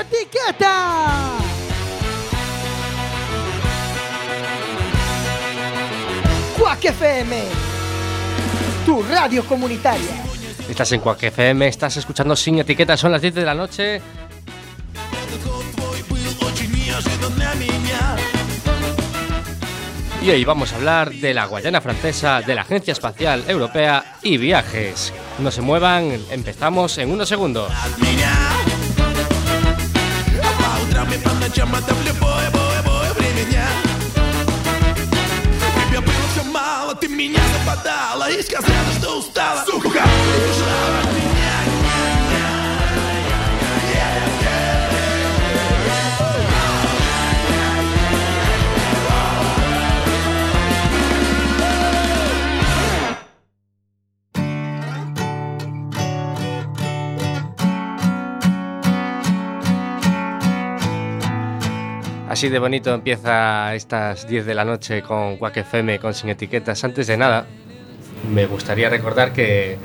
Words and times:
etiqueta. 0.00 1.38
Quack 6.58 6.84
FM, 6.84 7.42
tu 8.84 9.02
radio 9.02 9.44
comunitaria. 9.44 10.24
Estás 10.68 10.92
en 10.92 11.00
Quack 11.00 11.22
FM, 11.24 11.68
estás 11.68 11.96
escuchando 11.96 12.36
Sin 12.36 12.58
Etiqueta, 12.58 12.96
son 12.96 13.12
las 13.12 13.22
10 13.22 13.34
de 13.34 13.44
la 13.44 13.54
noche. 13.54 14.02
Y 20.20 20.30
hoy 20.30 20.44
vamos 20.44 20.72
a 20.72 20.76
hablar 20.76 21.10
de 21.10 21.32
la 21.32 21.46
Guayana 21.46 21.80
Francesa, 21.80 22.42
de 22.42 22.54
la 22.54 22.62
Agencia 22.62 22.92
Espacial 22.92 23.44
Europea 23.48 24.18
y 24.22 24.36
viajes. 24.36 25.12
No 25.38 25.50
se 25.50 25.62
muevan, 25.62 26.20
empezamos 26.30 26.98
en 26.98 27.12
unos 27.12 27.28
segundos. 27.28 27.72
Тебе 35.88 36.00
было 36.00 36.26
все 36.32 36.44
мало, 36.44 36.94
ты 36.94 37.08
меня 37.08 37.40
западала 37.58 38.30
И 38.30 38.42
сказала, 38.42 38.92
что 38.98 39.18
устала. 39.18 39.64
Сука, 39.64 39.86
убежала 39.88 41.00
от 41.02 41.12
меня 41.12 41.37
Así 62.38 62.50
de 62.50 62.60
bonito 62.60 62.94
empieza 62.94 63.74
estas 63.74 64.28
10 64.28 64.46
de 64.46 64.54
la 64.54 64.64
noche 64.64 65.02
con 65.02 65.38
Quack 65.38 65.56
FM, 65.56 65.98
con 65.98 66.14
Sin 66.14 66.30
Etiquetas. 66.30 66.84
Antes 66.84 67.08
de 67.08 67.16
nada, 67.16 67.46
me 68.32 68.46
gustaría 68.46 68.88
recordar 68.88 69.32
que, 69.32 69.76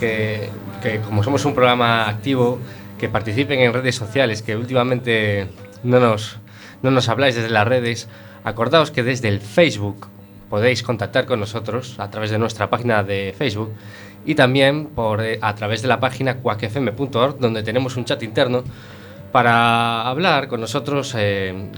que- 0.00 0.48
que 0.82 0.98
como 0.98 1.22
somos 1.22 1.44
un 1.44 1.54
programa 1.54 2.08
activo, 2.08 2.58
que 2.98 3.08
participen 3.08 3.60
en 3.60 3.72
redes 3.72 3.94
sociales, 3.94 4.42
que 4.42 4.56
últimamente 4.56 5.46
no 5.84 6.00
nos, 6.00 6.38
no 6.82 6.90
nos 6.90 7.08
habláis 7.08 7.36
desde 7.36 7.50
las 7.50 7.68
redes. 7.68 8.08
Acordaos 8.42 8.90
que 8.90 9.04
desde 9.04 9.28
el 9.28 9.38
Facebook 9.38 10.08
podéis 10.50 10.82
contactar 10.82 11.24
con 11.26 11.38
nosotros 11.38 12.00
a 12.00 12.10
través 12.10 12.32
de 12.32 12.38
nuestra 12.40 12.68
página 12.68 13.04
de 13.04 13.32
Facebook 13.38 13.72
y 14.26 14.34
también 14.34 14.86
por, 14.86 15.20
eh, 15.22 15.38
a 15.40 15.54
través 15.54 15.82
de 15.82 15.86
la 15.88 16.00
página 16.00 16.38
quackfm.org, 16.38 17.38
donde 17.38 17.62
tenemos 17.62 17.96
un 17.96 18.04
chat 18.06 18.20
interno 18.24 18.64
para 19.32 20.02
hablar 20.02 20.46
con 20.46 20.60
nosotros 20.60 21.14
eh, 21.16 21.70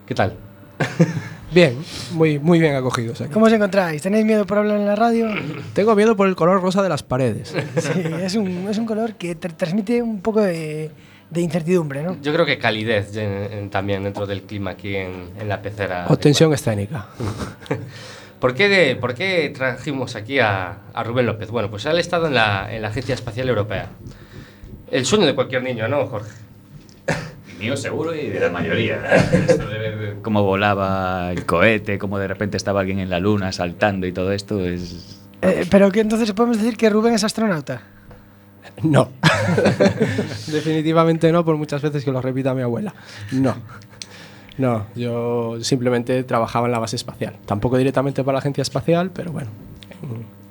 ¿Qué 0.07 0.15
tal? 0.15 0.35
Bien, 1.51 1.79
muy, 2.13 2.39
muy 2.39 2.59
bien 2.61 2.75
acogidos 2.77 3.21
aquí. 3.23 3.33
¿Cómo 3.33 3.47
os 3.47 3.53
encontráis? 3.53 4.03
¿Tenéis 4.03 4.25
miedo 4.27 4.45
por 4.47 4.59
hablar 4.59 4.77
en 4.79 4.85
la 4.87 4.95
radio? 4.95 5.29
Tengo 5.73 5.95
miedo 5.97 6.15
por 6.15 6.29
el 6.29 6.37
color 6.37 6.61
rosa 6.61 6.83
de 6.83 6.91
las 6.91 7.03
paredes. 7.03 7.55
Sí, 7.81 8.03
es 8.23 8.35
un, 8.35 8.69
es 8.69 8.77
un 8.79 8.85
color 8.85 9.15
que 9.15 9.35
te 9.35 9.49
transmite 9.49 10.03
un 10.03 10.21
poco 10.21 10.43
de, 10.43 10.91
de 11.31 11.41
incertidumbre, 11.41 12.03
¿no? 12.03 12.19
Yo 12.21 12.35
creo 12.35 12.45
que 12.45 12.59
calidez 12.59 13.17
en- 13.17 13.51
en- 13.53 13.71
también 13.71 14.05
dentro 14.05 14.27
del 14.27 14.43
clima 14.43 14.73
aquí 14.73 14.95
en, 14.95 15.31
en 15.41 15.49
la 15.49 15.61
pecera. 15.63 16.05
O 16.11 16.19
tensión 16.19 16.53
escénica. 16.53 17.07
¿Por 18.41 18.54
qué, 18.54 18.69
de- 18.69 18.97
por 18.97 19.15
qué 19.15 19.53
trajimos 19.54 20.15
aquí 20.16 20.38
a, 20.38 20.78
a 20.94 21.04
Rubén 21.04 21.26
López? 21.26 21.50
Bueno, 21.50 21.71
pues 21.71 21.84
él 21.87 21.97
ha 21.97 22.00
estado 22.00 22.28
en 22.28 22.34
la, 22.34 22.72
en 22.75 22.82
la 22.82 22.88
Agencia 22.88 23.15
Espacial 23.15 23.49
Europea. 23.49 23.88
El 24.91 25.04
sueño 25.04 25.26
de 25.26 25.34
cualquier 25.34 25.62
niño, 25.62 25.88
¿no, 25.88 26.06
Jorge? 26.06 26.31
Mío 27.59 27.77
seguro 27.77 28.15
y 28.15 28.28
de 28.28 28.38
la 28.38 28.50
mayoría. 28.50 29.00
Cómo 30.22 30.44
volaba 30.44 31.32
el 31.32 31.44
cohete, 31.44 31.98
cómo 31.98 32.19
de 32.21 32.28
repente 32.28 32.56
estaba 32.56 32.81
alguien 32.81 33.00
en 33.00 33.10
la 33.10 33.19
luna 33.19 33.50
saltando 33.50 34.06
y 34.06 34.12
todo 34.12 34.31
esto 34.32 34.65
es... 34.65 35.21
Eh, 35.43 35.66
pero 35.69 35.91
que 35.91 36.00
entonces 36.00 36.31
podemos 36.32 36.59
decir 36.59 36.77
que 36.77 36.88
Rubén 36.88 37.15
es 37.15 37.25
astronauta. 37.25 37.82
No. 38.84 39.10
Definitivamente 40.47 41.32
no, 41.32 41.44
por 41.44 41.56
muchas 41.56 41.82
veces 41.82 42.04
que 42.04 42.12
lo 42.12 42.21
repita 42.22 42.54
mi 42.54 42.62
abuela. 42.62 42.94
No. 43.32 43.56
No, 44.59 44.87
yo 44.95 45.59
simplemente 45.63 46.23
trabajaba 46.25 46.67
en 46.67 46.73
la 46.73 46.79
base 46.79 46.97
espacial. 46.97 47.37
Tampoco 47.47 47.79
directamente 47.79 48.23
para 48.25 48.35
la 48.35 48.39
agencia 48.41 48.63
espacial, 48.63 49.11
pero 49.13 49.33
bueno, 49.33 49.49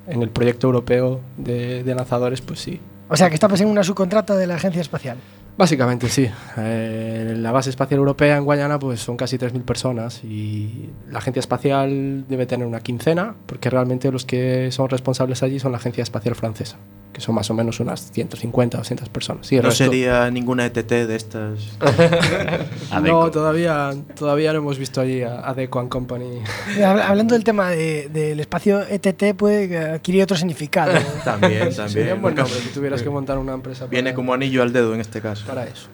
en, 0.07 0.13
en 0.15 0.21
el 0.23 0.29
proyecto 0.29 0.67
europeo 0.67 1.19
de, 1.37 1.83
de 1.83 1.95
lanzadores, 1.95 2.41
pues 2.41 2.59
sí. 2.59 2.79
O 3.09 3.15
sea, 3.15 3.29
que 3.29 3.35
estabas 3.35 3.61
en 3.61 3.67
una 3.67 3.83
subcontrata 3.83 4.35
de 4.35 4.47
la 4.47 4.55
agencia 4.55 4.81
espacial. 4.81 5.17
Básicamente 5.57 6.07
sí. 6.07 6.29
Eh, 6.57 7.33
la 7.35 7.51
base 7.51 7.71
espacial 7.71 7.97
europea 7.97 8.37
en 8.37 8.45
Guayana 8.45 8.77
pues 8.77 8.99
son 8.99 9.17
casi 9.17 9.37
3.000 9.37 9.63
personas 9.63 10.23
y 10.23 10.91
la 11.09 11.17
agencia 11.17 11.39
espacial 11.39 12.25
debe 12.29 12.45
tener 12.45 12.67
una 12.67 12.81
quincena 12.81 13.33
porque 13.47 13.71
realmente 13.71 14.11
los 14.11 14.23
que 14.23 14.71
son 14.71 14.87
responsables 14.87 15.41
allí 15.41 15.59
son 15.59 15.71
la 15.71 15.79
agencia 15.79 16.03
espacial 16.03 16.35
francesa, 16.35 16.77
que 17.17 17.21
son 17.23 17.33
más 17.33 17.49
o 17.49 17.55
menos 17.55 17.79
unas 17.79 18.11
150, 18.11 18.77
200 18.77 19.09
personas. 19.09 19.47
Sí, 19.47 19.55
No 19.55 19.63
resto- 19.63 19.85
sería 19.85 20.29
ninguna 20.29 20.67
ETT 20.67 20.87
de 20.87 21.15
estas. 21.15 21.57
No, 23.01 23.31
todavía, 23.31 23.91
todavía 24.15 24.53
no 24.53 24.59
hemos 24.59 24.77
visto 24.77 25.01
allí 25.01 25.23
a, 25.23 25.49
a 25.49 25.53
Deco 25.55 25.79
and 25.79 25.89
Company. 25.89 26.41
Hab- 26.77 27.01
Hablando 27.01 27.33
del 27.33 27.43
tema 27.43 27.71
de- 27.71 28.07
del 28.13 28.39
espacio 28.39 28.81
ETT, 28.87 29.35
puede 29.35 29.77
adquirir 29.95 30.21
otro 30.23 30.37
significado. 30.37 30.93
También, 31.25 31.71
Sería 31.71 31.85
también. 31.87 32.13
un 32.13 32.21
buen 32.21 32.35
nombre 32.35 32.53
si 32.53 32.69
tuvieras 32.69 33.01
que 33.01 33.09
montar 33.09 33.39
una 33.39 33.53
empresa 33.53 33.81
para, 33.85 33.91
Viene 33.91 34.13
como 34.13 34.33
anillo 34.33 34.61
al 34.61 34.71
dedo 34.71 34.93
en 34.93 35.01
este 35.01 35.19
caso. 35.19 35.45
para 35.47 35.63
eso. 35.65 35.87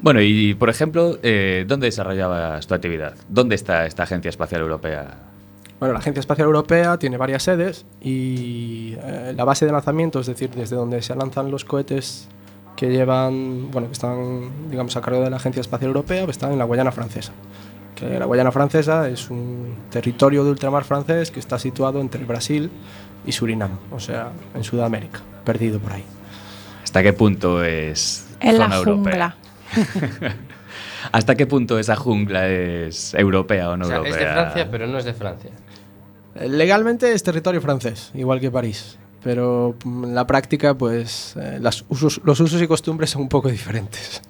Bueno, 0.00 0.20
y 0.22 0.54
por 0.54 0.70
ejemplo, 0.70 1.18
eh, 1.24 1.64
¿dónde 1.66 1.86
desarrollabas 1.88 2.64
tu 2.68 2.74
actividad? 2.74 3.14
¿Dónde 3.28 3.56
está 3.56 3.84
esta 3.86 4.04
Agencia 4.04 4.28
Espacial 4.28 4.60
Europea? 4.60 5.16
Bueno, 5.78 5.92
la 5.92 6.00
Agencia 6.00 6.20
Espacial 6.20 6.46
Europea 6.46 6.98
tiene 6.98 7.16
varias 7.16 7.44
sedes 7.44 7.86
y 8.00 8.94
eh, 9.00 9.32
la 9.36 9.44
base 9.44 9.64
de 9.64 9.72
lanzamiento, 9.72 10.18
es 10.20 10.26
decir, 10.26 10.50
desde 10.50 10.74
donde 10.74 11.02
se 11.02 11.14
lanzan 11.14 11.50
los 11.50 11.64
cohetes 11.64 12.28
que 12.76 12.88
llevan, 12.90 13.70
bueno, 13.70 13.88
que 13.88 13.92
están, 13.92 14.70
digamos, 14.70 14.96
a 14.96 15.00
cargo 15.00 15.20
de 15.22 15.30
la 15.30 15.36
Agencia 15.36 15.60
Espacial 15.60 15.88
Europea, 15.88 16.24
pues 16.24 16.36
están 16.36 16.52
en 16.52 16.58
la 16.58 16.64
Guayana 16.64 16.90
Francesa. 16.92 17.32
Que 17.94 18.18
la 18.18 18.26
Guayana 18.26 18.52
Francesa 18.52 19.08
es 19.08 19.30
un 19.30 19.74
territorio 19.90 20.44
de 20.44 20.50
ultramar 20.50 20.84
francés 20.84 21.30
que 21.30 21.40
está 21.40 21.58
situado 21.58 22.00
entre 22.00 22.24
Brasil 22.24 22.70
y 23.26 23.32
Surinam, 23.32 23.78
o 23.90 23.98
sea, 24.00 24.30
en 24.54 24.62
Sudamérica, 24.64 25.20
perdido 25.44 25.78
por 25.80 25.92
ahí. 25.92 26.04
¿Hasta 26.84 27.02
qué 27.02 27.12
punto 27.12 27.62
es 27.64 28.26
En 28.40 28.58
la 28.58 28.66
europea? 28.66 28.94
jungla. 28.94 29.36
¿Hasta 31.12 31.34
qué 31.34 31.46
punto 31.46 31.78
esa 31.78 31.96
jungla 31.96 32.48
es 32.48 33.14
europea 33.14 33.70
o 33.70 33.76
no 33.76 33.84
O 33.84 33.88
sea, 33.88 33.96
europea? 33.98 34.18
es 34.18 34.26
de 34.26 34.32
Francia, 34.32 34.68
pero 34.70 34.86
no 34.86 34.98
es 34.98 35.04
de 35.04 35.14
Francia. 35.14 35.50
Legalmente 36.34 37.12
es 37.12 37.22
territorio 37.22 37.60
francés, 37.60 38.10
igual 38.14 38.38
que 38.40 38.50
París, 38.50 38.98
pero 39.22 39.74
en 39.84 40.14
la 40.14 40.26
práctica, 40.26 40.76
pues 40.76 41.34
eh, 41.36 41.58
las 41.60 41.84
usos- 41.88 42.20
los 42.24 42.38
usos 42.40 42.60
y 42.62 42.66
costumbres 42.66 43.10
son 43.10 43.22
un 43.22 43.28
poco 43.28 43.48
diferentes. 43.50 44.22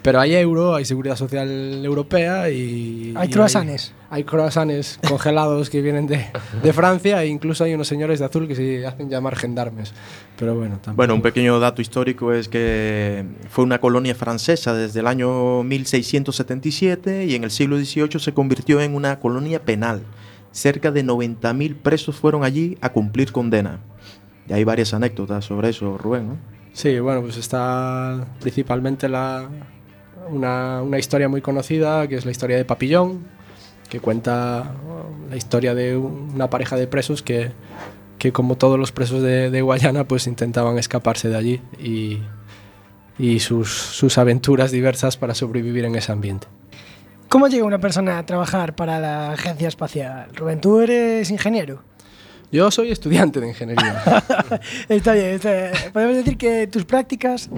Pero 0.00 0.20
hay 0.20 0.34
euro, 0.36 0.74
hay 0.76 0.84
seguridad 0.84 1.16
social 1.16 1.84
europea 1.84 2.48
y... 2.50 3.12
Hay 3.16 3.28
y 3.28 3.32
croissants. 3.32 3.92
Hay, 4.10 4.22
croissants 4.24 4.98
congelados 5.08 5.68
que 5.68 5.82
vienen 5.82 6.06
de, 6.06 6.24
de 6.62 6.72
Francia 6.72 7.22
e 7.22 7.26
incluso 7.26 7.64
hay 7.64 7.74
unos 7.74 7.88
señores 7.88 8.20
de 8.20 8.24
azul 8.24 8.46
que 8.48 8.54
se 8.54 8.86
hacen 8.86 9.10
llamar 9.10 9.34
gendarmes. 9.36 9.92
Pero 10.38 10.54
bueno, 10.54 10.76
tampoco- 10.76 10.96
Bueno, 10.96 11.14
un 11.14 11.20
pequeño 11.22 11.58
dato 11.58 11.82
histórico 11.82 12.32
es 12.32 12.48
que 12.48 13.24
fue 13.50 13.64
una 13.64 13.80
colonia 13.80 14.14
francesa 14.14 14.72
desde 14.72 15.00
el 15.00 15.08
año 15.08 15.62
1677 15.64 17.26
y 17.26 17.34
en 17.34 17.44
el 17.44 17.50
siglo 17.50 17.76
XVIII 17.76 18.18
se 18.20 18.32
convirtió 18.32 18.80
en 18.80 18.94
una 18.94 19.18
colonia 19.18 19.60
penal. 19.62 20.02
Cerca 20.52 20.90
de 20.90 21.04
90.000 21.04 21.76
presos 21.76 22.16
fueron 22.16 22.44
allí 22.44 22.76
a 22.80 22.90
cumplir 22.92 23.32
condena. 23.32 23.80
Y 24.48 24.52
hay 24.54 24.64
varias 24.64 24.94
anécdotas 24.94 25.44
sobre 25.44 25.68
eso, 25.70 25.98
Rubén. 25.98 26.38
Sí, 26.72 26.98
bueno, 27.00 27.20
pues 27.22 27.36
está 27.36 28.26
principalmente 28.40 29.08
la, 29.08 29.48
una, 30.30 30.98
historia 30.98 31.28
muy 31.28 31.40
conocida, 31.40 32.06
que 32.08 32.16
es 32.16 32.24
la 32.24 32.30
historia 32.30 32.56
de 32.56 32.64
Papillón, 32.64 33.26
que 33.88 34.00
cuenta 34.00 34.74
uh, 34.86 35.30
la 35.30 35.36
historia 35.36 35.74
de 35.74 35.96
un- 35.96 36.30
una 36.34 36.50
pareja 36.50 36.76
de 36.76 36.86
presos 36.86 37.22
que, 37.22 37.52
que 38.18 38.32
como 38.32 38.56
todos 38.56 38.78
los 38.78 38.92
presos 38.92 39.22
de, 39.22 39.50
de 39.50 39.62
Guayana, 39.62 40.04
pues 40.04 40.26
intentaban 40.26 40.78
escaparse 40.78 41.28
de 41.28 41.36
allí 41.36 41.62
y, 41.78 42.18
y 43.18 43.40
sus, 43.40 43.70
sus 43.72 44.18
aventuras 44.18 44.70
diversas 44.70 45.16
para 45.16 45.34
sobrevivir 45.34 45.84
en 45.84 45.94
ese 45.96 46.12
ambiente. 46.12 46.46
¿Cómo 47.28 47.48
llega 47.48 47.64
una 47.64 47.78
persona 47.78 48.18
a 48.18 48.26
trabajar 48.26 48.74
para 48.74 48.98
la 49.00 49.32
agencia 49.32 49.68
espacial? 49.68 50.28
Rubén, 50.34 50.60
tú 50.60 50.80
eres 50.80 51.30
ingeniero. 51.30 51.82
Yo 52.50 52.70
soy 52.70 52.90
estudiante 52.90 53.40
de 53.40 53.48
ingeniería. 53.48 54.02
Está 54.88 55.12
bien, 55.12 55.26
está 55.34 55.52
bien. 55.52 55.72
Podemos 55.92 56.16
decir 56.16 56.38
que 56.38 56.66
tus 56.66 56.86
prácticas 56.86 57.50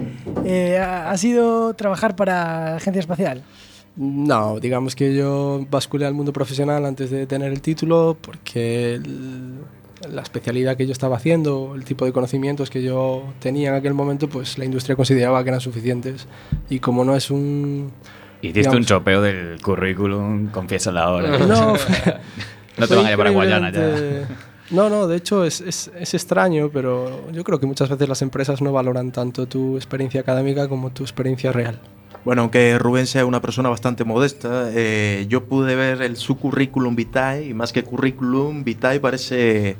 eh, 0.44 0.78
ha 0.78 1.10
ha 1.12 1.16
sido 1.16 1.74
trabajar 1.74 2.16
para 2.16 2.32
la 2.70 2.76
agencia 2.76 2.98
espacial. 2.98 3.44
No, 3.94 4.58
digamos 4.58 4.96
que 4.96 5.14
yo 5.14 5.64
basculé 5.70 6.06
al 6.06 6.14
mundo 6.14 6.32
profesional 6.32 6.84
antes 6.86 7.10
de 7.10 7.26
tener 7.28 7.52
el 7.52 7.60
título 7.60 8.16
porque 8.20 8.94
el- 8.94 9.58
la 10.10 10.22
especialidad 10.22 10.76
que 10.76 10.86
yo 10.86 10.92
estaba 10.92 11.16
haciendo, 11.16 11.74
el 11.76 11.84
tipo 11.84 12.04
de 12.06 12.12
conocimientos 12.12 12.70
que 12.70 12.82
yo 12.82 13.22
tenía 13.38 13.68
en 13.68 13.74
aquel 13.76 13.92
momento, 13.94 14.28
pues 14.28 14.58
la 14.58 14.64
industria 14.64 14.96
consideraba 14.96 15.42
que 15.44 15.50
eran 15.50 15.60
suficientes. 15.60 16.26
Y 16.68 16.80
como 16.80 17.04
no 17.04 17.14
es 17.14 17.30
un... 17.30 17.92
Hiciste 18.42 18.60
digamos, 18.60 18.78
un 18.78 18.84
chopeo 18.84 19.22
del 19.22 19.60
currículum, 19.60 20.48
confiesa 20.48 20.90
la 20.90 21.10
hora. 21.10 21.38
No, 21.38 21.74
no 22.78 22.88
te 22.88 22.94
van 22.94 23.06
a 23.06 23.10
llevar 23.10 23.26
a 23.26 23.30
Guayana 23.30 23.70
ya. 23.70 24.28
No, 24.70 24.88
no, 24.88 25.08
de 25.08 25.16
hecho 25.16 25.44
es, 25.44 25.60
es, 25.60 25.90
es 25.98 26.14
extraño, 26.14 26.70
pero 26.72 27.30
yo 27.32 27.42
creo 27.42 27.58
que 27.58 27.66
muchas 27.66 27.88
veces 27.88 28.08
las 28.08 28.22
empresas 28.22 28.62
no 28.62 28.72
valoran 28.72 29.10
tanto 29.10 29.46
tu 29.46 29.76
experiencia 29.76 30.20
académica 30.20 30.68
como 30.68 30.90
tu 30.90 31.02
experiencia 31.02 31.50
real. 31.52 31.80
Bueno, 32.24 32.42
aunque 32.42 32.78
Rubén 32.78 33.06
sea 33.06 33.24
una 33.24 33.40
persona 33.40 33.68
bastante 33.68 34.04
modesta, 34.04 34.70
eh, 34.72 35.26
yo 35.28 35.44
pude 35.44 35.74
ver 35.74 36.02
el, 36.02 36.16
su 36.16 36.36
currículum 36.36 36.94
vitae 36.94 37.46
y 37.46 37.54
más 37.54 37.72
que 37.72 37.82
currículum 37.82 38.62
vitae 38.62 39.00
parece, 39.00 39.76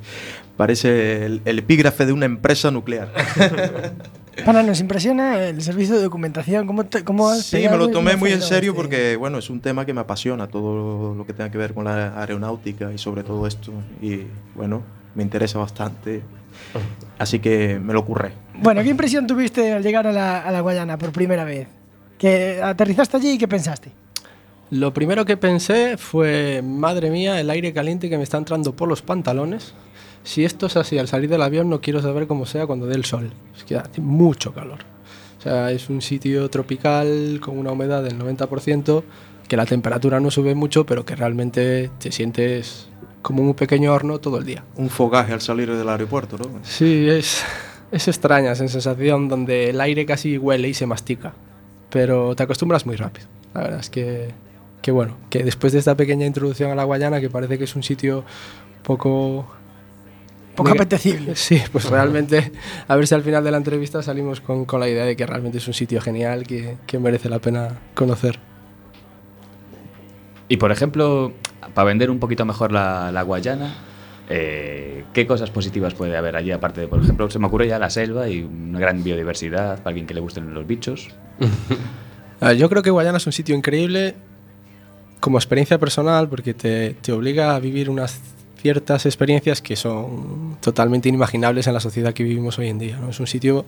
parece 0.57 1.27
el, 1.27 1.43
el 1.45 1.59
epígrafe 1.59 2.07
de 2.07 2.13
una 2.13 2.27
empresa 2.27 2.71
nuclear. 2.71 3.13
Pana, 4.45 4.63
nos 4.63 4.81
impresiona 4.81 5.43
el 5.49 5.61
servicio 5.63 5.97
de 5.97 6.03
documentación. 6.03 6.67
¿Cómo, 6.67 6.85
te- 6.87 7.05
cómo 7.05 7.29
has 7.29 7.43
Sí, 7.45 7.57
me 7.71 7.77
lo 7.77 7.89
tomé 7.91 8.17
muy 8.17 8.33
en 8.33 8.41
serio 8.43 8.75
porque, 8.75 9.17
bueno, 9.17 9.39
es 9.39 9.51
un 9.51 9.61
tema 9.61 9.85
que 9.85 9.93
me 9.93 10.01
apasiona, 10.01 10.47
todo 10.49 11.15
lo 11.15 11.27
que 11.27 11.33
tenga 11.33 11.51
que 11.51 11.59
ver 11.59 11.75
con 11.75 11.85
la 11.85 12.19
aeronáutica 12.21 12.93
y 12.93 12.99
sobre 12.99 13.23
todo 13.23 13.47
esto. 13.47 13.73
Y, 14.01 14.23
bueno, 14.55 14.83
me 15.15 15.23
interesa 15.23 15.59
bastante. 15.59 16.23
Así 17.19 17.39
que 17.39 17.79
me 17.79 17.93
lo 17.93 18.01
ocurre. 18.01 18.33
Bueno, 18.55 18.83
¿qué 18.83 18.89
impresión 18.91 19.27
tuviste 19.27 19.73
al 19.73 19.83
llegar 19.83 20.07
a 20.07 20.13
la, 20.13 20.41
a 20.41 20.51
la 20.51 20.61
Guayana 20.61 20.97
por 20.99 21.13
primera 21.13 21.45
vez? 21.45 21.69
Que 22.19 22.61
aterrizaste 22.63 23.17
allí 23.17 23.31
y 23.33 23.39
qué 23.39 23.49
pensaste? 23.49 23.91
Lo 24.71 24.95
primero 24.95 25.25
que 25.25 25.37
pensé 25.37 25.97
fue, 25.97 26.63
madre 26.63 27.11
mía, 27.11 27.41
el 27.41 27.51
aire 27.51 27.73
caliente 27.73 28.09
que 28.09 28.17
me 28.17 28.23
está 28.23 28.39
entrando 28.39 28.75
por 28.77 28.89
los 28.89 29.03
pantalones. 29.03 29.75
Si 30.23 30.45
esto 30.45 30.67
es 30.67 30.77
así 30.77 30.99
al 30.99 31.09
salir 31.09 31.31
del 31.31 31.43
avión, 31.43 31.71
no 31.71 31.81
quiero 31.81 32.03
saber 32.03 32.27
cómo 32.27 32.47
sea 32.47 32.67
cuando 32.67 32.87
dé 32.87 32.95
el 32.95 33.05
sol. 33.05 33.31
Es 33.57 33.65
que 33.65 33.77
hace 33.77 34.01
mucho 34.01 34.53
calor. 34.53 34.81
O 35.39 35.43
sea, 35.43 35.71
es 35.71 35.89
un 35.89 36.03
sitio 36.03 36.51
tropical 36.51 37.39
con 37.41 37.57
una 37.59 37.73
humedad 37.73 38.03
del 38.03 38.19
90%, 38.19 39.03
que 39.49 39.57
la 39.57 39.65
temperatura 39.65 40.21
no 40.21 40.31
sube 40.31 40.55
mucho, 40.55 40.85
pero 40.85 41.05
que 41.05 41.17
realmente 41.17 41.91
te 41.99 42.13
sientes 42.13 42.89
como 43.23 43.43
un 43.43 43.55
pequeño 43.55 43.93
horno 43.93 44.19
todo 44.19 44.39
el 44.39 44.45
día. 44.45 44.65
Un 44.77 44.91
fogaje 44.91 45.33
al 45.33 45.41
salir 45.41 45.75
del 45.75 45.89
aeropuerto, 45.89 46.37
¿no? 46.37 46.47
Sí, 46.63 47.09
es, 47.09 47.43
es 47.91 48.09
extraña 48.09 48.53
esa 48.53 48.69
sensación 48.69 49.29
donde 49.29 49.71
el 49.71 49.81
aire 49.81 50.05
casi 50.07 50.37
huele 50.39 50.69
y 50.69 50.75
se 50.75 50.87
mastica, 50.87 51.33
pero 51.89 52.37
te 52.37 52.43
acostumbras 52.43 52.85
muy 52.87 52.97
rápido. 52.97 53.27
La 53.55 53.63
verdad 53.63 53.81
es 53.81 53.91
que, 53.91 54.29
que 54.83 54.93
bueno, 54.93 55.17
que 55.31 55.43
después 55.43 55.73
de 55.73 55.79
esta 55.79 55.97
pequeña 55.97 56.27
introducción 56.27 56.71
a 56.71 56.75
la 56.75 56.85
Guayana, 56.85 57.21
que 57.21 57.31
parece 57.31 57.59
que 57.59 57.65
es 57.65 57.75
un 57.75 57.83
sitio 57.83 58.25
poco... 58.83 59.47
Poco 60.55 60.71
apetecible. 60.71 61.37
Sí, 61.37 61.63
pues 61.73 61.89
realmente, 61.89 62.53
a 62.87 62.97
ver 62.97 63.07
si 63.07 63.15
al 63.15 63.23
final 63.23 63.43
de 63.45 63.51
la 63.51 63.57
entrevista 63.57 64.03
salimos 64.03 64.41
con, 64.41 64.65
con 64.65 64.81
la 64.81 64.89
idea 64.89 65.05
de 65.05 65.17
que 65.17 65.25
realmente 65.27 65.59
es 65.59 65.67
un 65.69 65.75
sitio 65.75 66.01
genial 66.01 66.47
que, 66.47 66.77
que 66.87 66.99
merece 66.99 67.29
la 67.29 67.39
pena 67.39 67.79
conocer. 67.95 68.39
Y 70.49 70.57
por 70.57 70.73
ejemplo, 70.73 71.33
para 71.75 71.87
vender 71.87 72.11
un 72.11 72.19
poquito 72.19 72.45
mejor 72.45 72.73
la, 72.73 73.13
la 73.13 73.23
Guayana, 73.23 73.75
eh, 74.29 75.05
¿qué 75.13 75.27
cosas 75.27 75.51
positivas 75.51 75.95
puede 75.95 76.17
haber 76.17 76.37
allí? 76.37 76.51
Aparte 76.51 76.81
de, 76.81 76.89
por 76.89 77.01
ejemplo, 77.01 77.31
se 77.31 77.39
me 77.39 77.47
ocurre 77.47 77.69
ya 77.69 77.79
la 77.79 77.91
selva 77.91 78.29
y 78.29 78.43
una 78.43 78.79
gran 78.79 79.03
biodiversidad 79.03 79.79
para 79.79 79.91
alguien 79.91 80.07
que 80.07 80.15
le 80.15 80.21
gusten 80.21 80.53
los 80.53 80.67
bichos. 80.67 81.09
A 82.41 82.49
ver, 82.49 82.57
Yo 82.57 82.69
creo 82.69 82.83
que 82.83 82.91
Guayana 82.91 83.19
es 83.19 83.27
un 83.27 83.33
sitio 83.33 83.55
increíble 83.55 84.15
como 85.21 85.39
experiencia 85.39 85.79
personal 85.79 86.29
porque 86.29 86.55
te, 86.55 86.95
te 86.95 87.13
obliga 87.13 87.55
a 87.55 87.61
vivir 87.61 87.91
unas 87.91 88.21
ciertas 88.61 89.07
experiencias 89.07 89.63
que 89.63 89.77
son 89.77 90.59
totalmente 90.61 91.09
inimaginables 91.09 91.67
en 91.67 91.75
la 91.75 91.81
sociedad 91.81 92.13
que 92.13 92.23
vivimos 92.23 92.59
hoy 92.59 92.69
en 92.69 92.79
día. 92.79 92.99
¿no? 92.99 93.11
Es 93.11 93.21
un 93.21 93.27
sitio 93.27 93.65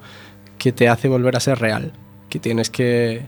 que 0.58 0.72
te 0.72 0.88
hace 0.88 1.08
volver 1.08 1.36
a 1.36 1.40
ser 1.40 1.58
real, 1.58 1.92
que 2.28 2.38
tienes 2.38 2.70
que, 2.70 3.22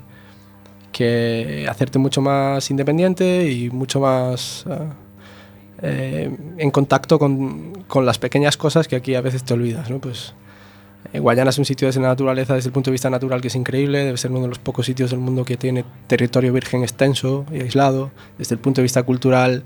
que 0.92 1.66
hacerte 1.68 1.98
mucho 1.98 2.20
más 2.20 2.70
independiente 2.70 3.50
y 3.50 3.70
mucho 3.70 4.00
más 4.00 4.64
ah, 4.68 4.94
eh, 5.82 6.30
en 6.58 6.70
contacto 6.70 7.18
con, 7.18 7.84
con 7.88 8.06
las 8.06 8.18
pequeñas 8.18 8.56
cosas 8.56 8.86
que 8.86 8.96
aquí 8.96 9.14
a 9.14 9.20
veces 9.20 9.42
te 9.42 9.54
olvidas. 9.54 9.90
¿no? 9.90 9.98
Pues, 9.98 10.34
eh, 11.12 11.18
Guayana 11.18 11.50
es 11.50 11.58
un 11.58 11.64
sitio 11.64 11.90
de 11.90 12.00
naturaleza 12.00 12.54
desde 12.54 12.68
el 12.68 12.72
punto 12.72 12.90
de 12.90 12.92
vista 12.92 13.10
natural 13.10 13.40
que 13.40 13.48
es 13.48 13.54
increíble, 13.54 14.04
debe 14.04 14.16
ser 14.16 14.30
uno 14.30 14.42
de 14.42 14.48
los 14.48 14.58
pocos 14.58 14.86
sitios 14.86 15.10
del 15.10 15.20
mundo 15.20 15.44
que 15.44 15.56
tiene 15.56 15.84
territorio 16.06 16.52
virgen 16.52 16.82
extenso 16.82 17.46
y 17.52 17.60
aislado. 17.60 18.10
Desde 18.38 18.54
el 18.54 18.60
punto 18.60 18.80
de 18.80 18.84
vista 18.84 19.02
cultural, 19.02 19.64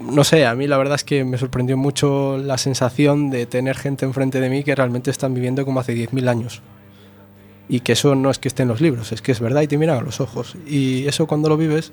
no 0.00 0.24
sé, 0.24 0.46
a 0.46 0.54
mí 0.54 0.66
la 0.66 0.78
verdad 0.78 0.94
es 0.94 1.04
que 1.04 1.24
me 1.24 1.38
sorprendió 1.38 1.76
mucho 1.76 2.38
la 2.38 2.58
sensación 2.58 3.30
de 3.30 3.46
tener 3.46 3.76
gente 3.76 4.04
enfrente 4.04 4.40
de 4.40 4.48
mí 4.48 4.64
que 4.64 4.74
realmente 4.74 5.10
están 5.10 5.34
viviendo 5.34 5.64
como 5.64 5.80
hace 5.80 5.94
10.000 5.94 6.28
años. 6.28 6.62
Y 7.68 7.80
que 7.80 7.92
eso 7.92 8.14
no 8.14 8.30
es 8.30 8.38
que 8.38 8.48
esté 8.48 8.62
en 8.62 8.68
los 8.68 8.80
libros, 8.80 9.12
es 9.12 9.20
que 9.20 9.32
es 9.32 9.40
verdad 9.40 9.60
y 9.60 9.66
te 9.66 9.76
miran 9.76 9.98
a 9.98 10.00
los 10.00 10.20
ojos. 10.20 10.56
Y 10.66 11.06
eso 11.06 11.26
cuando 11.26 11.50
lo 11.50 11.58
vives, 11.58 11.92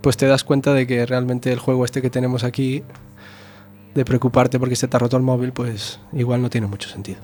pues 0.00 0.16
te 0.16 0.26
das 0.26 0.44
cuenta 0.44 0.72
de 0.72 0.86
que 0.86 1.04
realmente 1.04 1.52
el 1.52 1.58
juego 1.58 1.84
este 1.84 2.00
que 2.00 2.08
tenemos 2.08 2.42
aquí 2.44 2.82
de 3.94 4.04
preocuparte 4.04 4.58
porque 4.58 4.76
se 4.76 4.88
te 4.88 4.96
ha 4.96 5.00
roto 5.00 5.16
el 5.16 5.22
móvil, 5.22 5.52
pues 5.52 6.00
igual 6.12 6.40
no 6.40 6.48
tiene 6.48 6.66
mucho 6.66 6.88
sentido. 6.88 7.18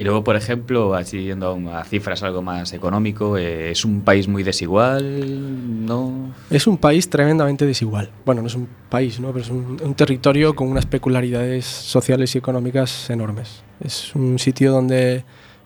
Y 0.00 0.02
luego, 0.02 0.24
por 0.24 0.34
ejemplo, 0.34 0.94
así 0.94 1.24
yendo 1.24 1.58
a 1.74 1.84
cifras 1.84 2.22
algo 2.22 2.40
más 2.40 2.72
económico, 2.72 3.36
eh, 3.36 3.70
es 3.70 3.84
un 3.84 4.00
país 4.00 4.28
muy 4.28 4.42
desigual, 4.42 5.84
¿no? 5.84 6.32
Es 6.48 6.66
un 6.66 6.78
país 6.78 7.10
tremendamente 7.10 7.66
desigual. 7.66 8.08
Bueno, 8.24 8.40
no 8.40 8.46
es 8.46 8.54
un 8.54 8.66
país, 8.88 9.20
¿no? 9.20 9.28
pero 9.28 9.40
es 9.44 9.50
un, 9.50 9.78
un 9.82 9.94
territorio 9.94 10.56
con 10.56 10.68
unas 10.68 10.86
peculiaridades 10.86 11.66
sociales 11.66 12.34
y 12.34 12.38
económicas 12.38 13.10
enormes. 13.10 13.62
Es 13.78 14.14
un 14.14 14.38
sitio 14.38 14.72
donde 14.72 15.22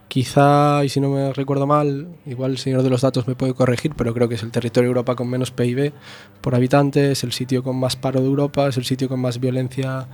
quizá, 0.09 0.85
y 0.85 0.88
si 0.88 0.99
no 0.99 1.11
me 1.11 1.33
recuerdo 1.33 1.69
mal, 1.69 2.09
igual 2.26 2.50
el 2.50 2.59
señor 2.59 2.83
de 2.83 2.91
los 2.91 3.03
datos 3.03 3.29
me 3.29 3.37
puede 3.37 3.55
corregir, 3.55 3.93
pero 3.97 4.12
creo 4.14 4.29
que 4.29 4.35
es 4.35 4.43
el 4.43 4.50
territorio 4.50 4.88
de 4.88 4.91
Europa 4.95 5.14
con 5.14 5.31
menos 5.31 5.53
PIB 5.53 5.93
por 6.41 6.57
habitante, 6.57 7.12
es 7.12 7.23
el 7.23 7.31
sitio 7.31 7.62
con 7.62 7.76
más 7.76 7.95
paro 7.95 8.21
de 8.21 8.26
Europa, 8.26 8.67
es 8.67 8.76
el 8.79 8.85
sitio 8.85 9.09
con 9.09 9.21
más 9.21 9.38
violencia 9.38 10.09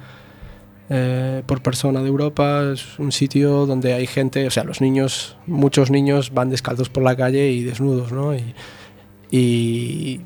eh, 0.90 1.42
por 1.47 1.62
persona 1.62 2.02
de 2.02 2.09
Europa. 2.09 2.73
Es 2.73 2.99
un 2.99 3.12
sitio 3.12 3.64
donde 3.64 3.94
hay 3.94 4.06
gente, 4.06 4.47
o 4.47 4.50
sea, 4.50 4.64
los 4.64 4.80
niños, 4.80 5.37
muchos 5.47 5.90
niños 5.90 6.32
van 6.35 6.50
descalzos 6.50 6.88
por 6.88 7.04
la 7.04 7.16
calle 7.16 7.50
y 7.52 7.62
desnudos, 7.62 8.11
¿no? 8.11 8.35
Y, 8.35 8.54
y, 9.30 10.20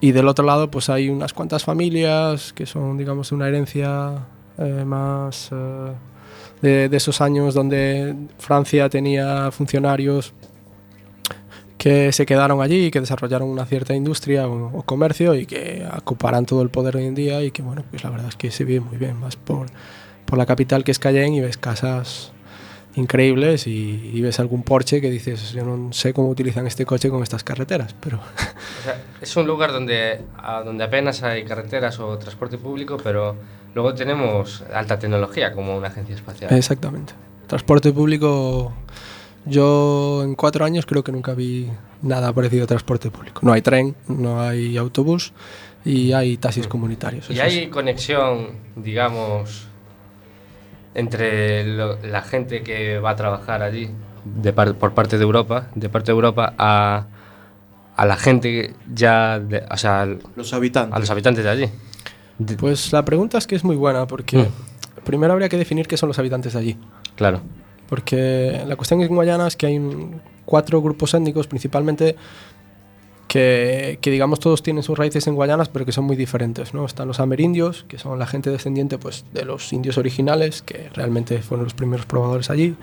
y 0.00 0.12
del 0.12 0.28
otro 0.28 0.44
lado, 0.44 0.70
pues 0.70 0.90
hay 0.90 1.08
unas 1.08 1.32
cuantas 1.32 1.64
familias 1.64 2.52
que 2.52 2.66
son, 2.66 2.98
digamos, 2.98 3.32
una 3.32 3.48
herencia 3.48 4.26
eh, 4.58 4.84
más 4.84 5.48
eh, 5.50 5.92
de, 6.60 6.88
de 6.90 6.96
esos 6.96 7.22
años 7.22 7.54
donde 7.54 8.14
Francia 8.38 8.90
tenía 8.90 9.50
funcionarios 9.50 10.34
que 11.84 12.12
se 12.12 12.24
quedaron 12.24 12.62
allí 12.62 12.86
y 12.86 12.90
que 12.90 12.98
desarrollaron 13.00 13.46
una 13.50 13.66
cierta 13.66 13.92
industria 13.94 14.48
o, 14.48 14.78
o 14.78 14.82
comercio 14.84 15.34
y 15.34 15.44
que 15.44 15.86
ocuparán 15.98 16.46
todo 16.46 16.62
el 16.62 16.70
poder 16.70 16.96
hoy 16.96 17.04
en 17.04 17.14
día 17.14 17.42
y 17.42 17.50
que, 17.50 17.60
bueno, 17.60 17.84
pues 17.90 18.02
la 18.02 18.08
verdad 18.08 18.28
es 18.30 18.36
que 18.36 18.50
se 18.50 18.64
vive 18.64 18.80
muy 18.80 18.96
bien, 18.96 19.16
más 19.20 19.36
por, 19.36 19.66
por 20.24 20.38
la 20.38 20.46
capital 20.46 20.82
que 20.82 20.92
es 20.92 20.98
Cayenne 20.98 21.36
y 21.36 21.40
ves 21.42 21.58
casas 21.58 22.32
increíbles 22.96 23.66
y, 23.66 24.10
y 24.14 24.20
ves 24.22 24.40
algún 24.40 24.62
Porsche 24.62 25.02
que 25.02 25.10
dices, 25.10 25.52
yo 25.52 25.62
no 25.64 25.92
sé 25.92 26.14
cómo 26.14 26.30
utilizan 26.30 26.66
este 26.66 26.86
coche 26.86 27.10
con 27.10 27.22
estas 27.22 27.44
carreteras, 27.44 27.94
pero 28.00 28.16
O 28.18 28.82
sea, 28.82 29.02
es 29.20 29.36
un 29.36 29.46
lugar 29.46 29.70
donde, 29.70 30.22
a- 30.38 30.62
donde 30.62 30.84
apenas 30.84 31.22
hay 31.22 31.44
carreteras 31.44 31.98
o 32.00 32.16
transporte 32.16 32.56
público, 32.56 32.96
pero 33.02 33.36
luego 33.74 33.92
tenemos 33.94 34.62
alta 34.72 34.98
tecnología 34.98 35.52
como 35.52 35.76
una 35.76 35.88
agencia 35.88 36.14
espacial. 36.14 36.50
exactamente. 36.54 37.12
Transporte 37.46 37.92
público, 37.92 38.72
yo 39.46 40.22
en 40.24 40.34
cuatro 40.34 40.64
años 40.64 40.86
creo 40.86 41.02
que 41.04 41.12
nunca 41.12 41.34
vi 41.34 41.68
nada 42.02 42.32
parecido 42.32 42.64
a 42.64 42.66
transporte 42.66 43.10
público. 43.10 43.40
No 43.42 43.52
hay 43.52 43.62
tren, 43.62 43.94
no 44.08 44.40
hay 44.40 44.76
autobús 44.76 45.32
y 45.84 46.12
hay 46.12 46.36
taxis 46.38 46.66
comunitarios. 46.66 47.30
¿Y 47.30 47.40
hay 47.40 47.68
conexión, 47.68 48.48
digamos, 48.76 49.68
entre 50.94 51.64
lo- 51.66 51.98
la 52.02 52.22
gente 52.22 52.62
que 52.62 52.98
va 52.98 53.10
a 53.10 53.16
trabajar 53.16 53.62
allí 53.62 53.90
de 54.24 54.52
par- 54.52 54.74
por 54.76 54.94
parte 54.94 55.18
de 55.18 55.24
Europa, 55.24 55.68
de 55.74 55.88
parte 55.88 56.06
de 56.06 56.12
Europa 56.14 56.54
a, 56.56 57.06
a 57.96 58.06
la 58.06 58.16
gente 58.16 58.74
ya, 58.92 59.38
de- 59.40 59.64
o 59.70 59.76
sea, 59.76 60.02
al- 60.02 60.20
Los 60.36 60.52
habitantes. 60.54 60.94
a 60.96 60.98
los 60.98 61.10
habitantes 61.10 61.44
de 61.44 61.50
allí? 61.50 61.66
Pues 62.58 62.92
la 62.92 63.04
pregunta 63.04 63.38
es 63.38 63.46
que 63.46 63.54
es 63.54 63.64
muy 63.64 63.76
buena 63.76 64.06
porque 64.06 64.38
Mm. 64.38 65.02
primero 65.04 65.32
habría 65.32 65.48
que 65.48 65.56
definir 65.58 65.86
qué 65.86 65.96
son 65.96 66.08
los 66.08 66.18
habitantes 66.18 66.52
de 66.54 66.58
allí. 66.58 66.76
claro. 67.16 67.40
Porque 67.88 68.62
la 68.66 68.76
cuestión 68.76 69.00
en 69.02 69.08
Guayana 69.14 69.46
es 69.46 69.56
que 69.56 69.66
hay 69.66 69.78
un- 69.78 70.20
cuatro 70.44 70.80
grupos 70.82 71.14
étnicos 71.14 71.46
principalmente 71.46 72.16
que, 73.28 73.98
que, 74.00 74.10
digamos 74.10 74.38
todos 74.38 74.62
tienen 74.62 74.82
sus 74.82 74.96
raíces 74.98 75.26
en 75.26 75.34
Guayanas 75.34 75.68
pero 75.68 75.84
que 75.86 75.92
son 75.92 76.04
muy 76.04 76.16
diferentes. 76.16 76.74
¿no? 76.74 76.84
Están 76.86 77.08
los 77.08 77.20
amerindios, 77.20 77.84
que 77.88 77.98
son 77.98 78.18
la 78.18 78.26
gente 78.26 78.50
descendiente 78.50 78.98
pues, 78.98 79.24
de 79.32 79.44
los 79.44 79.72
indios 79.72 79.98
originales, 79.98 80.62
que 80.62 80.88
realmente 80.94 81.38
fueron 81.42 81.64
los 81.64 81.74
primeros 81.74 82.06
probadores 82.06 82.50
allí. 82.50 82.76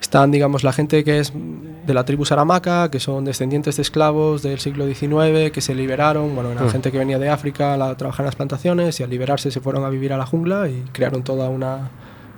Están, 0.00 0.30
digamos, 0.30 0.64
la 0.64 0.72
gente 0.72 1.04
que 1.04 1.18
es 1.20 1.32
de 1.34 1.94
la 1.94 2.04
tribu 2.04 2.24
Saramaca, 2.24 2.90
que 2.90 2.98
son 2.98 3.24
descendientes 3.24 3.76
de 3.76 3.82
esclavos 3.82 4.42
del 4.42 4.58
siglo 4.58 4.86
XIX, 4.86 5.50
que 5.52 5.60
se 5.60 5.74
liberaron, 5.74 6.34
bueno, 6.34 6.50
eran 6.50 6.66
Mm. 6.66 6.70
gente 6.70 6.90
que 6.90 6.98
venía 6.98 7.18
de 7.18 7.28
África 7.28 7.74
a 7.74 7.96
trabajar 7.96 8.24
en 8.24 8.26
las 8.26 8.34
plantaciones 8.36 8.98
y 8.98 9.02
al 9.02 9.10
liberarse 9.10 9.50
se 9.50 9.60
fueron 9.60 9.84
a 9.84 9.90
vivir 9.90 10.12
a 10.12 10.16
la 10.16 10.26
jungla 10.26 10.68
y 10.68 10.84
crearon 10.92 11.22
toda 11.22 11.48
una 11.50 11.90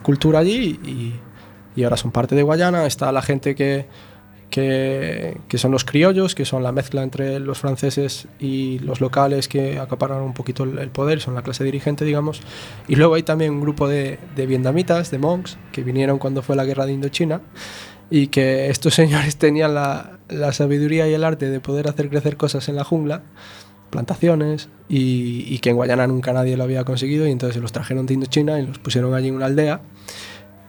cultura 0.02 0.40
allí 0.40 0.78
y, 0.84 1.14
y 1.76 1.84
ahora 1.84 1.96
son 1.96 2.10
parte 2.10 2.34
de 2.34 2.42
Guayana. 2.42 2.86
Está 2.86 3.12
la 3.12 3.22
gente 3.22 3.54
que, 3.54 3.86
que, 4.50 5.58
son 5.58 5.72
los 5.72 5.84
criollos, 5.84 6.34
que 6.34 6.44
son 6.44 6.62
la 6.62 6.72
mezcla 6.72 7.02
entre 7.02 7.40
los 7.40 7.58
franceses 7.58 8.28
y 8.38 8.78
los 8.80 9.00
locales 9.00 9.48
que 9.48 9.78
acapararon 9.78 10.24
un 10.24 10.34
poquito 10.34 10.64
el, 10.64 10.90
poder, 10.90 11.20
son 11.20 11.34
la 11.34 11.42
clase 11.42 11.64
dirigente, 11.64 12.04
digamos. 12.04 12.42
Y 12.86 12.96
luego 12.96 13.14
hay 13.14 13.22
también 13.22 13.52
un 13.52 13.60
grupo 13.60 13.88
de, 13.88 14.18
de 14.36 14.46
vietnamitas, 14.46 15.10
de 15.10 15.18
monks, 15.18 15.58
que 15.72 15.82
vinieron 15.82 16.18
cuando 16.18 16.42
fue 16.42 16.54
la 16.54 16.64
guerra 16.64 16.86
de 16.86 16.92
Indochina 16.92 17.40
y 18.10 18.26
que 18.26 18.68
estos 18.68 18.94
señores 19.02 19.36
tenían 19.36 19.74
la, 19.74 20.18
la 20.28 20.52
sabiduría 20.52 21.08
y 21.08 21.14
el 21.14 21.24
arte 21.24 21.48
de 21.48 21.60
poder 21.60 21.88
hacer 21.88 22.10
crecer 22.10 22.36
cosas 22.36 22.68
en 22.68 22.76
la 22.76 22.84
jungla, 22.84 23.22
plantaciones, 23.90 24.68
y, 24.88 25.46
y 25.48 25.58
que 25.58 25.70
en 25.70 25.76
Guayana 25.76 26.06
nunca 26.06 26.32
nadie 26.32 26.56
lo 26.56 26.64
había 26.64 26.84
conseguido, 26.84 27.26
y 27.26 27.30
entonces 27.30 27.60
los 27.60 27.72
trajeron 27.72 28.06
de 28.06 28.14
Indochina 28.14 28.60
y 28.60 28.66
los 28.66 28.78
pusieron 28.78 29.14
allí 29.14 29.28
en 29.28 29.36
una 29.36 29.46
aldea, 29.46 29.80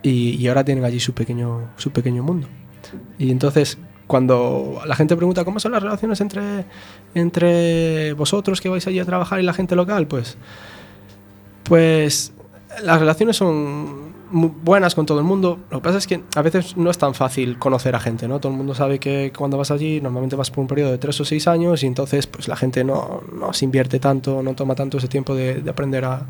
y, 0.04 0.36
y 0.36 0.48
ahora 0.48 0.64
tienen 0.64 0.84
allí 0.84 1.00
su 1.00 1.14
pequeño, 1.14 1.70
su 1.78 1.92
pequeño 1.92 2.22
mundo. 2.22 2.48
Y 3.18 3.32
entonces, 3.32 3.78
cuando 4.08 4.82
la 4.86 4.96
gente 4.96 5.16
pregunta 5.16 5.46
cómo 5.46 5.60
son 5.60 5.72
las 5.72 5.82
relaciones 5.82 6.22
entre, 6.22 6.66
entre 7.16 8.14
vosotros 8.14 8.62
que 8.62 8.70
vais 8.70 8.86
allí 8.86 9.00
a 9.00 9.06
trabajar 9.06 9.40
y 9.40 9.44
la 9.44 9.54
gente 9.54 9.76
local, 9.76 10.08
pues, 10.08 10.38
pues 11.64 12.34
las 12.84 13.00
relaciones 13.00 13.38
son 13.38 14.14
buenas 14.32 14.96
con 14.96 15.06
todo 15.06 15.20
el 15.20 15.26
mundo. 15.26 15.60
Lo 15.70 15.80
que 15.80 15.84
pasa 15.84 15.98
es 16.00 16.08
que 16.08 16.22
a 16.36 16.42
veces 16.42 16.76
no 16.76 16.90
es 16.90 16.98
tan 16.98 17.14
fácil 17.14 17.58
conocer 17.58 17.96
a 17.96 18.00
gente, 18.00 18.28
¿no? 18.28 18.40
Todo 18.40 18.52
el 18.52 18.58
mundo 18.58 18.76
sabe 18.76 19.00
que 19.00 19.32
cuando 19.36 19.58
vas 19.58 19.72
allí 19.72 20.02
normalmente 20.02 20.36
vas 20.36 20.52
por 20.52 20.60
un 20.60 20.68
periodo 20.68 20.92
de 20.92 20.98
tres 20.98 21.20
o 21.22 21.26
seis 21.26 21.48
años 21.48 21.84
y 21.84 21.88
entonces 21.88 22.28
pues 22.28 22.48
la 22.48 22.56
gente 22.56 22.84
no, 22.84 23.22
no 23.32 23.54
se 23.54 23.66
invierte 23.66 24.00
tanto, 24.00 24.44
no 24.44 24.54
toma 24.56 24.76
tanto 24.76 24.98
ese 24.98 25.08
tiempo 25.08 25.36
de, 25.36 25.62
de 25.62 25.70
aprender 25.70 26.04
a, 26.06 26.26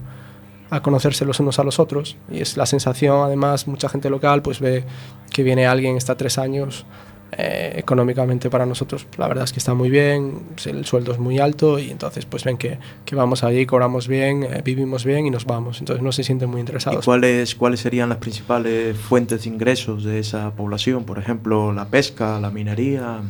a 0.69 0.81
conocerse 0.81 1.25
los 1.25 1.39
unos 1.39 1.59
a 1.59 1.63
los 1.63 1.79
otros. 1.79 2.17
Y 2.31 2.41
es 2.41 2.57
la 2.57 2.65
sensación, 2.65 3.25
además, 3.25 3.67
mucha 3.67 3.89
gente 3.89 4.09
local 4.09 4.41
pues 4.41 4.59
ve 4.59 4.83
que 5.31 5.43
viene 5.43 5.65
alguien, 5.67 5.97
está 5.97 6.15
tres 6.15 6.37
años, 6.37 6.85
eh, 7.35 7.73
económicamente 7.77 8.51
para 8.51 8.63
nosotros 8.67 9.07
la 9.17 9.27
verdad 9.27 9.45
es 9.45 9.51
que 9.51 9.57
está 9.57 9.73
muy 9.73 9.89
bien, 9.89 10.43
el 10.65 10.85
sueldo 10.85 11.13
es 11.13 11.17
muy 11.17 11.39
alto 11.39 11.79
y 11.79 11.89
entonces 11.89 12.25
pues 12.25 12.43
ven 12.43 12.57
que, 12.57 12.77
que 13.05 13.15
vamos 13.15 13.43
allí, 13.43 13.65
cobramos 13.65 14.07
bien, 14.07 14.43
eh, 14.43 14.61
vivimos 14.63 15.03
bien 15.03 15.25
y 15.25 15.31
nos 15.31 15.45
vamos. 15.45 15.79
Entonces 15.79 16.03
no 16.03 16.11
se 16.11 16.23
sienten 16.23 16.49
muy 16.49 16.59
¿Y 16.59 16.61
interesados. 16.61 17.03
cuáles, 17.05 17.55
cuáles 17.55 17.79
serían 17.79 18.09
las 18.09 18.19
principales 18.19 18.95
fuentes 18.97 19.43
de 19.43 19.49
ingresos 19.49 20.03
de 20.03 20.19
esa 20.19 20.51
población? 20.51 21.05
Por 21.05 21.17
ejemplo, 21.17 21.73
la 21.73 21.87
pesca, 21.87 22.39
la 22.39 22.51
minería. 22.51 23.21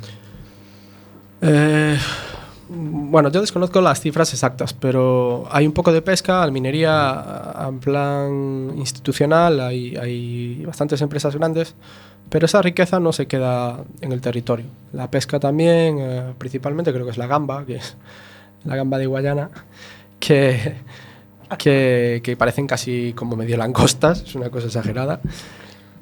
Eh, 1.42 1.98
bueno, 2.76 3.30
yo 3.30 3.42
desconozco 3.42 3.82
las 3.82 4.02
cifras 4.02 4.34
exactas, 4.34 4.74
pero 4.74 5.48
hay 5.52 5.68
un 5.68 5.74
poco 5.74 5.94
de 5.94 6.02
pesca, 6.02 6.50
minería 6.50 7.54
en 7.68 7.80
plan 7.80 8.74
institucional, 8.78 9.60
hay, 9.60 9.96
hay 9.96 10.64
bastantes 10.66 11.02
empresas 11.02 11.36
grandes, 11.36 11.76
pero 12.30 12.48
esa 12.48 12.62
riqueza 12.64 13.00
no 13.00 13.14
se 13.14 13.28
queda 13.28 13.84
en 14.02 14.12
el 14.12 14.22
territorio. 14.22 14.66
La 14.92 15.12
pesca 15.12 15.40
también, 15.40 15.98
eh, 16.00 16.34
principalmente 16.40 16.92
creo 16.92 17.06
que 17.06 17.12
es 17.12 17.18
la 17.18 17.28
gamba, 17.28 17.64
que 17.66 17.76
es 17.76 17.96
la 18.66 18.76
gamba 18.76 18.98
de 18.98 19.06
Guayana, 19.06 19.50
que, 20.20 20.76
que, 21.60 22.22
que 22.24 22.38
parecen 22.38 22.66
casi 22.66 23.14
como 23.14 23.36
medio 23.36 23.58
langostas, 23.58 24.24
es 24.24 24.34
una 24.34 24.50
cosa 24.50 24.66
exagerada. 24.68 25.20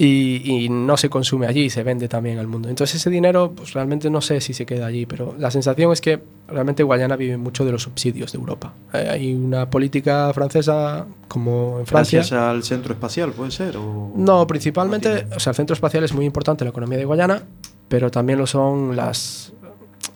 Y, 0.03 0.41
y 0.46 0.70
no 0.70 0.98
se 0.98 1.10
consume 1.10 1.46
allí, 1.46 1.70
se 1.70 1.84
vende 1.84 2.08
también 2.08 2.39
al 2.39 2.48
mundo. 2.48 2.70
Entonces 2.70 2.96
ese 2.96 3.12
dinero, 3.12 3.53
pues 3.55 3.74
realmente 3.74 4.10
no 4.10 4.20
sé 4.20 4.41
si 4.41 4.51
se 4.51 4.65
queda 4.65 4.88
allí, 4.88 5.05
pero 5.05 5.36
la 5.38 5.51
sensación 5.51 5.91
es 5.91 6.01
que 6.01 6.20
realmente 6.48 6.81
Guayana 6.81 7.15
vive 7.15 7.38
mucho 7.38 7.65
de 7.65 7.72
los 7.72 7.84
subsidios 7.84 8.31
de 8.31 8.39
Europa. 8.39 8.74
Eh, 8.93 9.08
hay 9.12 9.34
una 9.36 9.70
política 9.70 10.31
francesa 10.34 11.05
como 11.27 11.77
en 11.79 11.86
Francia. 11.86 12.17
Gracias 12.20 12.39
al 12.39 12.63
centro 12.63 12.93
espacial, 12.93 13.31
puede 13.31 13.51
ser. 13.51 13.77
O 13.77 14.12
No, 14.15 14.48
principalmente, 14.48 15.27
o 15.36 15.39
sea, 15.39 15.51
el 15.51 15.55
centro 15.55 15.75
espacial 15.75 16.03
es 16.03 16.13
muy 16.13 16.25
importante 16.25 16.63
en 16.63 16.70
la 16.70 16.72
economía 16.72 16.98
de 16.98 17.05
Guayana, 17.05 17.43
pero 17.88 18.10
también 18.10 18.39
lo 18.39 18.48
son 18.48 18.96
las 18.96 19.53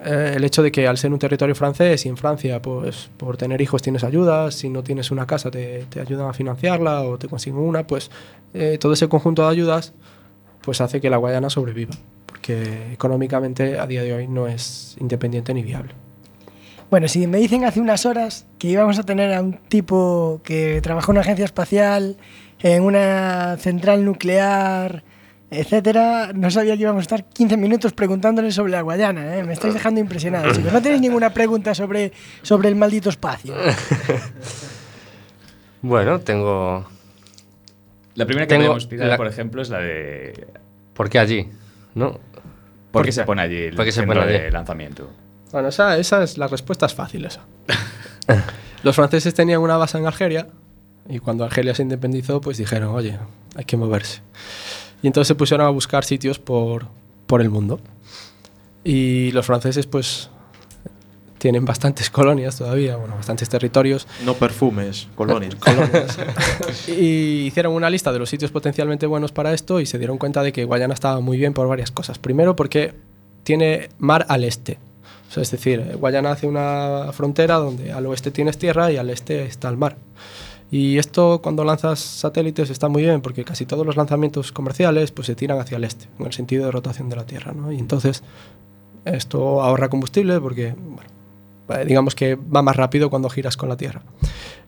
eh, 0.04 0.34
el 0.36 0.44
hecho 0.44 0.62
de 0.62 0.72
que 0.72 0.88
al 0.88 0.98
ser 0.98 1.14
un 1.14 1.20
territorio 1.20 1.56
francés 1.56 2.06
y 2.06 2.10
en 2.10 2.18
Francia, 2.18 2.62
pues 2.62 3.10
por 3.18 3.38
tener 3.38 3.62
hijos 3.62 3.82
tienes 3.82 4.04
ayudas, 4.04 4.56
si 4.56 4.70
no 4.70 4.84
tienes 4.84 5.12
una 5.12 5.26
casa 5.26 5.50
te, 5.52 5.86
te 5.90 6.02
ayudan 6.02 6.30
a 6.30 6.34
financiarla 6.34 7.04
o 7.04 7.18
te 7.18 7.28
consiguen 7.28 7.60
una, 7.60 7.88
pues 7.88 8.12
eh, 8.54 8.78
todo 8.80 8.94
ese 8.94 9.08
conjunto 9.08 9.44
de 9.44 9.50
ayudas 9.50 9.94
pues 10.62 10.82
hace 10.82 11.00
que 11.00 11.10
la 11.10 11.18
Guayana 11.18 11.50
sobreviva, 11.50 11.94
porque 12.26 12.92
económicamente 12.92 13.80
a 13.80 13.86
día 13.86 14.04
de 14.04 14.14
hoy 14.14 14.28
no 14.28 14.48
es 14.48 14.98
independiente 15.00 15.54
ni 15.54 15.64
viable. 15.64 15.94
Bueno, 16.90 17.08
si 17.08 17.28
me 17.28 17.38
dicen 17.40 17.66
hace 17.66 17.80
unas 17.80 18.06
horas 18.06 18.46
que 18.60 18.68
íbamos 18.68 19.00
a 19.00 19.04
tener 19.04 19.34
a 19.34 19.42
un 19.42 19.54
tipo 19.54 20.42
que 20.44 20.82
trabajó 20.82 21.12
en 21.12 21.18
una 21.18 21.22
agencia 21.22 21.46
espacial, 21.46 22.18
en 22.60 22.84
una 22.84 23.58
central 23.58 24.06
nuclear, 24.06 25.04
etcétera, 25.52 26.32
no 26.34 26.50
sabía 26.52 26.76
que 26.76 26.82
íbamos 26.82 27.00
a 27.00 27.04
estar 27.04 27.26
15 27.26 27.58
minutos 27.58 27.94
preguntándole 27.94 28.52
sobre 28.52 28.72
la 28.72 28.82
Guayana. 28.82 29.38
¿eh? 29.38 29.44
Me 29.44 29.54
estáis 29.54 29.74
dejando 29.74 30.00
impresionado, 30.00 30.52
chicos. 30.54 30.72
No 30.74 30.82
tenéis 30.82 31.02
ninguna 31.02 31.30
pregunta 31.34 31.74
sobre, 31.76 32.12
sobre 32.42 32.70
el 32.70 32.76
maldito 32.76 33.10
espacio. 33.10 33.54
Bueno, 35.82 36.20
tengo... 36.20 36.86
La 38.16 38.26
primera 38.26 38.48
que 38.48 38.56
Tengo 38.56 38.66
podemos 38.68 38.90
tirar, 38.90 39.08
la- 39.08 39.18
por 39.18 39.28
ejemplo, 39.28 39.62
es 39.62 39.70
la 39.70 39.80
de. 39.80 40.48
¿Por 40.94 41.10
qué 41.10 41.20
allí? 41.20 41.48
¿No? 41.96 42.18
¿Por 42.92 43.06
qué 43.06 43.12
se 43.12 43.24
pone 43.26 43.42
allí 43.42 43.58
el 43.64 43.76
¿Por 43.76 43.84
qué 43.86 43.92
se 43.92 44.04
pone 44.04 44.22
allí? 44.22 44.32
de 44.32 44.52
lanzamiento? 44.52 45.10
Bueno, 45.52 45.68
esa, 45.68 45.98
esa 45.98 46.24
es 46.24 46.38
la 46.38 46.48
respuesta 46.48 46.86
es 46.86 46.94
fácil 46.94 47.26
esa. 47.26 47.42
Los 48.84 48.96
franceses 48.96 49.34
tenían 49.34 49.60
una 49.62 49.76
base 49.76 49.98
en 49.98 50.08
Argelia 50.08 50.48
y 51.10 51.20
cuando 51.20 51.44
Argelia 51.44 51.76
se 51.76 51.82
independizó, 51.82 52.40
pues 52.40 52.58
dijeron, 52.58 52.96
oye, 52.96 53.20
hay 53.56 53.66
que 53.66 53.76
moverse. 53.76 54.22
Y 55.06 55.08
entonces 55.08 55.28
se 55.28 55.36
pusieron 55.36 55.68
a 55.68 55.70
buscar 55.70 56.04
sitios 56.04 56.40
por, 56.40 56.88
por 57.28 57.40
el 57.40 57.52
mundo. 57.52 57.80
Y 58.84 59.30
los 59.34 59.46
franceses, 59.46 59.86
pues, 59.86 60.32
tienen 61.38 61.64
bastantes 61.64 62.10
colonias 62.10 62.58
todavía, 62.58 62.96
bueno, 62.96 63.16
bastantes 63.16 63.48
territorios. 63.48 64.08
No 64.26 64.34
perfumes, 64.34 65.08
colonias. 65.16 65.54
colonias. 65.58 66.18
y 66.88 67.46
hicieron 67.46 67.74
una 67.74 67.88
lista 67.92 68.12
de 68.12 68.18
los 68.18 68.32
sitios 68.32 68.50
potencialmente 68.50 69.06
buenos 69.06 69.32
para 69.32 69.54
esto 69.54 69.80
y 69.80 69.86
se 69.86 70.00
dieron 70.00 70.18
cuenta 70.18 70.42
de 70.42 70.52
que 70.52 70.66
Guayana 70.66 70.96
estaba 70.96 71.20
muy 71.20 71.38
bien 71.38 71.54
por 71.54 71.68
varias 71.68 71.92
cosas. 71.92 72.18
Primero 72.18 72.56
porque 72.56 72.96
tiene 73.44 73.90
mar 74.00 74.26
al 74.28 74.44
este. 74.44 74.80
O 75.30 75.32
sea, 75.32 75.44
es 75.44 75.52
decir, 75.52 75.98
Guayana 76.00 76.32
hace 76.32 76.48
una 76.48 77.12
frontera 77.14 77.58
donde 77.58 77.92
al 77.92 78.08
oeste 78.08 78.32
tienes 78.32 78.58
tierra 78.58 78.92
y 78.92 78.98
al 78.98 79.12
este 79.12 79.46
está 79.46 79.70
el 79.70 79.78
mar. 79.78 79.98
Y 80.78 80.98
esto 80.98 81.40
cuando 81.42 81.64
lanzas 81.64 82.00
satélites 82.00 82.70
está 82.70 82.90
muy 82.90 83.04
bien 83.04 83.22
porque 83.22 83.46
casi 83.46 83.66
todos 83.66 83.86
los 83.86 83.96
lanzamientos 83.96 84.52
comerciales 84.52 85.12
pues 85.12 85.28
se 85.28 85.36
tiran 85.36 85.58
hacia 85.60 85.78
el 85.78 85.84
este, 85.86 86.08
en 86.20 86.26
el 86.26 86.34
sentido 86.34 86.66
de 86.66 86.72
rotación 86.72 87.08
de 87.08 87.16
la 87.16 87.26
Tierra. 87.26 87.54
¿no? 87.54 87.72
Y 87.72 87.80
entonces 87.80 88.24
esto 89.06 89.62
ahorra 89.62 89.90
combustible 89.90 90.40
porque, 90.42 90.74
bueno, 90.78 91.10
eh, 91.70 91.86
digamos 91.86 92.14
que 92.16 92.36
va 92.36 92.62
más 92.62 92.76
rápido 92.76 93.10
cuando 93.10 93.30
giras 93.30 93.56
con 93.56 93.70
la 93.70 93.78
Tierra. 93.78 94.02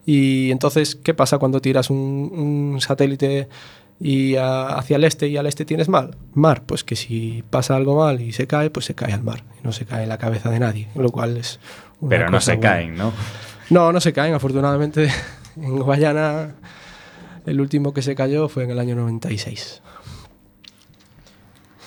Y 0.05 0.51
entonces, 0.51 0.95
¿qué 0.95 1.13
pasa 1.13 1.39
cuando 1.39 1.59
tiras 1.61 1.89
un, 1.89 1.97
un 2.77 2.79
satélite 2.81 3.49
y 3.99 4.35
a- 4.35 4.67
hacia 4.77 4.95
el 4.95 5.03
este 5.03 5.27
y 5.27 5.35
al 5.37 5.47
este 5.47 5.65
tienes 5.65 5.89
mar, 5.89 6.11
mar, 6.33 6.63
pues 6.65 6.83
que 6.85 6.95
si 6.95 7.43
pasa 7.49 7.75
algo 7.75 7.97
mal 7.97 8.21
y 8.21 8.31
se 8.31 8.47
cae, 8.47 8.69
pues 8.69 8.85
se 8.85 8.95
cae 8.95 9.11
al 9.11 9.23
mar, 9.23 9.43
y 9.59 9.65
no 9.65 9.71
se 9.73 9.85
cae 9.85 10.03
en 10.03 10.09
la 10.09 10.17
cabeza 10.19 10.49
de 10.51 10.59
nadie, 10.59 10.87
lo 10.95 11.09
cual 11.09 11.35
es... 11.35 11.59
una 11.99 12.09
Pero 12.09 12.25
no 12.27 12.37
cosa 12.37 12.51
se 12.51 12.57
buena. 12.57 12.71
caen, 12.71 12.95
¿no? 12.95 13.11
No, 13.71 13.91
no 13.91 13.99
se 13.99 14.13
caen, 14.13 14.33
afortunadamente. 14.35 15.09
En 15.61 15.79
Guayana 15.79 16.55
el 17.47 17.61
último 17.61 17.93
que 17.93 18.01
se 18.01 18.13
cayó 18.13 18.49
fue 18.49 18.65
en 18.65 18.71
el 18.71 18.79
año 18.79 18.95
96. 18.95 19.81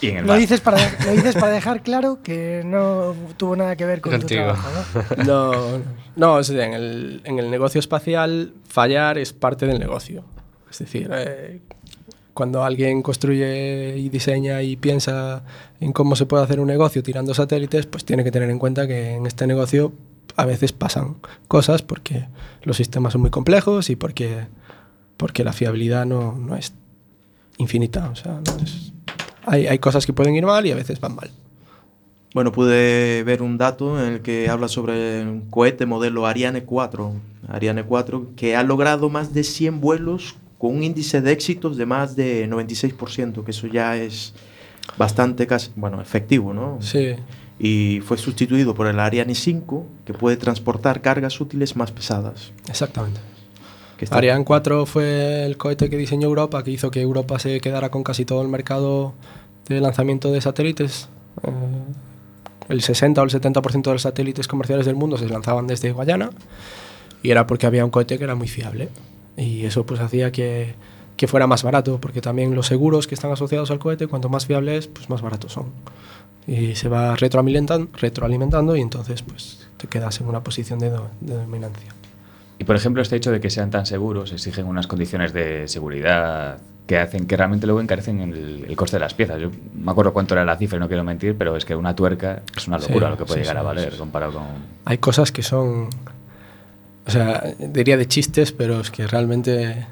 Y 0.01 0.09
en 0.09 0.17
el 0.19 0.27
Lo 0.27 0.35
dices, 0.35 0.61
para, 0.63 0.79
lo 1.05 1.13
dices 1.13 1.35
para 1.35 1.53
dejar 1.53 1.83
claro 1.83 2.21
que 2.23 2.63
no 2.65 3.15
tuvo 3.37 3.57
nada 3.57 3.77
que 3.77 3.85
ver 3.85 4.01
con 4.01 4.13
Contigo. 4.13 4.41
tu 4.41 4.47
trabajo, 4.47 4.69
¿no? 5.19 5.25
No, 5.25 5.83
no, 6.17 6.41
es 6.41 6.49
decir, 6.49 6.63
en 6.63 6.73
el, 6.73 7.21
en 7.25 7.39
el 7.39 7.51
negocio 7.51 7.79
espacial 7.79 8.55
fallar 8.67 9.19
es 9.19 9.35
parte 9.35 9.67
del 9.67 9.79
negocio. 9.79 10.25
Es 10.71 10.79
decir, 10.79 11.11
eh, 11.13 11.61
cuando 12.33 12.65
alguien 12.65 13.03
construye 13.03 13.99
y 13.99 14.09
diseña 14.09 14.63
y 14.63 14.77
piensa 14.77 15.43
en 15.79 15.93
cómo 15.93 16.17
se 16.17 16.25
puede 16.25 16.45
hacer 16.45 16.59
un 16.61 16.69
negocio 16.69 17.03
tirando 17.03 17.35
satélites, 17.35 17.85
pues 17.85 18.07
tiene 18.07 18.25
que 18.25 18.31
tener 18.31 18.49
en 18.49 18.59
cuenta 18.59 18.87
que 18.87 19.17
en 19.17 19.27
este 19.27 19.47
negocio 19.47 19.93
a 20.37 20.45
veces 20.45 20.73
pasan 20.73 21.17
cosas 21.49 21.83
porque 21.83 22.27
los 22.63 22.77
sistemas 22.77 23.13
son 23.13 23.23
muy 23.23 23.31
complejos 23.31 23.91
y 23.91 23.97
porque, 23.97 24.47
porque 25.17 25.45
la 25.45 25.53
fiabilidad 25.53 26.07
no, 26.07 26.33
no 26.37 26.57
es 26.57 26.73
infinita. 27.59 28.09
O 28.11 28.17
sea, 28.17 28.41
no 28.47 28.63
es- 28.63 28.93
hay, 29.47 29.67
hay 29.67 29.79
cosas 29.79 30.07
que 30.07 30.13
pueden 30.13 30.35
ir 30.35 30.45
mal 30.47 30.67
y 30.67 30.71
a 30.73 30.75
veces 30.77 31.01
van 31.01 31.15
mal. 31.17 31.31
Bueno, 32.33 32.53
pude 32.53 33.25
ver 33.25 33.43
un 33.43 33.59
dato 33.59 34.01
en 34.01 34.13
el 34.15 34.21
que 34.21 34.49
habla 34.49 34.69
sobre 34.69 35.23
un 35.23 35.51
cohete 35.51 35.85
modelo 35.87 36.27
Ariane 36.27 36.63
4, 36.63 37.13
Ariane 37.49 37.83
4, 37.83 38.29
que 38.37 38.55
ha 38.55 38.63
logrado 38.63 39.09
más 39.11 39.35
de 39.35 39.43
100 39.43 39.81
vuelos 39.81 40.37
con 40.59 40.77
un 40.77 40.83
índice 40.85 41.21
de 41.23 41.33
éxitos 41.33 41.77
de 41.77 41.87
más 41.87 42.15
de 42.15 42.47
96%, 42.49 43.43
que 43.45 43.51
eso 43.51 43.67
ya 43.67 43.97
es 43.97 44.33
bastante 44.97 45.47
casi, 45.49 45.71
bueno, 45.75 46.01
efectivo, 46.01 46.53
¿no? 46.55 46.79
Sí, 46.81 47.15
Y 47.63 48.01
fue 48.01 48.17
sustituido 48.17 48.75
por 48.75 48.87
el 48.87 48.99
Ariane 48.99 49.35
5, 49.35 49.87
que 50.07 50.15
puede 50.15 50.39
transportar 50.39 51.03
cargas 51.03 51.41
útiles 51.41 51.77
más 51.77 51.93
pesadas. 51.93 52.53
exactamente. 52.69 53.21
Ariane 54.11 54.47
4 54.47 54.87
fue 54.87 55.45
el 55.45 55.59
cohete 55.59 55.91
que 55.91 55.99
diseñó 55.99 56.27
Europa, 56.27 56.65
que 56.65 56.71
hizo 56.71 56.91
que 56.91 57.03
Europa 57.03 57.39
se 57.39 57.61
quedara 57.61 57.91
con 57.91 58.03
casi 58.03 58.25
todo 58.25 58.41
el 58.41 58.49
mercado 58.49 59.13
de 59.69 59.79
lanzamiento 59.81 60.33
de 60.33 60.41
satélites. 60.41 61.11
Eh, 61.43 61.51
el 62.71 62.81
60 62.81 63.21
o 63.21 63.25
el 63.25 63.31
70% 63.31 63.83
de 63.83 63.93
los 63.93 64.03
satélites 64.03 64.49
comerciales 64.49 64.87
del 64.87 64.95
mundo 64.95 65.19
se 65.19 65.29
lanzaban 65.29 65.67
desde 65.67 65.93
Guayana 65.93 66.31
y 67.23 67.31
era 67.31 67.47
porque 67.47 67.67
había 67.67 67.85
un 67.85 67.91
cohete 67.91 68.17
que 68.17 68.25
era 68.25 68.35
muy 68.35 68.49
fiable. 68.49 68.89
Y 69.37 69.67
eso 69.67 69.85
pues 69.85 70.01
hacía 70.01 70.33
que, 70.33 70.75
que 71.21 71.29
fuera 71.29 71.47
más 71.47 71.63
barato, 71.63 72.01
porque 72.01 72.23
también 72.23 72.55
los 72.55 72.67
seguros 72.67 73.07
que 73.07 73.15
están 73.15 73.31
asociados 73.31 73.71
al 73.71 73.79
cohete, 73.79 74.07
cuanto 74.07 74.31
más 74.31 74.47
fiable 74.47 74.79
es, 74.79 74.87
pues 74.87 75.11
más 75.11 75.21
baratos 75.21 75.53
son. 75.53 75.67
Y 76.47 76.77
se 76.77 76.89
va 76.89 77.15
retroalimentan- 77.15 77.91
retroalimentando 77.93 78.75
y 78.75 78.81
entonces 78.81 79.21
pues 79.21 79.69
te 79.77 79.87
quedas 79.87 80.19
en 80.23 80.29
una 80.29 80.43
posición 80.43 80.79
de, 80.79 80.89
do- 80.89 81.11
de 81.21 81.35
dominancia. 81.35 81.93
Y 82.59 82.65
por 82.65 82.75
ejemplo, 82.75 83.03
este 83.03 83.17
hecho 83.17 83.31
de 83.31 83.39
que 83.39 83.51
sean 83.51 83.71
tan 83.71 83.85
seguros 83.85 84.33
exigen 84.33 84.67
unas 84.67 84.87
condiciones 84.87 85.35
de 85.35 85.69
seguridad 85.69 86.57
que 86.87 86.97
hacen 86.97 87.27
que 87.27 87.37
realmente 87.37 87.67
luego 87.67 87.83
encarecen 87.83 88.21
el, 88.23 88.65
el 88.67 88.77
coste 88.77 88.97
de 88.97 89.01
las 89.01 89.13
piezas. 89.13 89.39
Yo 89.43 89.51
me 89.75 89.91
acuerdo 89.93 90.15
cuánto 90.15 90.33
era 90.33 90.47
la 90.47 90.57
cifra, 90.57 90.79
no 90.79 90.89
quiero 90.89 91.05
mentir, 91.05 91.37
pero 91.37 91.55
es 91.55 91.67
que 91.67 91.77
una 91.77 91.95
tuerca 91.95 92.41
es 92.57 92.67
una 92.67 92.79
locura 92.79 93.09
Sí, 93.09 93.11
lo 93.11 93.19
que 93.19 93.25
puede 93.27 93.41
sí, 93.41 93.47
llegar 93.47 93.59
a 93.59 93.63
valer 93.63 93.95
comparado 93.99 94.33
con... 94.33 94.45
hay 94.87 94.97
cosas 94.97 95.31
que 95.33 95.43
son, 95.43 95.91
o 97.07 97.11
sea, 97.11 97.45
diría 97.59 97.99
de 97.99 98.09
chistes, 98.09 98.53
pero 98.53 98.81
es 98.81 98.91
que 98.91 99.07
realmente 99.07 99.87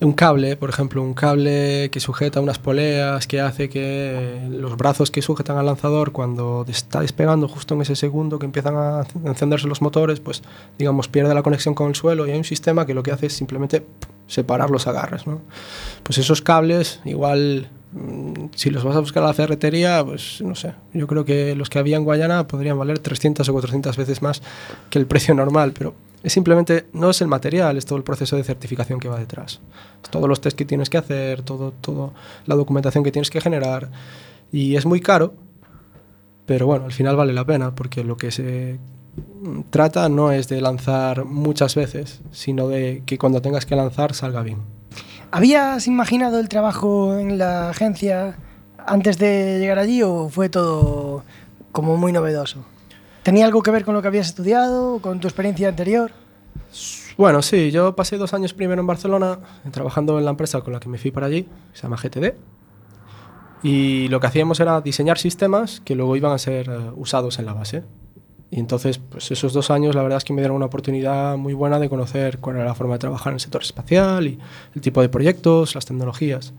un 0.00 0.12
cable, 0.12 0.56
por 0.56 0.70
ejemplo, 0.70 1.02
un 1.02 1.14
cable 1.14 1.90
que 1.90 2.00
sujeta 2.00 2.40
unas 2.40 2.58
poleas, 2.58 3.26
que 3.26 3.40
hace 3.40 3.68
que 3.68 4.46
los 4.50 4.76
brazos 4.76 5.10
que 5.10 5.22
sujetan 5.22 5.58
al 5.58 5.66
lanzador 5.66 6.12
cuando 6.12 6.64
está 6.68 7.00
despegando 7.00 7.48
justo 7.48 7.74
en 7.74 7.82
ese 7.82 7.96
segundo 7.96 8.38
que 8.38 8.46
empiezan 8.46 8.76
a 8.76 9.06
encenderse 9.24 9.66
los 9.66 9.82
motores, 9.82 10.20
pues 10.20 10.42
digamos 10.78 11.08
pierde 11.08 11.34
la 11.34 11.42
conexión 11.42 11.74
con 11.74 11.88
el 11.88 11.94
suelo 11.96 12.26
y 12.26 12.30
hay 12.30 12.38
un 12.38 12.44
sistema 12.44 12.86
que 12.86 12.94
lo 12.94 13.02
que 13.02 13.10
hace 13.10 13.26
es 13.26 13.32
simplemente 13.32 13.84
separar 14.28 14.70
los 14.70 14.86
agarres, 14.86 15.26
¿no? 15.26 15.40
Pues 16.04 16.18
esos 16.18 16.40
cables 16.42 17.00
igual 17.04 17.68
mm, 17.92 18.50
si 18.54 18.70
los 18.70 18.84
vas 18.84 18.94
a 18.94 19.00
buscar 19.00 19.24
a 19.24 19.26
la 19.26 19.34
ferretería, 19.34 20.04
pues 20.04 20.40
no 20.42 20.54
sé, 20.54 20.74
yo 20.92 21.08
creo 21.08 21.24
que 21.24 21.56
los 21.56 21.68
que 21.68 21.80
había 21.80 21.96
en 21.96 22.04
Guayana 22.04 22.46
podrían 22.46 22.78
valer 22.78 23.00
300 23.00 23.48
o 23.48 23.52
400 23.52 23.96
veces 23.96 24.22
más 24.22 24.42
que 24.90 25.00
el 25.00 25.06
precio 25.06 25.34
normal, 25.34 25.72
pero 25.76 25.94
es 26.22 26.32
simplemente, 26.32 26.86
no 26.92 27.10
es 27.10 27.20
el 27.20 27.28
material, 27.28 27.76
es 27.76 27.86
todo 27.86 27.96
el 27.96 28.04
proceso 28.04 28.36
de 28.36 28.44
certificación 28.44 29.00
que 29.00 29.08
va 29.08 29.18
detrás. 29.18 29.60
Es 30.02 30.10
todos 30.10 30.28
los 30.28 30.40
test 30.40 30.56
que 30.56 30.64
tienes 30.64 30.90
que 30.90 30.98
hacer, 30.98 31.42
todo, 31.42 31.72
todo 31.80 32.12
la 32.46 32.54
documentación 32.54 33.04
que 33.04 33.12
tienes 33.12 33.30
que 33.30 33.40
generar, 33.40 33.88
y 34.52 34.76
es 34.76 34.84
muy 34.84 35.00
caro, 35.00 35.34
pero 36.46 36.66
bueno, 36.66 36.86
al 36.86 36.92
final 36.92 37.16
vale 37.16 37.32
la 37.32 37.44
pena, 37.44 37.74
porque 37.74 38.04
lo 38.04 38.16
que 38.16 38.30
se 38.30 38.78
trata 39.70 40.08
no 40.08 40.32
es 40.32 40.48
de 40.48 40.60
lanzar 40.60 41.24
muchas 41.24 41.74
veces, 41.74 42.20
sino 42.30 42.68
de 42.68 43.02
que 43.06 43.18
cuando 43.18 43.40
tengas 43.42 43.66
que 43.66 43.76
lanzar 43.76 44.14
salga 44.14 44.42
bien. 44.42 44.58
¿Habías 45.30 45.86
imaginado 45.86 46.40
el 46.40 46.48
trabajo 46.48 47.18
en 47.18 47.38
la 47.38 47.70
agencia 47.70 48.36
antes 48.86 49.18
de 49.18 49.58
llegar 49.58 49.78
allí 49.78 50.02
o 50.02 50.28
fue 50.28 50.48
todo 50.48 51.22
como 51.72 51.96
muy 51.96 52.12
novedoso? 52.12 52.64
¿Tenía 53.22 53.44
algo 53.44 53.62
que 53.62 53.70
ver 53.70 53.84
con 53.84 53.94
lo 53.94 54.00
que 54.00 54.08
habías 54.08 54.28
estudiado, 54.28 55.00
con 55.00 55.20
tu 55.20 55.28
experiencia 55.28 55.68
anterior? 55.68 56.12
Bueno, 57.18 57.42
sí, 57.42 57.70
yo 57.70 57.94
pasé 57.96 58.16
dos 58.16 58.32
años 58.32 58.54
primero 58.54 58.80
en 58.80 58.86
Barcelona 58.86 59.40
trabajando 59.70 60.18
en 60.18 60.24
la 60.24 60.30
empresa 60.30 60.60
con 60.60 60.72
la 60.72 60.80
que 60.80 60.88
me 60.88 60.98
fui 60.98 61.10
para 61.10 61.26
allí, 61.26 61.48
se 61.72 61.82
llama 61.82 61.96
GTD. 61.96 62.34
Y 63.62 64.08
lo 64.08 64.20
que 64.20 64.28
hacíamos 64.28 64.60
era 64.60 64.80
diseñar 64.80 65.18
sistemas 65.18 65.80
que 65.80 65.94
luego 65.94 66.16
iban 66.16 66.32
a 66.32 66.38
ser 66.38 66.68
eh, 66.68 66.78
usados 66.96 67.38
en 67.38 67.46
la 67.46 67.54
base. 67.54 67.82
Y 68.50 68.60
entonces, 68.60 68.98
pues 68.98 69.30
esos 69.30 69.52
dos 69.52 69.70
años 69.70 69.94
la 69.94 70.02
verdad 70.02 70.18
es 70.18 70.24
que 70.24 70.32
me 70.32 70.40
dieron 70.40 70.56
una 70.56 70.66
oportunidad 70.66 71.36
muy 71.36 71.52
buena 71.52 71.78
de 71.78 71.88
conocer 71.88 72.38
cuál 72.38 72.56
era 72.56 72.64
la 72.64 72.74
forma 72.74 72.94
de 72.94 73.00
trabajar 73.00 73.32
en 73.32 73.34
el 73.34 73.40
sector 73.40 73.62
espacial 73.62 74.26
y 74.26 74.38
el 74.74 74.80
tipo 74.80 75.02
de 75.02 75.08
proyectos, 75.08 75.74
las 75.74 75.84
tecnologías. 75.84 76.54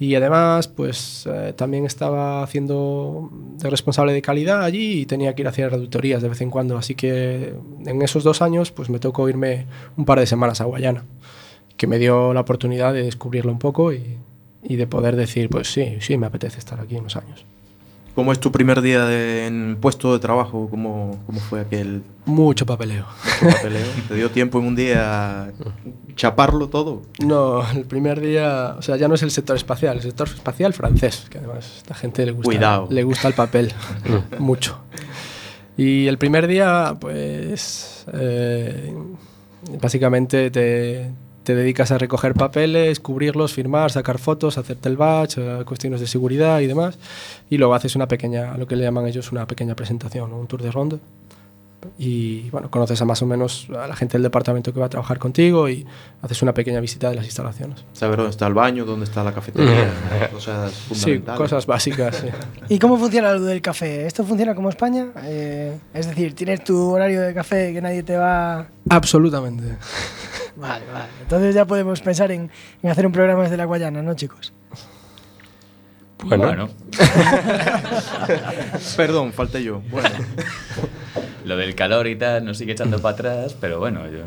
Y 0.00 0.14
además, 0.14 0.68
pues 0.68 1.26
eh, 1.26 1.52
también 1.56 1.84
estaba 1.84 2.44
haciendo 2.44 3.30
de 3.56 3.68
responsable 3.68 4.12
de 4.12 4.22
calidad 4.22 4.62
allí 4.62 5.00
y 5.00 5.06
tenía 5.06 5.34
que 5.34 5.42
ir 5.42 5.48
a 5.48 5.50
hacer 5.50 5.74
auditorías 5.74 6.22
de 6.22 6.28
vez 6.28 6.40
en 6.40 6.50
cuando. 6.50 6.78
Así 6.78 6.94
que 6.94 7.54
en 7.84 8.02
esos 8.02 8.22
dos 8.22 8.40
años, 8.40 8.70
pues 8.70 8.90
me 8.90 9.00
tocó 9.00 9.28
irme 9.28 9.66
un 9.96 10.04
par 10.04 10.20
de 10.20 10.26
semanas 10.26 10.60
a 10.60 10.64
Guayana, 10.66 11.04
que 11.76 11.88
me 11.88 11.98
dio 11.98 12.32
la 12.32 12.42
oportunidad 12.42 12.94
de 12.94 13.02
descubrirlo 13.02 13.50
un 13.50 13.58
poco 13.58 13.92
y, 13.92 14.18
y 14.62 14.76
de 14.76 14.86
poder 14.86 15.16
decir, 15.16 15.48
pues 15.48 15.72
sí, 15.72 15.96
sí, 16.00 16.16
me 16.16 16.26
apetece 16.26 16.60
estar 16.60 16.78
aquí 16.78 16.94
unos 16.94 17.16
años. 17.16 17.44
¿Cómo 18.14 18.32
es 18.32 18.40
tu 18.40 18.50
primer 18.50 18.80
día 18.82 19.04
de- 19.04 19.46
en 19.46 19.76
puesto 19.80 20.12
de 20.12 20.18
trabajo? 20.18 20.68
¿Cómo, 20.70 21.20
cómo 21.26 21.38
fue 21.38 21.60
aquel 21.60 22.02
Mucho 22.26 22.66
papeleo. 22.66 23.06
papeleo? 23.40 23.86
¿Te 24.08 24.14
dio 24.16 24.30
tiempo 24.30 24.58
en 24.58 24.66
un 24.66 24.74
día 24.74 25.42
a 25.44 25.48
chaparlo 26.16 26.68
todo? 26.68 27.02
No, 27.20 27.62
el 27.70 27.84
primer 27.84 28.20
día, 28.20 28.74
o 28.76 28.82
sea, 28.82 28.96
ya 28.96 29.06
no 29.06 29.14
es 29.14 29.22
el 29.22 29.30
sector 29.30 29.54
espacial, 29.56 29.98
el 29.98 30.02
sector 30.02 30.26
espacial 30.26 30.72
francés, 30.74 31.26
que 31.30 31.38
además 31.38 31.64
a 31.74 31.76
esta 31.78 31.94
gente 31.94 32.26
le 32.26 32.32
gusta, 32.32 32.46
Cuidado. 32.46 32.88
Le 32.90 33.04
gusta 33.04 33.28
el 33.28 33.34
papel, 33.34 33.72
mucho. 34.40 34.80
Y 35.76 36.08
el 36.08 36.18
primer 36.18 36.48
día, 36.48 36.96
pues, 37.00 38.04
eh, 38.12 38.92
básicamente 39.80 40.50
te, 40.50 41.12
te 41.48 41.54
dedicas 41.54 41.90
a 41.92 41.96
recoger 41.96 42.34
papeles, 42.34 43.00
cubrirlos, 43.00 43.54
firmar, 43.54 43.90
sacar 43.90 44.18
fotos, 44.18 44.58
hacerte 44.58 44.90
el 44.90 44.98
batch, 44.98 45.38
eh, 45.38 45.62
cuestiones 45.64 45.98
de 45.98 46.06
seguridad 46.06 46.60
y 46.60 46.66
demás. 46.66 46.98
Y 47.48 47.56
luego 47.56 47.72
haces 47.72 47.96
una 47.96 48.06
pequeña, 48.06 48.58
lo 48.58 48.66
que 48.66 48.76
le 48.76 48.84
llaman 48.84 49.06
ellos 49.06 49.32
una 49.32 49.46
pequeña 49.46 49.74
presentación, 49.74 50.28
¿no? 50.28 50.36
un 50.36 50.46
tour 50.46 50.60
de 50.60 50.70
ronda. 50.70 50.98
Y 51.96 52.50
bueno, 52.50 52.70
conoces 52.70 53.00
a 53.02 53.04
más 53.04 53.22
o 53.22 53.26
menos 53.26 53.68
a 53.78 53.86
la 53.86 53.94
gente 53.94 54.14
del 54.14 54.24
departamento 54.24 54.74
que 54.74 54.80
va 54.80 54.86
a 54.86 54.88
trabajar 54.88 55.20
contigo 55.20 55.68
y 55.68 55.86
haces 56.22 56.42
una 56.42 56.52
pequeña 56.52 56.80
visita 56.80 57.08
de 57.08 57.14
las 57.14 57.24
instalaciones. 57.24 57.84
Saber 57.92 58.16
dónde 58.16 58.30
está 58.30 58.48
el 58.48 58.54
baño, 58.54 58.84
dónde 58.84 59.04
está 59.04 59.22
la 59.22 59.32
cafetería, 59.32 59.88
cosas 60.32 60.72
Sí, 60.72 60.94
fundamentales. 60.94 61.38
cosas 61.40 61.66
básicas. 61.66 62.16
sí. 62.16 62.26
¿Y 62.68 62.80
cómo 62.80 62.98
funciona 62.98 63.32
lo 63.32 63.42
del 63.42 63.62
café? 63.62 64.06
¿Esto 64.06 64.24
funciona 64.24 64.56
como 64.56 64.70
España? 64.70 65.06
Eh, 65.22 65.78
es 65.94 66.08
decir, 66.08 66.34
¿tienes 66.34 66.64
tu 66.64 66.90
horario 66.90 67.20
de 67.20 67.32
café 67.32 67.72
que 67.72 67.80
nadie 67.80 68.02
te 68.02 68.16
va...? 68.16 68.66
Absolutamente. 68.90 69.64
Vale, 70.56 70.84
vale. 70.92 71.04
Entonces 71.22 71.54
ya 71.54 71.64
podemos 71.64 72.00
pensar 72.00 72.32
en, 72.32 72.50
en 72.82 72.90
hacer 72.90 73.06
un 73.06 73.12
programa 73.12 73.44
desde 73.44 73.56
la 73.56 73.64
Guayana, 73.64 74.02
¿no, 74.02 74.14
chicos? 74.14 74.52
Bueno. 76.24 76.68
Perdón, 78.96 79.32
falté 79.32 79.62
yo. 79.62 79.80
Bueno, 79.88 80.08
lo 81.44 81.56
del 81.56 81.74
calor 81.74 82.06
y 82.06 82.16
tal 82.16 82.44
nos 82.44 82.58
sigue 82.58 82.72
echando 82.72 83.00
para 83.00 83.14
atrás, 83.14 83.56
pero 83.60 83.78
bueno, 83.78 84.00
yo... 84.10 84.20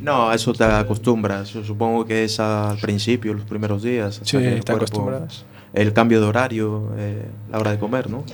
no, 0.00 0.30
a 0.30 0.34
eso 0.34 0.52
te 0.52 0.64
acostumbras. 0.64 1.52
Yo 1.52 1.64
supongo 1.64 2.04
que 2.04 2.24
es 2.24 2.38
al 2.40 2.78
principio, 2.78 3.34
los 3.34 3.44
primeros 3.44 3.82
días. 3.82 4.16
hasta 4.20 4.24
Sí, 4.24 4.38
que 4.38 4.52
el 4.54 4.64
te 4.64 4.72
cuerpo- 4.72 4.76
acostumbras. 4.76 5.44
El 5.74 5.92
cambio 5.92 6.20
de 6.20 6.26
horario, 6.26 6.92
eh, 6.96 7.26
la 7.50 7.58
hora 7.58 7.70
de 7.72 7.78
comer, 7.78 8.08
¿no? 8.08 8.24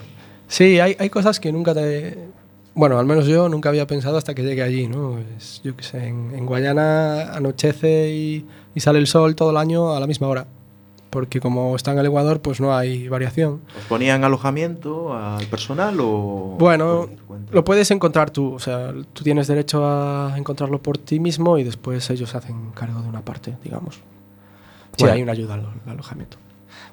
Sí, 0.46 0.78
hay, 0.78 0.94
hay 0.98 1.10
cosas 1.10 1.40
que 1.40 1.50
nunca 1.52 1.74
te... 1.74 2.16
Bueno, 2.76 2.98
al 2.98 3.06
menos 3.06 3.26
yo 3.26 3.48
nunca 3.48 3.68
había 3.68 3.86
pensado 3.86 4.16
hasta 4.18 4.34
que 4.34 4.42
llegué 4.42 4.62
allí, 4.62 4.86
¿no? 4.88 5.18
Es- 5.36 5.60
yo 5.64 5.76
qué 5.76 5.82
sé, 5.84 6.06
en, 6.08 6.32
en 6.34 6.44
Guayana 6.46 7.32
anochece 7.34 8.10
y, 8.10 8.46
y 8.74 8.80
sale 8.80 8.98
el 8.98 9.06
sol 9.06 9.34
todo 9.34 9.50
el 9.50 9.56
año 9.56 9.94
a 9.94 10.00
la 10.00 10.06
misma 10.06 10.28
hora. 10.28 10.46
Porque 11.14 11.40
como 11.40 11.74
está 11.76 11.92
en 11.92 11.98
el 12.00 12.06
Ecuador, 12.06 12.40
pues 12.42 12.60
no 12.60 12.76
hay 12.76 13.08
variación. 13.08 13.62
¿Os 13.78 13.84
ponían 13.84 14.24
alojamiento 14.24 15.14
al 15.16 15.46
personal 15.46 15.96
o...? 16.00 16.56
Bueno, 16.58 17.08
lo 17.52 17.64
puedes 17.64 17.90
encontrar 17.92 18.30
tú, 18.30 18.52
o 18.54 18.58
sea, 18.58 18.92
tú 19.12 19.22
tienes 19.24 19.46
derecho 19.46 19.86
a 19.86 20.34
encontrarlo 20.36 20.82
por 20.82 20.98
ti 20.98 21.20
mismo 21.20 21.56
y 21.56 21.64
después 21.64 22.10
ellos 22.10 22.34
hacen 22.34 22.72
cargo 22.72 23.00
de 23.00 23.08
una 23.08 23.22
parte, 23.22 23.56
digamos. 23.62 23.94
Sí, 23.96 24.00
Bueno. 25.04 25.14
hay 25.14 25.22
una 25.22 25.32
ayuda 25.32 25.54
al, 25.54 25.60
al 25.86 25.90
alojamiento. 25.92 26.36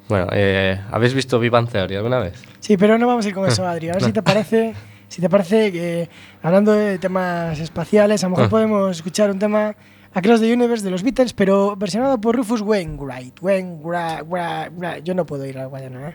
Bueno, 0.08 0.28
eh, 0.32 0.80
¿habéis 0.90 1.14
visto 1.14 1.38
Vivan 1.38 1.66
Theory 1.66 1.96
alguna 1.96 2.18
vez? 2.20 2.40
Sí, 2.60 2.76
pero 2.76 2.96
no 2.98 3.06
vamos 3.06 3.24
a 3.24 3.28
ir 3.28 3.34
con 3.34 3.46
eso, 3.48 3.66
Adri. 3.68 3.88
A 3.90 3.94
ver 3.94 4.02
si 4.04 4.12
te 4.12 4.22
parece, 4.22 4.74
si 5.08 5.20
te 5.20 5.28
parece 5.28 5.70
que 5.72 6.08
hablando 6.42 6.72
de 6.72 6.98
temas 6.98 7.58
espaciales, 7.58 8.22
a 8.22 8.26
lo 8.26 8.30
mejor 8.30 8.46
Ah. 8.46 8.50
podemos 8.50 8.96
escuchar 8.96 9.30
un 9.30 9.38
tema 9.38 9.74
Across 10.14 10.40
the 10.40 10.52
Universe 10.52 10.84
de 10.84 10.90
los 10.90 11.02
Beatles, 11.02 11.32
pero 11.32 11.74
versionado 11.74 12.20
por 12.20 12.36
Rufus 12.36 12.60
Wainwright. 12.60 13.40
Wainwright, 13.40 14.24
Wright, 14.28 14.70
Wright. 14.76 15.04
Yo 15.04 15.14
no 15.14 15.24
puedo 15.24 15.46
ir 15.46 15.58
al 15.58 15.68
Guayana, 15.68 16.10
¿eh? 16.10 16.14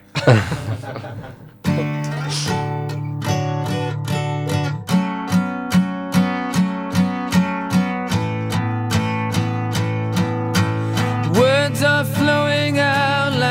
Words 11.34 11.82
are 11.82 12.04
flowing 12.04 12.78
out 12.78 13.17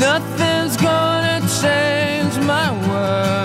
Nothing's 0.00 0.78
gonna 0.78 1.40
change 1.60 2.34
my 2.46 2.72
world. 2.88 3.39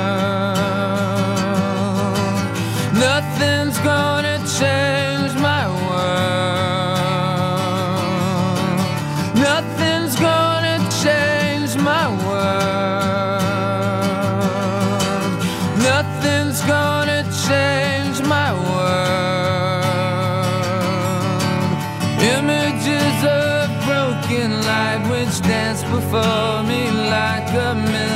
Before 25.91 26.63
me 26.63 26.91
like 26.91 27.50
a 27.54 27.76
million 27.76 28.14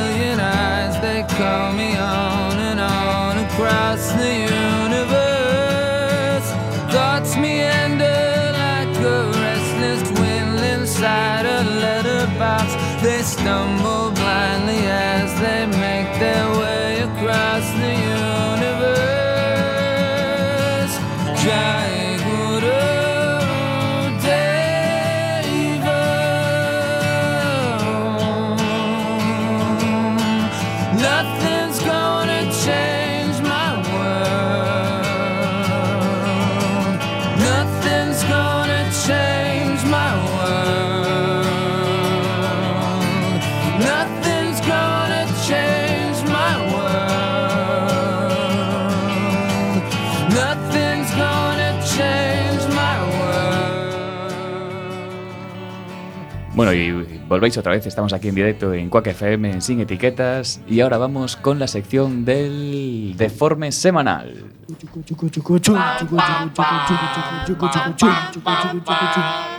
Bueno, 56.70 56.84
y 56.84 57.18
volvéis 57.28 57.58
otra 57.58 57.72
vez, 57.72 57.88
estamos 57.88 58.14
aquí 58.14 58.28
en 58.28 58.36
directo 58.36 58.72
en 58.76 58.92
Quack 58.92 59.08
FM 59.08 59.54
en 59.54 59.62
Sin 59.64 59.80
Etiquetas 59.80 60.62
y 60.68 60.82
ahora 60.82 61.00
vamos 61.00 61.36
con 61.36 61.58
la 61.58 61.68
sección 61.68 62.26
del 62.26 63.16
deforme 63.18 63.72
semanal. 63.72 64.46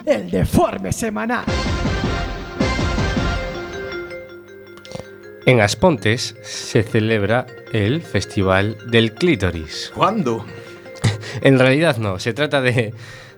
El 0.07 0.31
deforme 0.31 0.93
semanal. 0.93 1.45
En 5.47 5.61
Aspontes 5.61 6.37
se 6.45 6.85
celebra 6.85 7.47
el 7.73 8.03
Festival 8.03 8.77
del 8.89 9.15
Clítoris. 9.15 9.91
¿Cuándo? 9.95 10.47
En 11.43 11.59
realidad 11.59 11.97
no, 11.97 12.19
se 12.19 12.35
trata 12.35 12.61
de, 12.61 12.93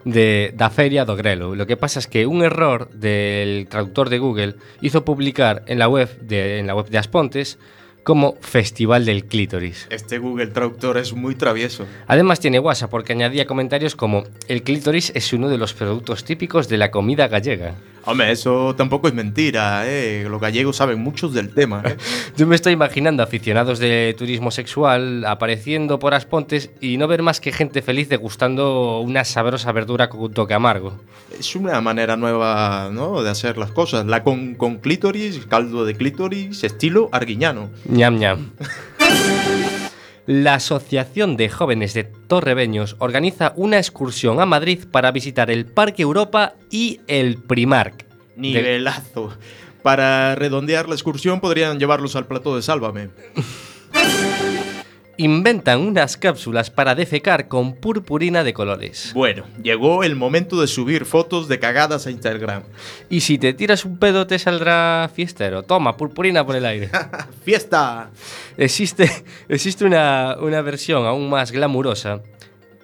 de 0.05 0.53
da 0.57 0.71
Feria 0.71 1.05
do 1.05 1.17
Grelo. 1.17 1.55
Lo 1.55 1.67
que 1.67 1.77
pasa 1.77 1.99
es 1.99 2.07
que 2.07 2.27
un 2.27 2.43
error 2.43 2.91
del 2.91 3.67
traductor 3.69 4.09
de 4.09 4.19
Google 4.19 4.55
hizo 4.81 5.05
publicar 5.05 5.62
en 5.67 5.79
la 5.79 5.88
web 5.88 6.09
de, 6.21 6.59
en 6.59 6.67
la 6.67 6.75
web 6.75 6.88
de 6.88 6.99
Aspontes 6.99 7.59
como 8.03 8.37
Festival 8.41 9.05
del 9.05 9.25
Clítoris. 9.27 9.87
Este 9.91 10.19
Google 10.19 10.49
Traductor 10.49 10.99
es 10.99 11.12
muy 11.12 11.35
travieso. 11.35 11.87
Además 12.07 12.41
tiene 12.41 12.59
WhatsApp 12.59 12.91
porque 12.91 13.12
añadía 13.12 13.47
comentarios 13.47 13.95
como 13.95 14.25
el 14.49 14.62
clítoris 14.62 15.12
es 15.15 15.33
uno 15.33 15.49
de 15.49 15.59
los 15.59 15.73
productos 15.75 16.25
típicos 16.25 16.69
de 16.69 16.79
la 16.79 16.91
comida 16.91 17.29
gallega. 17.29 17.77
Hombre, 18.05 18.33
eso 18.33 18.75
tampoco 18.75 19.07
es 19.09 19.15
mentira, 19.15 19.85
¿eh? 19.87 20.27
Los 20.29 20.41
gallegos 20.41 20.77
saben 20.77 20.99
muchos 21.01 21.33
del 21.33 21.55
tema, 21.55 21.83
¿eh? 21.87 21.97
Yo 22.37 22.47
me 22.47 22.57
estoy 22.57 22.73
imaginando 22.73 23.23
aficionados 23.23 23.79
de 23.79 24.15
turismo 24.19 24.51
sexual 24.51 25.25
apareciendo 25.25 25.99
por 25.99 26.15
Aspontes 26.15 26.71
y 26.81 26.97
no 26.97 27.07
ver 27.07 27.23
más 27.23 27.41
que 27.41 27.53
gente 27.53 27.81
feliz 27.81 28.09
degustando 28.09 29.01
una 29.01 29.25
sabrosa 29.25 29.71
verdura 29.73 30.09
con 30.09 30.21
un 30.21 30.33
toque 30.33 30.55
amargo. 30.55 30.99
Es 31.38 31.55
una 31.55 31.81
manera 31.81 32.17
nueva, 32.17 32.91
¿no? 32.93 33.23
De 33.23 33.31
hacer 33.31 33.57
las 33.57 33.71
cosas. 33.71 34.05
La 34.07 34.25
con, 34.25 34.55
con 34.55 34.79
clítoris, 34.79 35.47
caldo 35.47 35.85
de 35.85 35.95
clítoris, 35.95 36.65
estilo 36.65 37.09
arguiñano. 37.12 37.71
ñam 37.87 38.19
ñam. 38.19 38.51
La 40.27 40.55
Asociación 40.55 41.37
de 41.37 41.49
Jóvenes 41.49 41.95
de 41.95 42.05
Torrebeños 42.05 42.95
organiza 43.01 43.53
una 43.57 43.79
excursión 43.79 44.41
a 44.41 44.47
Madrid 44.47 44.85
para 44.91 45.11
visitar 45.11 45.51
el 45.51 45.67
Parque 45.67 46.03
Europa 46.03 46.55
y 46.71 47.01
el 47.09 47.39
Primark. 47.39 48.07
Nivelazo. 48.37 49.37
Para 49.83 50.37
redondear 50.37 50.89
la 50.89 50.95
excursión 50.95 51.41
podrían 51.41 51.81
llevarlos 51.81 52.15
al 52.15 52.27
plató 52.27 52.55
de 52.55 52.63
Sálvame. 52.63 53.11
Inventan 55.23 55.79
unas 55.83 56.17
cápsulas 56.17 56.69
para 56.69 56.97
defecar 56.97 57.47
con 57.47 57.77
purpurina 57.77 58.43
de 58.43 58.53
colores. 58.53 59.13
Bueno, 59.15 59.45
llegó 59.63 60.03
el 60.03 60.17
momento 60.17 60.61
de 60.61 60.67
subir 60.67 61.05
fotos 61.05 61.47
de 61.47 61.61
cagadas 61.61 62.09
a 62.09 62.11
Instagram. 62.11 62.65
Y 63.09 63.21
si 63.21 63.39
te 63.39 63.55
tiras 63.55 63.85
un 63.85 63.99
pedo 63.99 64.27
te 64.27 64.41
saldrá 64.41 65.09
fiestero. 65.15 65.63
Toma, 65.63 65.97
purpurina 65.97 66.45
por 66.45 66.57
el 66.57 66.67
aire. 66.67 66.91
¡Fiesta! 67.45 68.11
Existe, 68.57 69.09
existe 69.49 69.85
una, 69.85 70.39
una 70.41 70.61
versión 70.61 71.07
aún 71.07 71.31
más 71.31 71.53
glamurosa 71.53 72.21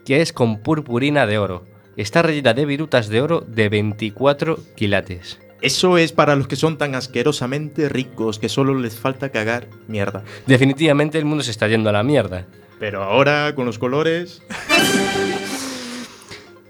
que 0.06 0.20
es 0.20 0.32
con 0.32 0.60
purpurina 0.62 1.26
de 1.26 1.38
oro. 1.38 1.64
Está 1.96 2.22
rellena 2.22 2.54
de 2.54 2.66
virutas 2.66 3.08
de 3.08 3.20
oro 3.20 3.40
de 3.48 3.68
24 3.68 4.60
quilates. 4.76 5.40
Eso 5.60 5.98
es 5.98 6.12
para 6.12 6.36
los 6.36 6.46
que 6.46 6.56
son 6.56 6.78
tan 6.78 6.94
asquerosamente 6.94 7.88
ricos 7.88 8.38
que 8.38 8.48
solo 8.48 8.74
les 8.74 8.96
falta 8.96 9.30
cagar 9.30 9.66
mierda. 9.88 10.22
Definitivamente 10.46 11.18
el 11.18 11.24
mundo 11.24 11.42
se 11.42 11.50
está 11.50 11.66
yendo 11.66 11.90
a 11.90 11.92
la 11.92 12.04
mierda. 12.04 12.46
Pero 12.78 13.02
ahora, 13.02 13.54
con 13.54 13.66
los 13.66 13.78
colores... 13.78 14.42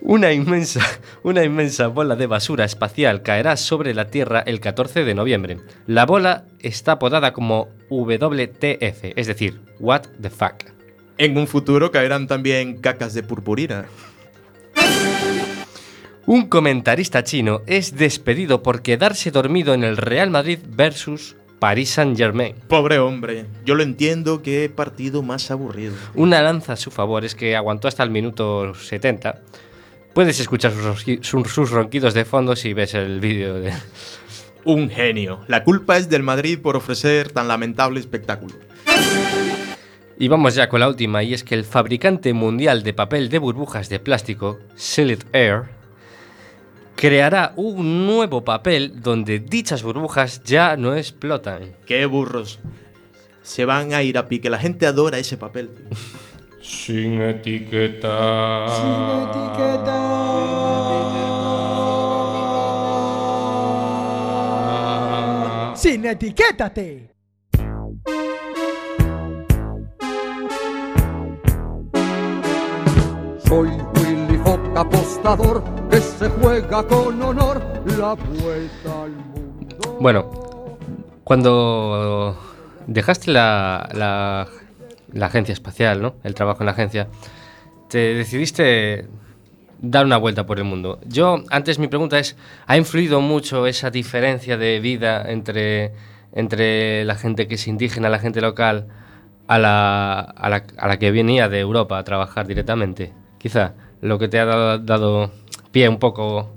Una 0.01 0.33
inmensa, 0.33 0.81
una 1.22 1.44
inmensa 1.44 1.88
bola 1.88 2.16
de 2.16 2.27
basura 2.27 2.64
espacial 2.64 3.22
caerá 3.22 3.59
sobre 3.59 3.92
la 3.92 4.07
Tierra 4.07 4.40
el 4.46 4.59
14 4.59 5.05
de 5.05 5.14
noviembre. 5.14 5.59
La 5.87 6.07
bola 6.07 6.44
está 6.61 6.92
apodada 6.92 7.35
como 7.35 7.68
WTF, 7.90 9.12
es 9.16 9.27
decir, 9.27 9.61
What 9.81 10.03
the 10.22 10.31
fuck. 10.31 10.64
En 11.18 11.37
un 11.37 11.46
futuro 11.46 11.90
caerán 11.90 12.27
también 12.27 12.79
cacas 12.79 13.12
de 13.12 13.22
purpurina. 13.22 13.85
Un 16.28 16.46
comentarista 16.48 17.24
chino 17.24 17.62
es 17.66 17.96
despedido 17.96 18.62
por 18.62 18.82
quedarse 18.82 19.30
dormido 19.30 19.72
en 19.72 19.82
el 19.82 19.96
Real 19.96 20.28
Madrid 20.28 20.58
versus 20.68 21.36
Paris 21.58 21.88
Saint-Germain. 21.88 22.54
Pobre 22.68 22.98
hombre, 22.98 23.46
yo 23.64 23.74
lo 23.74 23.82
entiendo, 23.82 24.42
qué 24.42 24.68
partido 24.68 25.22
más 25.22 25.50
aburrido. 25.50 25.94
Una 26.14 26.42
lanza 26.42 26.74
a 26.74 26.76
su 26.76 26.90
favor 26.90 27.24
es 27.24 27.34
que 27.34 27.56
aguantó 27.56 27.88
hasta 27.88 28.02
el 28.02 28.10
minuto 28.10 28.74
70. 28.74 29.40
Puedes 30.12 30.38
escuchar 30.38 30.74
sus, 31.22 31.70
ronquidos 31.70 32.12
de 32.12 32.26
fondo 32.26 32.54
si 32.56 32.74
ves 32.74 32.92
el 32.92 33.20
vídeo 33.20 33.54
de... 33.54 33.72
Un 34.66 34.90
genio. 34.90 35.40
La 35.48 35.64
culpa 35.64 35.96
es 35.96 36.10
del 36.10 36.24
Madrid 36.24 36.58
por 36.58 36.76
ofrecer 36.76 37.32
tan 37.32 37.48
lamentable 37.48 38.00
espectáculo. 38.00 38.54
Y 40.18 40.28
vamos 40.28 40.54
ya 40.54 40.68
con 40.68 40.80
la 40.80 40.88
última, 40.88 41.22
y 41.22 41.32
es 41.32 41.42
que 41.42 41.54
el 41.54 41.64
fabricante 41.64 42.34
mundial 42.34 42.82
de 42.82 42.92
papel 42.92 43.30
de 43.30 43.38
burbujas 43.38 43.88
de 43.88 43.98
plástico, 43.98 44.58
Sealed 44.74 45.24
Air, 45.32 45.77
creará 46.98 47.52
un 47.54 48.06
nuevo 48.06 48.42
papel 48.44 49.00
donde 49.00 49.38
dichas 49.38 49.84
burbujas 49.84 50.42
ya 50.42 50.76
no 50.76 50.96
explotan. 50.96 51.76
Qué 51.87 52.04
burros. 52.06 52.58
Se 53.42 53.64
van 53.64 53.94
a 53.94 54.02
ir 54.02 54.18
a 54.18 54.26
pique. 54.26 54.50
La 54.50 54.58
gente 54.58 54.84
adora 54.84 55.18
ese 55.18 55.37
papel. 55.37 55.70
tío. 55.76 55.87
Sin 56.61 57.22
etiqueta. 57.22 58.66
¡Sin 65.76 66.04
etiquétate! 66.04 67.14
Soy 73.46 73.70
Que 75.90 76.00
se 76.00 76.28
juega 76.30 76.82
con 76.87 77.20
honor 77.22 77.62
la 77.98 78.14
vuelta 78.14 79.02
al 79.02 79.11
mundo. 79.11 79.98
Bueno, 80.00 80.30
cuando 81.22 82.34
dejaste 82.87 83.30
la, 83.30 83.88
la- 83.92 84.46
la 85.12 85.26
agencia 85.26 85.52
espacial, 85.52 86.00
¿no? 86.00 86.14
El 86.24 86.34
trabajo 86.34 86.61
en 86.62 86.66
la 86.66 86.72
agencia, 86.72 87.08
te 87.90 88.14
decidiste 88.14 89.06
dar 89.80 90.06
una 90.06 90.16
vuelta 90.16 90.46
por 90.46 90.58
el 90.58 90.64
mundo. 90.64 90.98
Yo, 91.06 91.42
antes 91.50 91.78
mi 91.78 91.88
pregunta 91.88 92.18
es, 92.18 92.37
¿ha 92.66 92.76
influido 92.78 93.20
mucho 93.20 93.66
esa 93.66 93.90
diferencia 93.90 94.56
de 94.56 94.80
vida 94.80 95.30
entre, 95.30 95.92
entre 96.32 97.04
la 97.04 97.16
gente 97.16 97.48
que 97.48 97.56
es 97.56 97.68
indígena, 97.68 98.08
la 98.08 98.18
gente 98.18 98.40
local, 98.40 98.87
a 99.46 99.58
la, 99.58 100.20
a 100.20 100.48
la, 100.48 100.62
a 100.78 100.88
la 100.88 100.98
que 100.98 101.11
venía 101.11 101.48
de 101.50 101.61
Europa 101.61 101.98
a 101.98 102.04
trabajar 102.04 102.46
directamente? 102.46 103.12
Quizá 103.38 103.74
lo 104.00 104.18
que 104.18 104.28
te 104.28 104.38
ha 104.38 104.44
dado, 104.44 104.78
dado 104.78 105.30
pie 105.72 105.88
un 105.88 105.98
poco... 105.98 106.50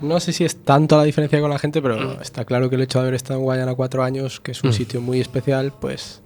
No 0.00 0.20
sé 0.20 0.32
si 0.34 0.44
es 0.44 0.56
tanto 0.62 0.96
la 0.98 1.04
diferencia 1.04 1.40
con 1.40 1.48
la 1.50 1.58
gente, 1.58 1.80
pero 1.80 2.20
está 2.20 2.44
claro 2.44 2.68
que 2.68 2.76
el 2.76 2.82
hecho 2.82 2.98
de 2.98 3.04
haber 3.04 3.14
estado 3.14 3.38
en 3.40 3.44
Guayana 3.44 3.74
cuatro 3.74 4.02
años, 4.02 4.40
que 4.40 4.52
es 4.52 4.62
un 4.62 4.70
Mm. 4.70 4.72
sitio 4.74 5.00
muy 5.00 5.20
especial, 5.20 5.72
pues 5.80 6.22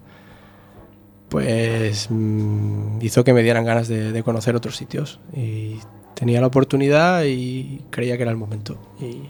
pues 1.28 2.08
mm, 2.10 2.98
hizo 3.02 3.22
que 3.22 3.32
me 3.32 3.42
dieran 3.42 3.64
ganas 3.64 3.86
de, 3.88 4.10
de 4.12 4.22
conocer 4.22 4.56
otros 4.56 4.76
sitios. 4.76 5.20
Y 5.34 5.76
tenía 6.14 6.40
la 6.40 6.48
oportunidad 6.48 7.22
y 7.24 7.82
creía 7.90 8.16
que 8.16 8.22
era 8.24 8.32
el 8.32 8.36
momento. 8.36 8.76
Y 9.00 9.28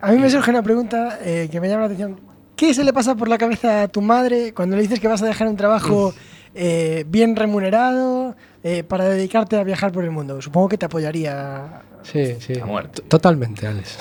A 0.00 0.10
mí 0.12 0.18
me 0.18 0.28
surge 0.28 0.50
una 0.50 0.62
pregunta 0.62 1.18
eh, 1.22 1.48
que 1.50 1.60
me 1.60 1.68
llama 1.68 1.82
la 1.82 1.86
atención. 1.86 2.20
¿Qué 2.56 2.74
se 2.74 2.82
le 2.84 2.92
pasa 2.92 3.14
por 3.14 3.28
la 3.28 3.38
cabeza 3.38 3.82
a 3.82 3.88
tu 3.88 4.00
madre 4.02 4.52
cuando 4.54 4.76
le 4.76 4.82
dices 4.82 4.98
que 4.98 5.08
vas 5.08 5.22
a 5.22 5.26
dejar 5.26 5.46
un 5.46 5.56
trabajo 5.56 6.12
eh, 6.54 7.04
bien 7.06 7.36
remunerado 7.36 8.34
eh, 8.68 8.82
para 8.82 9.04
dedicarte 9.04 9.56
a 9.56 9.62
viajar 9.62 9.92
por 9.92 10.02
el 10.02 10.10
mundo? 10.10 10.42
Supongo 10.42 10.70
que 10.70 10.76
te 10.76 10.86
apoyaría. 10.86 11.82
Sí, 12.02 12.34
sí. 12.40 12.58
A 12.58 12.66
muerte. 12.66 13.00
Totalmente, 13.02 13.64
Alex. 13.64 13.96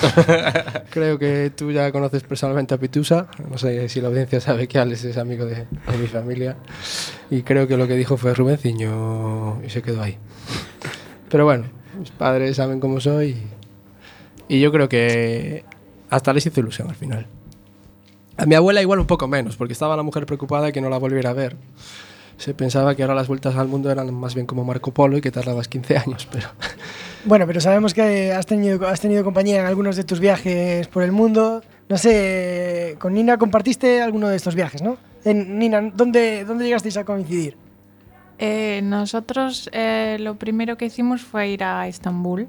Creo 0.90 1.20
que 1.20 1.52
tú 1.56 1.72
ya 1.72 1.92
conoces 1.92 2.24
personalmente 2.24 2.74
a 2.74 2.80
Pitusa. 2.80 3.28
No 3.48 3.60
sé 3.60 3.88
si 3.90 4.02
la 4.02 4.08
audiencia 4.08 4.42
sabe 4.42 4.68
que 4.68 4.80
Alex 4.80 5.04
es 5.04 5.18
amigo 5.18 5.46
de, 5.46 5.56
de 5.58 5.98
mi 6.00 6.08
familia. 6.08 6.58
Y 7.30 7.44
creo 7.44 7.68
que 7.68 7.78
lo 7.78 7.88
que 7.88 7.94
dijo 7.94 8.18
fue 8.18 8.34
Rubenciño 8.34 9.62
y 9.64 9.70
se 9.70 9.84
quedó 9.84 10.02
ahí. 10.02 10.18
Pero 11.30 11.46
bueno, 11.46 11.66
mis 12.00 12.10
padres 12.10 12.56
saben 12.56 12.80
cómo 12.80 13.00
soy. 13.00 13.38
Y, 14.50 14.56
y 14.56 14.62
yo 14.62 14.72
creo 14.72 14.90
que 14.90 15.64
hasta 16.10 16.34
les 16.34 16.44
hizo 16.44 16.60
ilusión 16.60 16.90
al 16.90 16.96
final. 16.96 17.28
A 18.38 18.48
mi 18.48 18.56
abuela 18.56 18.82
igual 18.82 18.98
un 18.98 19.06
poco 19.06 19.28
menos, 19.28 19.58
porque 19.58 19.74
estaba 19.74 19.96
la 19.96 20.02
mujer 20.02 20.26
preocupada 20.26 20.66
de 20.66 20.74
que 20.74 20.82
no 20.82 20.90
la 20.90 20.98
volviera 20.98 21.30
a 21.30 21.34
ver. 21.34 21.56
Se 22.38 22.54
pensaba 22.54 22.96
que 22.96 23.04
ahora 23.04 23.16
las 23.16 23.28
vueltas 23.28 23.56
al 23.56 23.68
mundo 23.68 23.92
eran 23.92 24.14
más 24.14 24.36
bien 24.36 24.46
como 24.46 24.64
Marco 24.64 24.94
Polo 24.94 25.18
y 25.18 25.22
que 25.22 25.32
tardabas 25.32 25.68
15 25.68 25.98
años, 25.98 26.28
pero... 26.32 26.48
Bueno, 27.26 27.48
pero 27.48 27.60
sabemos 27.60 27.96
que 27.96 28.32
has 28.34 28.46
tenido, 28.46 28.88
has 28.88 29.02
tenido 29.02 29.24
compañía 29.24 29.60
en 29.60 29.66
algunos 29.66 29.96
de 29.96 30.04
tus 30.04 30.20
viajes 30.20 30.88
por 30.88 31.02
el 31.02 31.12
mundo. 31.12 31.64
No 31.90 31.98
sé, 31.98 32.98
con 33.00 33.16
Nina 33.16 33.40
compartiste 33.40 34.00
alguno 34.00 34.28
de 34.28 34.36
estos 34.36 34.54
viajes, 34.54 34.84
¿no? 34.84 34.98
En, 35.24 35.58
Nina, 35.58 35.82
¿dónde, 35.82 36.46
¿dónde 36.46 36.66
llegasteis 36.66 36.98
a 36.98 37.04
coincidir? 37.04 37.58
Eh, 38.38 38.82
nosotros 38.84 39.72
eh, 39.74 40.18
lo 40.20 40.36
primero 40.36 40.78
que 40.78 40.86
hicimos 40.86 41.22
fue 41.22 41.50
ir 41.50 41.64
a 41.64 41.88
Estambul, 41.88 42.48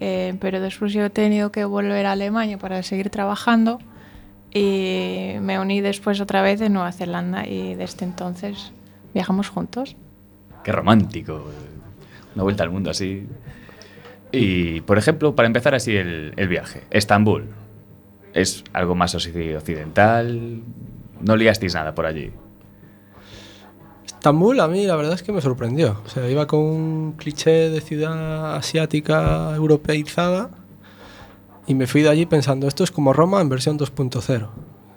eh, 0.00 0.34
pero 0.40 0.58
después 0.60 0.94
yo 0.94 1.04
he 1.04 1.10
tenido 1.10 1.52
que 1.52 1.66
volver 1.66 2.06
a 2.06 2.12
Alemania 2.12 2.56
para 2.56 2.82
seguir 2.82 3.10
trabajando 3.10 3.78
y 4.54 5.34
me 5.40 5.58
uní 5.58 5.80
después 5.80 6.20
otra 6.20 6.40
vez 6.40 6.60
en 6.60 6.74
Nueva 6.74 6.92
Zelanda 6.92 7.46
y 7.46 7.74
desde 7.74 8.04
entonces 8.04 8.72
viajamos 9.14 9.48
juntos. 9.48 9.96
Qué 10.64 10.72
romántico. 10.72 11.44
Una 12.34 12.44
vuelta 12.44 12.62
al 12.64 12.70
mundo 12.70 12.90
así. 12.90 13.26
Y, 14.30 14.80
por 14.82 14.96
ejemplo, 14.98 15.34
para 15.34 15.46
empezar 15.46 15.74
así 15.74 15.94
el, 15.96 16.32
el 16.36 16.48
viaje, 16.48 16.82
Estambul. 16.90 17.48
¿Es 18.32 18.64
algo 18.72 18.94
más 18.94 19.14
occ- 19.14 19.56
occidental? 19.56 20.62
¿No 21.20 21.36
liasteis 21.36 21.74
nada 21.74 21.94
por 21.94 22.06
allí? 22.06 22.30
Estambul 24.06 24.60
a 24.60 24.68
mí 24.68 24.86
la 24.86 24.96
verdad 24.96 25.14
es 25.14 25.22
que 25.22 25.32
me 25.32 25.40
sorprendió. 25.40 26.00
O 26.04 26.08
sea, 26.08 26.28
iba 26.30 26.46
con 26.46 26.60
un 26.60 27.12
cliché 27.18 27.70
de 27.70 27.80
ciudad 27.80 28.56
asiática 28.56 29.54
europeizada 29.54 30.50
y 31.66 31.74
me 31.74 31.86
fui 31.86 32.02
de 32.02 32.08
allí 32.08 32.26
pensando, 32.26 32.66
esto 32.68 32.84
es 32.84 32.90
como 32.90 33.12
Roma 33.12 33.40
en 33.40 33.48
versión 33.48 33.78
2.0. 33.78 34.48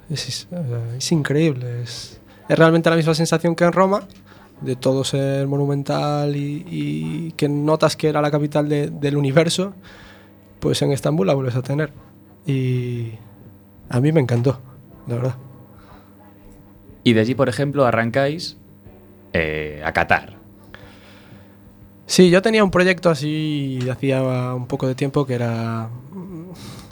Es, 0.10 0.28
es, 0.30 0.47
eh, 0.51 0.95
es 0.97 1.12
increíble, 1.12 1.82
es, 1.82 2.21
es 2.49 2.58
realmente 2.60 2.89
la 2.89 2.95
misma 2.95 3.13
sensación 3.13 3.55
que 3.55 3.63
en 3.63 3.71
Roma, 3.73 4.03
de 4.62 4.75
todo 4.75 5.03
ser 5.03 5.47
monumental 5.47 6.36
y, 6.36 6.65
y 6.69 7.31
que 7.34 7.49
notas 7.49 7.95
que 7.95 8.08
era 8.10 8.21
la 8.21 8.31
capital 8.31 8.69
de- 8.69 8.89
del 8.89 9.17
universo, 9.17 9.73
pues 10.60 10.81
en 10.81 10.91
Estambul 10.91 11.27
la 11.27 11.34
vuelves 11.34 11.55
a 11.55 11.62
tener. 11.62 11.91
Y 12.45 13.12
a 13.89 13.99
mí 13.99 14.12
me 14.12 14.21
encantó, 14.21 14.60
la 15.08 15.15
verdad. 15.15 15.36
Y 17.03 17.13
de 17.13 17.21
allí, 17.21 17.36
por 17.36 17.49
ejemplo, 17.49 17.86
arrancáis 17.86 18.58
eh, 19.34 19.81
a 19.86 19.91
Qatar. 19.93 20.36
Sí, 22.08 22.29
yo 22.29 22.41
tenía 22.41 22.63
un 22.63 22.71
proyecto 22.71 23.10
así 23.10 23.79
hacía 23.91 24.21
un 24.53 24.67
poco 24.67 24.88
de 24.88 24.93
tiempo 24.95 25.25
que 25.25 25.34
era, 25.34 25.89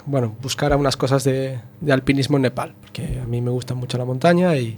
bueno, 0.06 0.34
buscar 0.42 0.76
unas 0.76 0.96
cosas 0.96 1.22
de, 1.22 1.60
de 1.80 1.92
alpinismo 1.92 2.36
en 2.36 2.42
Nepal, 2.42 2.74
porque 2.80 3.20
a 3.22 3.26
mí 3.26 3.40
me 3.40 3.50
gusta 3.50 3.74
mucho 3.74 3.96
la 3.96 4.04
montaña 4.04 4.56
y, 4.56 4.76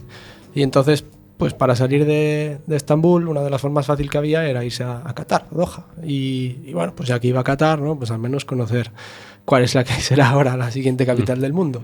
y 0.56 0.62
entonces, 0.62 1.04
pues 1.36 1.54
para 1.54 1.76
salir 1.76 2.04
de, 2.06 2.58
de 2.66 2.76
Estambul, 2.76 3.28
una 3.28 3.42
de 3.42 3.50
las 3.50 3.60
formas 3.60 3.86
fácil 3.86 4.08
que 4.10 4.18
había 4.18 4.44
era 4.48 4.64
irse 4.64 4.82
a, 4.84 5.02
a 5.04 5.14
Qatar, 5.14 5.46
a 5.52 5.54
Doha. 5.54 5.86
Y, 6.02 6.56
y 6.64 6.72
bueno, 6.72 6.94
pues 6.96 7.08
ya 7.08 7.20
que 7.20 7.28
iba 7.28 7.40
a 7.40 7.44
Qatar, 7.44 7.78
¿no? 7.80 7.96
Pues 7.98 8.10
al 8.10 8.18
menos 8.18 8.44
conocer 8.44 8.90
cuál 9.44 9.62
es 9.64 9.74
la 9.74 9.84
que 9.84 9.92
será 10.00 10.30
ahora 10.30 10.56
la 10.56 10.70
siguiente 10.70 11.04
capital 11.06 11.40
del 11.40 11.52
mundo. 11.52 11.82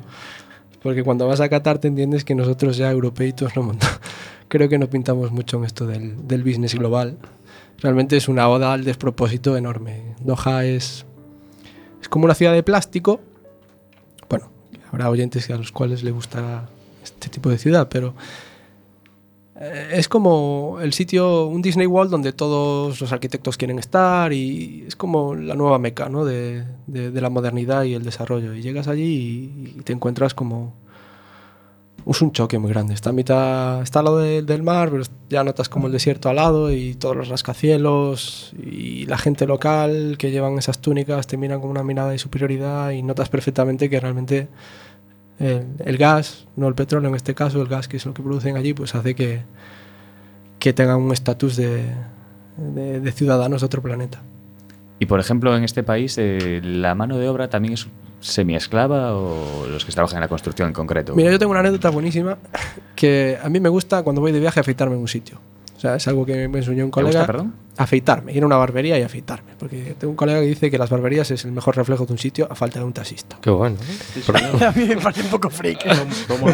Porque 0.83 1.05
cuando 1.05 1.29
vas 1.29 1.41
a 1.41 1.49
Qatar 1.49 1.79
te 1.79 1.89
entiendes 1.89 2.25
que 2.25 2.35
nosotros 2.35 2.77
ya 2.77 2.91
europeitos 2.91 3.55
no 3.55 3.63
monta- 3.63 4.01
creo 4.49 4.69
que 4.69 4.79
no 4.79 4.89
pintamos 4.91 5.31
mucho 5.31 5.59
en 5.59 5.65
esto 5.65 5.87
del, 5.87 6.27
del 6.27 6.43
business 6.43 6.75
global. 6.75 7.19
Realmente 7.79 8.17
es 8.17 8.29
una 8.29 8.49
oda 8.49 8.73
al 8.73 8.85
despropósito 8.85 9.57
enorme. 9.57 10.15
Doha 10.21 10.65
es, 10.65 11.05
es 12.01 12.09
como 12.09 12.25
una 12.25 12.35
ciudad 12.35 12.53
de 12.53 12.63
plástico. 12.63 13.21
Bueno, 14.31 14.49
habrá 14.91 15.11
oyentes 15.11 15.51
a 15.51 15.57
los 15.57 15.73
cuales 15.73 16.03
le 16.03 16.11
gustará 16.11 16.69
este 17.05 17.29
tipo 17.29 17.51
de 17.51 17.59
ciudad, 17.59 17.89
pero 17.91 18.15
es 19.61 20.09
como 20.09 20.79
el 20.81 20.93
sitio, 20.93 21.47
un 21.47 21.61
Disney 21.63 21.87
World 21.87 22.11
donde 22.11 22.33
todos 22.33 23.01
los 23.01 23.13
arquitectos 23.13 23.57
quieren 23.57 23.79
estar 23.79 24.33
y 24.33 24.85
es 24.89 24.97
como 24.97 25.35
la 25.35 25.55
nueva 25.55 25.79
meca 25.79 26.09
¿no? 26.09 26.25
de, 26.25 26.65
de- 26.87 27.11
de 27.11 27.21
la 27.21 27.29
modernidad 27.31 27.85
y 27.85 27.95
el 27.95 28.03
desarrollo. 28.03 28.55
Y 28.55 28.63
llegas 28.63 28.89
allí 28.89 29.03
y, 29.05 29.79
y 29.79 29.83
te 29.83 29.93
encuentras 29.93 30.35
como... 30.35 30.75
Es 32.05 32.21
un 32.21 32.33
choque 32.33 32.59
muy 32.59 32.69
grande. 32.73 32.95
Está 32.95 33.11
a 33.11 33.13
mitad, 33.13 33.81
está 33.83 34.01
al 34.01 34.07
lado 34.07 34.19
de- 34.19 34.43
del 34.43 34.63
mar, 34.65 34.91
pero 34.91 35.05
ya 35.29 35.45
notas 35.45 35.69
como 35.69 35.87
el 35.87 35.93
desierto 35.93 36.29
al 36.29 36.37
lado 36.37 36.73
y 36.73 36.95
todos 36.95 37.15
los 37.15 37.29
rascacielos 37.29 38.55
y 38.61 39.07
la 39.07 39.19
gente 39.19 39.47
local 39.47 40.17
que 40.19 40.33
llevan 40.33 40.59
esas 40.59 40.81
túnicas 40.81 41.29
te 41.29 41.37
miran 41.37 41.61
con 41.61 41.71
una 41.71 41.85
mirada 41.85 42.11
de 42.11 42.19
superioridad 42.19 42.91
y 42.91 43.03
notas 43.03 43.29
perfectamente 43.29 43.89
que 43.89 44.01
realmente 44.01 44.49
el, 45.39 45.67
el 45.85 45.99
gas, 45.99 46.47
no 46.57 46.69
el 46.69 46.75
petróleo 46.75 47.09
en 47.09 47.15
este 47.17 47.35
caso, 47.35 47.61
el 47.61 47.69
gas 47.69 47.89
que 47.89 47.97
es 47.97 48.07
lo 48.07 48.15
que 48.15 48.23
producen 48.23 48.57
allí, 48.57 48.75
pues 48.75 48.95
hace 48.95 49.15
que, 49.15 49.43
que 50.59 50.73
tengan 50.73 50.97
un 51.01 51.13
estatus 51.13 51.57
de, 51.57 51.85
de- 52.57 53.01
de 53.01 53.13
ciudadanos 53.13 53.61
de 53.63 53.67
otro 53.67 53.83
planeta. 53.83 54.21
Y 54.99 55.07
por 55.07 55.19
ejemplo, 55.19 55.57
en 55.57 55.65
este 55.65 55.83
país, 55.83 56.17
eh, 56.19 56.61
¿la 56.63 56.95
mano 56.95 57.19
de 57.19 57.29
obra 57.29 57.49
también 57.49 57.75
es 57.75 57.89
semi-esclava 58.21 59.17
o 59.17 59.67
los 59.67 59.85
que 59.85 59.91
trabajan 59.91 60.19
en 60.19 60.21
la 60.21 60.29
construcción 60.29 60.69
en 60.69 60.75
concreto? 60.75 61.15
Mira, 61.17 61.33
yo 61.33 61.39
tengo 61.41 61.51
una 61.51 61.59
anécdota 61.61 61.91
buenísima 61.91 62.39
que 62.95 63.37
a 63.43 63.49
mí 63.49 63.59
me 63.59 63.69
gusta 63.69 64.03
cuando 64.05 64.21
voy 64.21 64.31
de 64.31 64.39
viaje 64.39 64.61
afeitarme 64.61 64.95
en 64.95 65.01
un 65.01 65.09
sitio. 65.09 65.39
O 65.83 65.85
sea, 65.85 65.97
es 65.97 66.07
algo 66.07 66.25
que 66.25 66.47
me 66.47 66.59
enseñó 66.59 66.85
un 66.85 66.93
¿Te 66.93 67.03
gusta, 67.03 67.19
colega. 67.19 67.27
perdón? 67.27 67.55
Afeitarme, 67.77 68.33
ir 68.33 68.45
a 68.45 68.47
una 68.47 68.57
barbería 68.57 68.97
y 69.01 69.03
afeitarme. 69.03 69.55
Porque 69.59 69.97
tengo 69.99 70.13
un 70.13 70.17
colega 70.17 70.39
que 70.39 70.47
dice 70.47 70.71
que 70.71 70.79
las 70.79 70.89
barberías 70.89 71.29
es 71.33 71.45
el 71.45 71.51
mejor 71.51 71.75
reflejo 71.77 72.07
de 72.07 72.13
un 72.13 72.21
sitio 72.21 72.47
a 72.49 72.55
falta 72.55 72.79
de 72.79 72.85
un 72.85 72.93
taxista. 72.93 73.37
Qué 73.41 73.51
bueno. 73.51 73.79
A 74.65 74.71
mí 74.71 74.85
me 74.85 74.97
parece 74.99 75.23
un 75.23 75.31
poco 75.31 75.51
freak. 75.51 75.85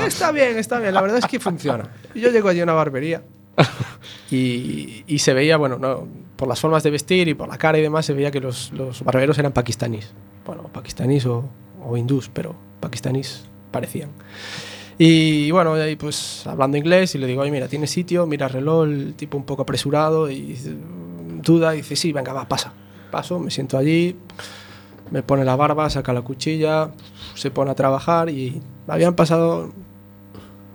está 0.07 0.33
bien, 0.33 0.57
está 0.57 0.79
bien. 0.79 0.95
La 0.95 1.03
verdad 1.03 1.19
es 1.19 1.27
que 1.27 1.39
funciona. 1.39 1.91
Yo 2.15 2.31
llego 2.31 2.49
allí 2.49 2.61
a 2.61 2.63
una 2.63 2.73
barbería 2.73 3.23
y, 4.31 5.05
y 5.07 5.19
se 5.19 5.35
veía, 5.35 5.59
bueno, 5.59 5.79
no, 5.79 6.09
por 6.37 6.49
las 6.49 6.59
formas 6.59 6.83
de 6.83 6.91
vestir 6.91 7.29
y 7.29 7.35
por 7.35 7.49
la 7.51 7.59
cara 7.59 7.77
y 7.79 7.83
demás, 7.83 8.07
se 8.07 8.15
veía 8.15 8.31
que 8.31 8.41
los, 8.41 8.73
los 8.73 9.03
barberos 9.03 9.39
eran 9.39 9.53
pakistaníes. 9.53 10.11
Bueno, 10.47 10.63
pakistaníes 10.73 11.27
o, 11.27 11.45
o 11.85 11.97
hindús, 11.99 12.31
pero 12.33 12.55
pakistaníes 12.81 13.45
parecían. 13.73 14.09
Y 14.99 15.53
bueno, 15.53 15.75
ahí 15.75 15.95
pues 15.95 16.45
hablando 16.47 16.77
inglés 16.77 17.15
y 17.15 17.19
le 17.19 17.29
digo, 17.29 17.43
oye, 17.43 17.53
mira, 17.53 17.69
tiene 17.69 17.87
sitio, 17.87 18.27
mira 18.27 18.47
el 18.47 18.53
reloj, 18.53 18.89
el 18.89 19.15
tipo 19.15 19.37
un 19.37 19.45
poco 19.45 19.63
apresurado 19.63 20.29
y 20.29 20.41
dice, 20.41 20.75
duda 21.43 21.75
y 21.75 21.79
dice, 21.79 21.95
sí, 21.95 22.13
venga, 22.13 22.33
va, 22.33 22.49
pasa. 22.49 22.73
Paso, 23.13 23.39
me 23.39 23.51
siento 23.51 23.79
allí, 23.79 24.17
me 25.11 25.23
pone 25.23 25.45
la 25.45 25.57
barba, 25.57 25.89
saca 25.89 26.13
la 26.13 26.23
cuchilla, 26.23 26.91
se 27.35 27.51
pone 27.51 27.71
a 27.71 27.75
trabajar 27.75 28.29
y 28.29 28.61
habían 28.89 29.15
pasado 29.15 29.73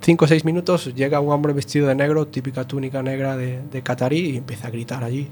5 0.02 0.26
o 0.26 0.28
6 0.28 0.46
minutos, 0.46 0.96
llega 0.96 1.20
un 1.20 1.32
hombre 1.32 1.54
vestido 1.54 1.88
de 1.88 1.96
negro, 1.96 2.26
típica 2.28 2.66
túnica 2.66 3.04
negra 3.04 3.36
de, 3.36 3.62
de 3.62 3.84
catarí 3.84 4.32
y 4.32 4.38
empieza 4.38 4.68
a 4.68 4.72
gritar 4.72 5.04
allí. 5.04 5.30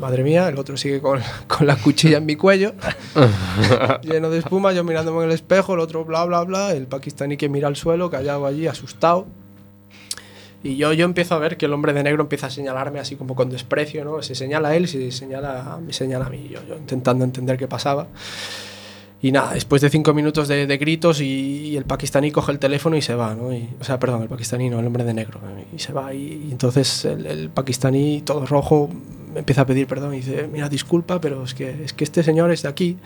Madre 0.00 0.24
mía, 0.24 0.48
el 0.48 0.58
otro 0.58 0.76
sigue 0.76 1.00
con, 1.00 1.20
con 1.46 1.66
la 1.66 1.76
cuchilla 1.76 2.18
en 2.18 2.26
mi 2.26 2.36
cuello, 2.36 2.72
lleno 4.02 4.30
de 4.30 4.38
espuma, 4.38 4.72
yo 4.72 4.84
mirándome 4.84 5.18
en 5.18 5.24
el 5.26 5.32
espejo, 5.32 5.74
el 5.74 5.80
otro 5.80 6.04
bla, 6.04 6.24
bla, 6.24 6.42
bla, 6.42 6.72
el 6.72 6.86
pakistaní 6.86 7.36
que 7.36 7.48
mira 7.48 7.68
al 7.68 7.76
suelo, 7.76 8.10
callado 8.10 8.46
allí, 8.46 8.66
asustado. 8.66 9.26
Y 10.64 10.76
yo, 10.76 10.92
yo 10.92 11.04
empiezo 11.04 11.34
a 11.34 11.38
ver 11.38 11.56
que 11.56 11.66
el 11.66 11.72
hombre 11.72 11.92
de 11.92 12.04
negro 12.04 12.22
empieza 12.22 12.46
a 12.46 12.50
señalarme 12.50 13.00
así 13.00 13.16
como 13.16 13.34
con 13.34 13.50
desprecio, 13.50 14.04
¿no? 14.04 14.22
Se 14.22 14.34
señala 14.36 14.68
a 14.68 14.76
él, 14.76 14.86
se 14.86 15.10
señala, 15.10 15.78
me 15.84 15.92
señala 15.92 16.26
a 16.26 16.30
mí, 16.30 16.48
yo, 16.52 16.60
yo 16.68 16.76
intentando 16.76 17.24
entender 17.24 17.56
qué 17.56 17.66
pasaba. 17.66 18.06
Y 19.20 19.30
nada, 19.32 19.54
después 19.54 19.82
de 19.82 19.90
cinco 19.90 20.14
minutos 20.14 20.48
de, 20.48 20.66
de 20.66 20.78
gritos 20.78 21.20
y, 21.20 21.24
y 21.70 21.76
el 21.76 21.84
pakistaní 21.84 22.30
coge 22.32 22.50
el 22.52 22.58
teléfono 22.60 22.96
y 22.96 23.02
se 23.02 23.14
va, 23.14 23.34
¿no? 23.34 23.52
Y- 23.52 23.68
o 23.80 23.84
sea, 23.84 23.98
perdón, 23.98 24.22
el 24.22 24.28
pakistaní 24.28 24.68
no, 24.70 24.78
el 24.80 24.86
hombre 24.86 25.04
de 25.04 25.14
negro. 25.14 25.40
Y 25.74 25.78
se 25.80 25.92
va 25.92 26.12
y, 26.14 26.46
y 26.48 26.52
entonces 26.52 27.04
el, 27.04 27.26
el 27.26 27.50
pakistaní, 27.50 28.22
todo 28.22 28.46
rojo, 28.46 28.88
empieza 29.34 29.62
a 29.62 29.66
pedir 29.66 29.86
perdón 29.86 30.14
y 30.14 30.18
dice, 30.18 30.48
mira, 30.52 30.68
disculpa, 30.68 31.20
pero 31.20 31.44
es 31.44 31.54
que, 31.54 31.84
es 31.84 31.92
que 31.92 32.04
este 32.04 32.22
señor 32.22 32.50
es 32.50 32.62
de 32.62 32.68
aquí. 32.68 32.98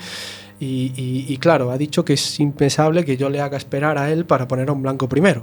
Y, 0.59 0.93
y- 0.97 1.27
y 1.29 1.37
claro, 1.39 1.71
ha 1.71 1.77
dicho 1.79 2.05
que 2.05 2.15
es 2.15 2.41
impensable 2.41 3.05
que 3.05 3.17
yo 3.17 3.29
le 3.29 3.41
haga 3.41 3.57
esperar 3.57 3.99
a 3.99 4.11
él 4.11 4.25
para 4.25 4.49
poner 4.49 4.69
a 4.69 4.73
un 4.73 4.83
blanco 4.83 5.09
primero. 5.09 5.43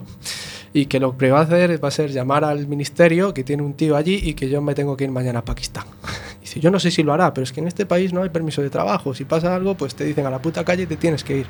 Y 0.74 0.88
que 0.88 1.00
lo 1.00 1.16
que 1.18 1.30
va 1.30 1.40
a 1.40 1.44
hacer 1.44 1.84
va 1.84 1.90
a 1.90 1.92
ser 1.92 2.12
llamar 2.12 2.44
al 2.44 2.68
ministerio, 2.68 3.32
que 3.34 3.44
tiene 3.44 3.62
un 3.62 3.76
tío 3.76 3.96
allí, 3.96 4.20
y 4.24 4.34
que 4.34 4.50
yo 4.50 4.60
me 4.62 4.74
tengo 4.74 4.98
que 4.98 5.04
ir 5.04 5.12
mañana 5.12 5.40
a 5.40 5.46
Pakistán. 5.46 5.86
Dice, 6.42 6.60
yo 6.60 6.72
no 6.72 6.80
sé 6.80 6.90
si 6.90 7.04
lo 7.04 7.14
hará, 7.14 7.32
pero 7.34 7.44
es 7.44 7.52
que 7.52 7.60
en 7.60 7.68
este 7.68 7.86
país 7.86 8.12
no 8.12 8.24
hay 8.24 8.30
permiso 8.30 8.62
de 8.64 8.72
trabajo. 8.72 9.14
Si 9.14 9.24
pasa 9.24 9.56
algo, 9.56 9.76
pues 9.76 9.94
te 9.94 10.04
dicen 10.04 10.26
a 10.26 10.32
la 10.32 10.42
puta 10.42 10.66
calle 10.66 10.84
y 10.84 10.88
te 10.88 10.98
tienes 10.98 11.24
que 11.24 11.38
ir. 11.40 11.46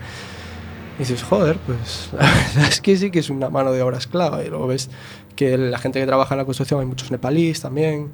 Y 0.98 1.00
dices, 1.00 1.24
joder, 1.24 1.58
pues 1.66 2.10
la 2.14 2.20
verdad 2.20 2.68
es 2.70 2.82
que 2.82 2.98
sí 2.98 3.12
que 3.12 3.20
es 3.20 3.30
una 3.30 3.50
mano 3.50 3.72
de 3.72 3.82
obra 3.82 3.98
esclava. 3.98 4.44
Y 4.44 4.50
luego 4.50 4.68
ves 4.68 4.90
que 5.38 5.58
la 5.58 5.78
gente 5.80 6.00
que 6.02 6.06
trabaja 6.06 6.36
en 6.36 6.40
la 6.40 6.46
construcción 6.46 6.82
hay 6.82 6.86
muchos 6.86 7.10
nepalíes 7.10 7.62
también 7.62 8.12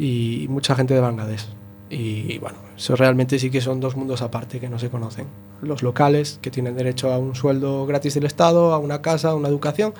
y 0.00 0.46
mucha 0.48 0.74
gente 0.74 0.94
de 0.94 1.00
Bangladesh. 1.00 1.46
Y 1.90 2.38
bueno, 2.38 2.56
eso 2.76 2.96
realmente 2.96 3.38
sí 3.38 3.50
que 3.50 3.60
son 3.60 3.80
dos 3.80 3.96
mundos 3.96 4.22
aparte 4.22 4.58
que 4.60 4.68
no 4.70 4.78
se 4.78 4.88
conocen. 4.90 5.26
Los 5.60 5.82
locales, 5.82 6.38
que 6.40 6.50
tienen 6.50 6.74
derecho 6.76 7.12
a 7.12 7.18
un 7.18 7.34
sueldo 7.34 7.84
gratis 7.84 8.14
del 8.14 8.24
Estado, 8.24 8.72
a 8.72 8.78
una 8.78 9.02
casa, 9.02 9.30
a 9.30 9.34
una 9.34 9.48
educación, 9.48 9.92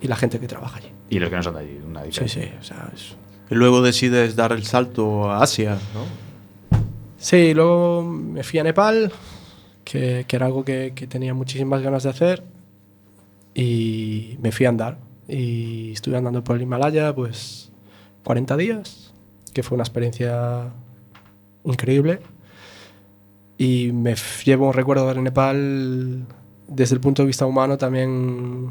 y 0.00 0.08
la 0.08 0.16
gente 0.16 0.40
que 0.40 0.48
trabaja 0.48 0.78
allí. 0.78 0.88
Y 1.10 1.18
los 1.20 1.30
que 1.30 1.36
no 1.36 1.42
son 1.42 1.54
de 1.54 1.60
allí, 1.60 1.78
una 1.86 2.00
Sí, 2.00 2.06
diferencia. 2.06 2.42
sí, 2.42 2.48
o 2.60 2.64
sea, 2.64 2.90
es- 2.94 3.16
Y 3.50 3.54
luego 3.54 3.82
decides 3.82 4.34
dar 4.34 4.50
el 4.52 4.64
salto 4.64 5.30
a 5.30 5.42
Asia, 5.42 5.78
¿no? 5.94 6.78
Sí, 7.18 7.54
luego 7.54 8.02
me 8.02 8.42
fui 8.42 8.58
a 8.58 8.64
Nepal, 8.64 9.12
que, 9.84 10.24
que 10.26 10.36
era 10.36 10.46
algo 10.46 10.64
que, 10.64 10.92
que 10.94 11.06
tenía 11.06 11.34
muchísimas 11.34 11.80
ganas 11.82 12.02
de 12.02 12.10
hacer, 12.10 12.42
y 13.54 14.36
me 14.40 14.52
fui 14.52 14.66
a 14.66 14.70
andar. 14.70 14.98
Y 15.28 15.92
estuve 15.92 16.16
andando 16.16 16.42
por 16.44 16.56
el 16.56 16.62
Himalaya, 16.62 17.14
pues 17.14 17.70
40 18.24 18.56
días, 18.56 19.14
que 19.56 19.62
fue 19.62 19.76
una 19.76 19.84
experiencia 19.84 20.68
increíble. 21.64 22.20
Y 23.56 23.90
me 23.90 24.14
llevo 24.44 24.66
un 24.66 24.74
recuerdo 24.74 25.08
de 25.08 25.22
Nepal 25.22 26.26
desde 26.68 26.94
el 26.94 27.00
punto 27.00 27.22
de 27.22 27.26
vista 27.26 27.46
humano 27.46 27.78
también 27.78 28.70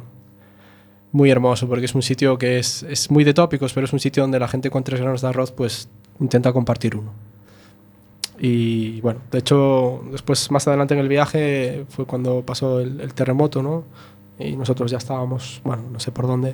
muy 1.11 1.31
hermoso, 1.31 1.67
porque 1.67 1.85
es 1.85 1.95
un 1.95 2.03
sitio 2.03 2.37
que 2.37 2.59
es, 2.59 2.83
es 2.83 3.09
muy 3.09 3.23
de 3.23 3.33
tópicos, 3.33 3.73
pero 3.73 3.85
es 3.85 3.93
un 3.93 3.99
sitio 3.99 4.21
donde 4.21 4.37
la 4.37 4.47
gente 4.47 4.69
con 4.69 4.83
tres 4.83 5.01
granos 5.01 5.21
de 5.21 5.27
arroz 5.27 5.51
pues 5.51 5.89
intenta 6.19 6.53
compartir 6.53 6.95
uno. 6.95 7.11
Y 8.37 9.01
bueno, 9.01 9.21
de 9.31 9.39
hecho, 9.39 10.03
después 10.11 10.51
más 10.51 10.67
adelante 10.67 10.93
en 10.93 10.99
el 10.99 11.07
viaje 11.07 11.85
fue 11.89 12.05
cuando 12.05 12.43
pasó 12.43 12.79
el, 12.79 13.01
el 13.01 13.11
terremoto, 13.15 13.63
¿no? 13.63 13.85
Y 14.37 14.55
nosotros 14.55 14.91
ya 14.91 14.99
estábamos, 14.99 15.61
bueno, 15.63 15.81
no 15.91 15.99
sé 15.99 16.11
por 16.11 16.27
dónde. 16.27 16.53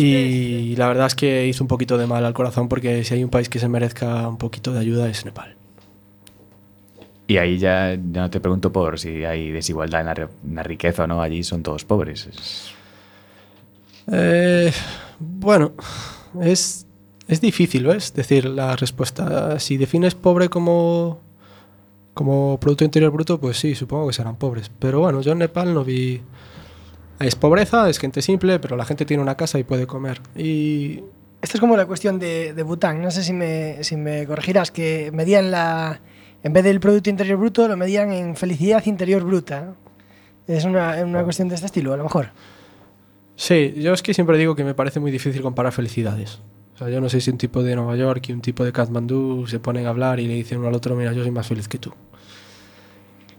Y 0.00 0.76
la 0.76 0.88
verdad 0.88 1.06
es 1.06 1.14
que 1.14 1.46
hizo 1.46 1.62
un 1.64 1.68
poquito 1.68 1.96
de 1.98 2.06
mal 2.06 2.24
al 2.24 2.34
corazón 2.34 2.68
porque 2.68 3.04
si 3.04 3.14
hay 3.14 3.24
un 3.24 3.30
país 3.30 3.48
que 3.48 3.58
se 3.58 3.68
merezca 3.68 4.28
un 4.28 4.38
poquito 4.38 4.72
de 4.72 4.80
ayuda 4.80 5.08
es 5.08 5.24
Nepal. 5.24 5.54
Y 7.28 7.38
ahí 7.38 7.58
ya, 7.58 7.94
ya 7.94 8.20
no 8.22 8.30
te 8.30 8.38
pregunto 8.40 8.70
por 8.72 8.98
si 9.00 9.24
hay 9.24 9.50
desigualdad 9.50 10.00
en 10.00 10.06
la, 10.06 10.14
re- 10.14 10.28
en 10.46 10.54
la 10.54 10.62
riqueza 10.62 11.04
o 11.04 11.06
no. 11.08 11.20
Allí 11.22 11.42
son 11.42 11.62
todos 11.62 11.84
pobres. 11.84 12.26
Es- 12.26 12.72
Eh, 14.12 14.70
bueno, 15.18 15.72
es, 16.40 16.86
es 17.26 17.40
difícil, 17.40 17.84
¿ves? 17.86 18.14
Decir 18.14 18.44
la 18.44 18.76
respuesta. 18.76 19.58
Si 19.58 19.76
defines 19.76 20.14
pobre 20.14 20.48
como, 20.48 21.18
como 22.14 22.58
Producto 22.60 22.84
Interior 22.84 23.10
Bruto, 23.10 23.40
pues 23.40 23.56
sí, 23.58 23.74
supongo 23.74 24.06
que 24.06 24.12
serán 24.12 24.36
pobres. 24.36 24.70
Pero 24.78 25.00
bueno, 25.00 25.20
yo 25.22 25.32
en 25.32 25.38
Nepal 25.38 25.74
no 25.74 25.82
vi... 25.84 26.20
Es 27.18 27.34
pobreza, 27.34 27.88
es 27.88 27.98
gente 27.98 28.20
simple, 28.22 28.58
pero 28.58 28.76
la 28.76 28.84
gente 28.84 29.04
tiene 29.06 29.22
una 29.22 29.36
casa 29.36 29.58
y 29.58 29.64
puede 29.64 29.86
comer. 29.86 30.20
Y 30.36 31.02
Esto 31.40 31.56
es 31.56 31.60
como 31.60 31.76
la 31.76 31.86
cuestión 31.86 32.18
de, 32.18 32.52
de 32.52 32.62
Bután. 32.62 33.00
No 33.00 33.10
sé 33.10 33.22
si 33.22 33.32
me, 33.32 33.82
si 33.82 33.96
me 33.96 34.26
corregirás, 34.26 34.70
que 34.70 35.10
medían 35.12 35.50
la. 35.50 36.00
En 36.42 36.52
vez 36.52 36.62
del 36.62 36.78
Producto 36.78 37.10
Interior 37.10 37.38
Bruto, 37.38 37.66
lo 37.66 37.76
medían 37.76 38.12
en 38.12 38.36
felicidad 38.36 38.84
interior 38.86 39.24
bruta. 39.24 39.74
Es 40.46 40.64
una, 40.64 41.02
una 41.04 41.24
cuestión 41.24 41.48
de 41.48 41.56
este 41.56 41.66
estilo, 41.66 41.92
a 41.92 41.96
lo 41.96 42.04
mejor. 42.04 42.28
Sí, 43.34 43.74
yo 43.76 43.92
es 43.92 44.02
que 44.02 44.14
siempre 44.14 44.38
digo 44.38 44.54
que 44.54 44.62
me 44.62 44.74
parece 44.74 45.00
muy 45.00 45.10
difícil 45.10 45.42
comparar 45.42 45.72
felicidades. 45.72 46.40
O 46.74 46.78
sea, 46.78 46.88
yo 46.88 47.00
no 47.00 47.08
sé 47.08 47.20
si 47.20 47.30
un 47.30 47.38
tipo 47.38 47.62
de 47.62 47.74
Nueva 47.74 47.96
York 47.96 48.28
y 48.28 48.32
un 48.32 48.42
tipo 48.42 48.64
de 48.64 48.70
Kathmandú 48.70 49.46
se 49.46 49.58
ponen 49.58 49.86
a 49.86 49.88
hablar 49.88 50.20
y 50.20 50.28
le 50.28 50.34
dicen 50.34 50.58
uno 50.58 50.68
al 50.68 50.74
otro, 50.74 50.94
mira, 50.94 51.12
yo 51.12 51.22
soy 51.22 51.30
más 51.30 51.46
feliz 51.46 51.68
que 51.68 51.78
tú. 51.78 51.92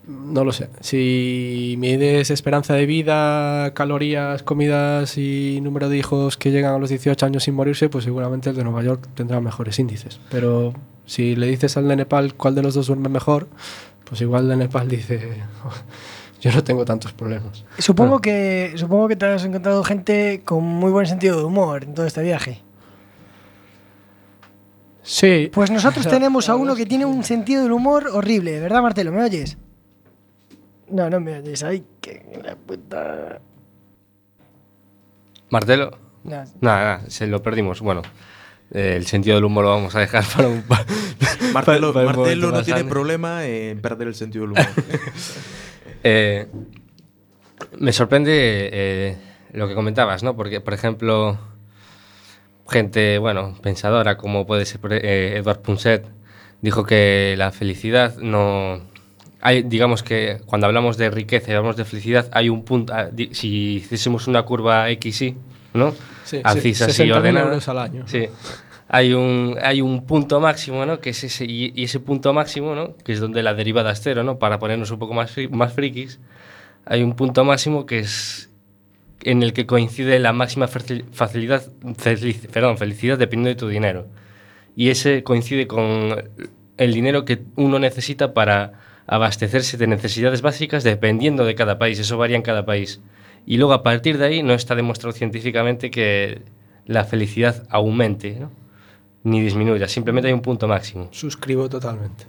No 0.07 0.45
lo 0.45 0.53
sé. 0.53 0.69
Si 0.79 1.75
mides 1.79 2.31
esperanza 2.31 2.73
de 2.73 2.85
vida, 2.85 3.73
calorías, 3.73 4.41
comidas 4.41 5.17
y 5.17 5.59
número 5.61 5.89
de 5.89 5.97
hijos 5.97 6.37
que 6.37 6.49
llegan 6.49 6.73
a 6.73 6.77
los 6.77 6.89
18 6.89 7.25
años 7.25 7.43
sin 7.43 7.55
morirse, 7.55 7.89
pues 7.89 8.05
seguramente 8.05 8.49
el 8.49 8.55
de 8.55 8.63
Nueva 8.63 8.83
York 8.83 9.05
tendrá 9.15 9.41
mejores 9.41 9.79
índices. 9.79 10.21
Pero 10.31 10.73
si 11.05 11.35
le 11.35 11.47
dices 11.47 11.75
al 11.75 11.89
de 11.89 11.97
Nepal 11.97 12.35
cuál 12.35 12.55
de 12.55 12.63
los 12.63 12.73
dos 12.73 12.87
duerme 12.87 13.09
mejor, 13.09 13.49
pues 14.05 14.21
igual 14.21 14.43
el 14.43 14.49
de 14.49 14.55
Nepal 14.55 14.87
dice, 14.87 15.43
yo 16.41 16.53
no 16.53 16.63
tengo 16.63 16.85
tantos 16.85 17.11
problemas. 17.11 17.65
Supongo 17.77 18.21
que, 18.21 18.71
supongo 18.75 19.09
que 19.09 19.17
te 19.17 19.25
has 19.25 19.43
encontrado 19.43 19.83
gente 19.83 20.41
con 20.45 20.63
muy 20.63 20.91
buen 20.91 21.05
sentido 21.05 21.37
de 21.37 21.43
humor 21.43 21.83
en 21.83 21.93
todo 21.93 22.05
este 22.05 22.23
viaje. 22.23 22.61
Sí. 25.03 25.51
Pues 25.53 25.69
nosotros 25.69 26.07
tenemos 26.09 26.47
a 26.47 26.55
uno 26.55 26.77
que 26.77 26.85
tiene 26.85 27.03
un 27.03 27.25
sentido 27.25 27.63
del 27.63 27.73
humor 27.73 28.07
horrible, 28.13 28.61
¿verdad, 28.61 28.81
Martelo? 28.81 29.11
¿Me 29.11 29.21
oyes? 29.21 29.57
No, 30.89 31.09
no 31.09 31.19
me 31.19 31.37
oyes. 31.39 31.63
Ay, 31.63 31.83
que 32.01 32.23
la 32.43 32.55
puta. 32.55 33.39
Martelo. 35.49 35.91
No. 36.23 36.31
Nada, 36.31 36.45
nada, 36.61 37.01
se 37.09 37.27
lo 37.27 37.41
perdimos. 37.41 37.81
Bueno, 37.81 38.01
eh, 38.71 38.95
el 38.97 39.05
sentido 39.05 39.35
del 39.35 39.45
humor 39.45 39.63
lo 39.65 39.71
vamos 39.71 39.95
a 39.95 39.99
dejar 39.99 40.23
para 40.35 40.47
un. 40.49 40.61
pa- 40.63 40.85
Martelo, 41.53 41.93
para 41.93 42.07
un 42.07 42.11
momento 42.15 42.19
Martelo 42.21 42.51
no 42.51 42.63
tiene 42.63 42.83
problema 42.85 43.45
en 43.45 43.79
perder 43.81 44.07
el 44.09 44.15
sentido 44.15 44.43
del 44.47 44.51
humor. 44.53 44.65
Eh, 46.03 46.47
me 47.79 47.91
sorprende 47.91 48.69
eh, 48.71 49.17
lo 49.51 49.67
que 49.67 49.73
comentabas, 49.73 50.21
¿no? 50.23 50.35
Porque, 50.37 50.61
por 50.61 50.73
ejemplo, 50.73 51.37
gente, 52.69 53.17
bueno, 53.17 53.57
pensadora 53.61 54.15
como 54.15 54.45
puede 54.45 54.65
ser 54.65 54.79
eh, 54.91 55.37
Edward 55.37 55.61
Punset, 55.63 56.05
dijo 56.61 56.85
que 56.85 57.33
la 57.37 57.51
felicidad 57.51 58.15
no... 58.17 58.79
Hay, 59.41 59.63
digamos 59.63 60.01
que 60.03 60.39
cuando 60.45 60.67
hablamos 60.67 60.97
de 60.97 61.09
riqueza 61.11 61.51
y 61.51 61.53
hablamos 61.55 61.77
de 61.77 61.85
felicidad, 61.85 62.27
hay 62.31 62.49
un 62.49 62.63
punto... 62.65 62.93
ah, 62.93 63.09
Si 63.31 63.75
hiciésemos 63.75 64.27
una 64.27 64.43
curva 64.43 64.87
XY, 64.89 65.35
¿no? 65.73 65.93
Sí, 66.25 66.41
así 66.43 66.71
60.000 66.71 67.15
ordenada. 67.15 67.45
euros 67.47 67.67
al 67.67 67.77
año. 67.79 68.03
Sí. 68.07 68.25
hay 68.89 69.13
un, 69.13 69.57
hay 69.61 69.81
un 69.81 70.05
punto 70.05 70.39
máximo, 70.39 70.85
¿no? 70.85 70.99
Que 70.99 71.11
es 71.11 71.23
ese, 71.23 71.45
y, 71.45 71.71
y 71.75 71.83
ese 71.83 71.99
punto 71.99 72.33
máximo, 72.33 72.73
¿no? 72.73 72.95
Que 72.97 73.13
es 73.13 73.19
donde 73.19 73.43
la 73.43 73.53
derivada 73.53 73.91
es 73.91 74.01
cero, 74.01 74.23
¿no? 74.23 74.39
Para 74.39 74.57
ponernos 74.59 74.89
un 74.91 74.97
poco 74.99 75.13
más, 75.13 75.33
más 75.51 75.73
frikis, 75.73 76.19
hay 76.85 77.03
un 77.03 77.15
punto 77.15 77.43
máximo 77.45 77.85
que 77.85 77.99
es 77.99 78.49
en 79.23 79.43
el 79.43 79.51
que 79.53 79.65
coincide 79.65 80.19
la 80.19 80.31
máxima 80.33 80.67
faci- 80.67 81.03
facilidad, 81.11 81.63
felic- 81.83 82.47
perdón, 82.49 82.77
felicidad 82.77 83.17
dependiendo 83.17 83.49
de 83.49 83.55
tu 83.55 83.67
dinero. 83.67 84.07
Y 84.75 84.89
ese 84.89 85.21
coincide 85.23 85.67
con 85.67 86.15
el 86.77 86.93
dinero 86.93 87.25
que 87.25 87.41
uno 87.55 87.77
necesita 87.79 88.33
para 88.33 88.73
abastecerse 89.07 89.77
de 89.77 89.87
necesidades 89.87 90.41
básicas 90.41 90.83
dependiendo 90.83 91.45
de 91.45 91.55
cada 91.55 91.77
país. 91.79 91.97
Eso 91.99 92.17
varía 92.17 92.35
en 92.35 92.41
cada 92.43 92.65
país. 92.65 92.99
Y 93.45 93.57
luego 93.57 93.73
a 93.73 93.81
partir 93.83 94.17
de 94.17 94.25
ahí 94.25 94.43
no 94.43 94.53
está 94.53 94.75
demostrado 94.75 95.13
científicamente 95.13 95.89
que 95.89 96.41
la 96.85 97.05
felicidad 97.05 97.63
aumente 97.69 98.37
¿no? 98.39 98.51
ni 99.23 99.41
disminuya. 99.41 99.87
Simplemente 99.87 100.27
hay 100.27 100.33
un 100.33 100.41
punto 100.41 100.67
máximo. 100.67 101.07
Suscribo 101.11 101.69
totalmente. 101.69 102.25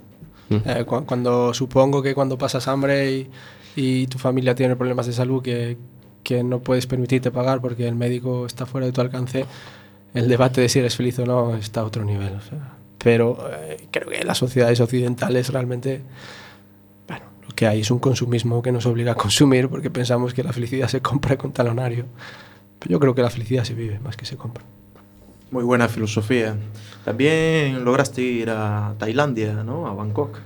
Mm. 0.49 0.55
Eh, 0.65 0.85
cu- 0.85 1.05
cuando 1.05 1.53
supongo 1.53 2.01
que 2.01 2.15
cuando 2.15 2.37
pasas 2.37 2.67
hambre 2.67 3.11
y, 3.11 3.29
y 3.75 4.07
tu 4.07 4.17
familia 4.17 4.55
tiene 4.55 4.75
problemas 4.77 5.05
de 5.05 5.13
salud 5.13 5.43
que, 5.43 5.77
que 6.23 6.43
no 6.43 6.59
puedes 6.59 6.87
permitirte 6.87 7.29
pagar 7.31 7.59
porque 7.61 7.87
el 7.87 7.95
médico 7.95 8.45
está 8.45 8.65
fuera 8.65 8.87
de 8.87 8.93
tu 8.93 9.01
alcance, 9.01 9.45
el 10.13 10.27
debate 10.27 10.61
de 10.61 10.69
si 10.69 10.79
eres 10.79 10.95
feliz 10.95 11.19
o 11.19 11.25
no 11.25 11.55
está 11.55 11.81
a 11.81 11.83
otro 11.83 12.03
nivel. 12.05 12.33
o 12.33 12.41
sea. 12.41 12.73
Pero 12.97 13.37
eh, 13.53 13.87
creo 13.91 14.07
que 14.09 14.23
las 14.23 14.37
sociedades 14.37 14.79
occidentales 14.81 15.49
realmente, 15.53 16.01
que 17.59 17.67
hay 17.67 17.81
es 17.81 17.91
un 17.91 17.99
consumismo 17.99 18.61
que 18.61 18.71
nos 18.71 18.85
obliga 18.85 19.11
a 19.11 19.15
consumir 19.15 19.67
porque 19.67 19.89
pensamos 19.89 20.33
que 20.33 20.43
la 20.43 20.53
felicidad 20.53 20.87
se 20.87 21.01
compra 21.01 21.37
con 21.37 21.51
talonario. 21.51 22.05
Pero 22.79 22.93
yo 22.93 22.99
creo 23.01 23.13
que 23.13 23.21
la 23.21 23.29
felicidad 23.29 23.65
se 23.65 23.73
vive 23.73 23.99
más 23.99 24.15
que 24.15 24.23
se 24.23 24.37
compra. 24.37 24.63
Muy 25.51 25.65
buena 25.65 25.89
filosofía. 25.89 26.55
También 27.03 27.83
lograste 27.83 28.21
ir 28.21 28.49
a 28.49 28.93
Tailandia, 28.97 29.55
¿no? 29.65 29.87
A 29.87 29.93
Bangkok. 29.93 30.37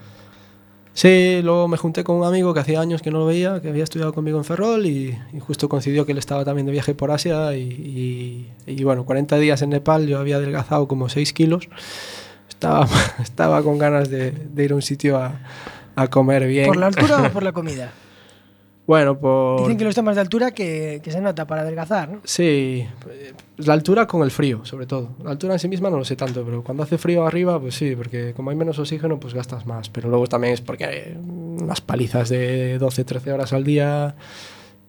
Sí, 0.95 1.41
luego 1.43 1.68
me 1.68 1.78
junté 1.78 2.03
con 2.03 2.16
un 2.16 2.24
amigo 2.26 2.51
que 2.51 2.61
hacía 2.61 2.82
años 2.82 3.03
que 3.03 3.11
no 3.11 3.20
lo 3.20 3.28
veía, 3.28 3.61
que 3.61 3.70
había 3.70 3.84
estudiado 3.84 4.11
conmigo 4.11 4.39
en 4.39 4.43
Ferrol 4.43 4.86
y, 4.88 5.16
y 5.34 5.39
justo 5.39 5.70
coincidió 5.70 6.07
que 6.07 6.14
él 6.14 6.18
estaba 6.18 6.43
también 6.45 6.66
de 6.66 6.72
viaje 6.72 6.95
por 6.95 7.11
Asia 7.11 7.55
y, 7.55 7.61
y- 7.61 8.72
y 8.72 8.84
bueno, 8.84 9.05
40 9.05 9.38
días 9.38 9.61
en 9.61 9.70
Nepal, 9.70 10.07
yo 10.07 10.18
había 10.18 10.38
adelgazado 10.38 10.88
como 10.88 11.09
6 11.09 11.32
kilos, 11.34 11.68
estaba, 12.49 12.88
estaba 13.22 13.61
con 13.61 13.78
ganas 13.78 14.09
de, 14.09 14.32
de 14.32 14.64
ir 14.66 14.72
a 14.72 14.76
un 14.76 14.82
sitio 14.82 15.18
a, 15.18 15.39
a 15.96 16.08
comer 16.08 16.48
bien. 16.48 16.68
¿Por 16.68 16.78
la 16.78 16.88
altura 16.88 17.22
o 17.22 17.32
por 17.32 17.44
la 17.44 17.52
comida? 17.54 17.91
Bueno, 18.86 19.18
por... 19.18 19.62
Dicen 19.62 19.78
que 19.78 19.86
los 19.86 19.96
temas 19.96 20.16
de 20.16 20.22
altura 20.22 20.52
que, 20.52 21.00
que 21.02 21.12
se 21.12 21.22
nota 21.22 21.48
para 21.48 21.62
adelgazar, 21.62 22.10
¿no? 22.10 22.20
Sí, 22.26 22.86
eh, 23.10 23.34
la 23.58 23.74
altura 23.74 24.08
con 24.08 24.24
el 24.24 24.32
frío, 24.32 24.66
sobre 24.66 24.86
todo. 24.86 25.12
La 25.24 25.32
altura 25.32 25.54
en 25.54 25.60
sí 25.60 25.70
misma 25.70 25.89
no 25.89 25.98
lo 25.98 26.04
sé 26.04 26.18
tanto, 26.18 26.44
pero 26.44 26.64
cuando 26.64 26.84
hace 26.84 26.98
frío 26.98 27.26
arriba, 27.26 27.60
pues 27.62 27.76
sí, 27.76 27.96
porque 27.96 28.34
como 28.34 28.50
hay 28.50 28.58
menos 28.58 28.80
oxígeno, 28.80 29.20
pues 29.22 29.34
gastas 29.34 29.66
más. 29.66 29.89
Pero 29.89 30.10
luego 30.10 30.28
también 30.28 30.54
es 30.54 30.62
porque 30.62 30.86
hay 30.86 31.18
unas 31.18 31.80
palizas 31.80 32.28
de 32.28 32.78
12, 32.78 33.06
13 33.06 33.32
horas 33.32 33.54
al 33.54 33.64
día 33.64 34.16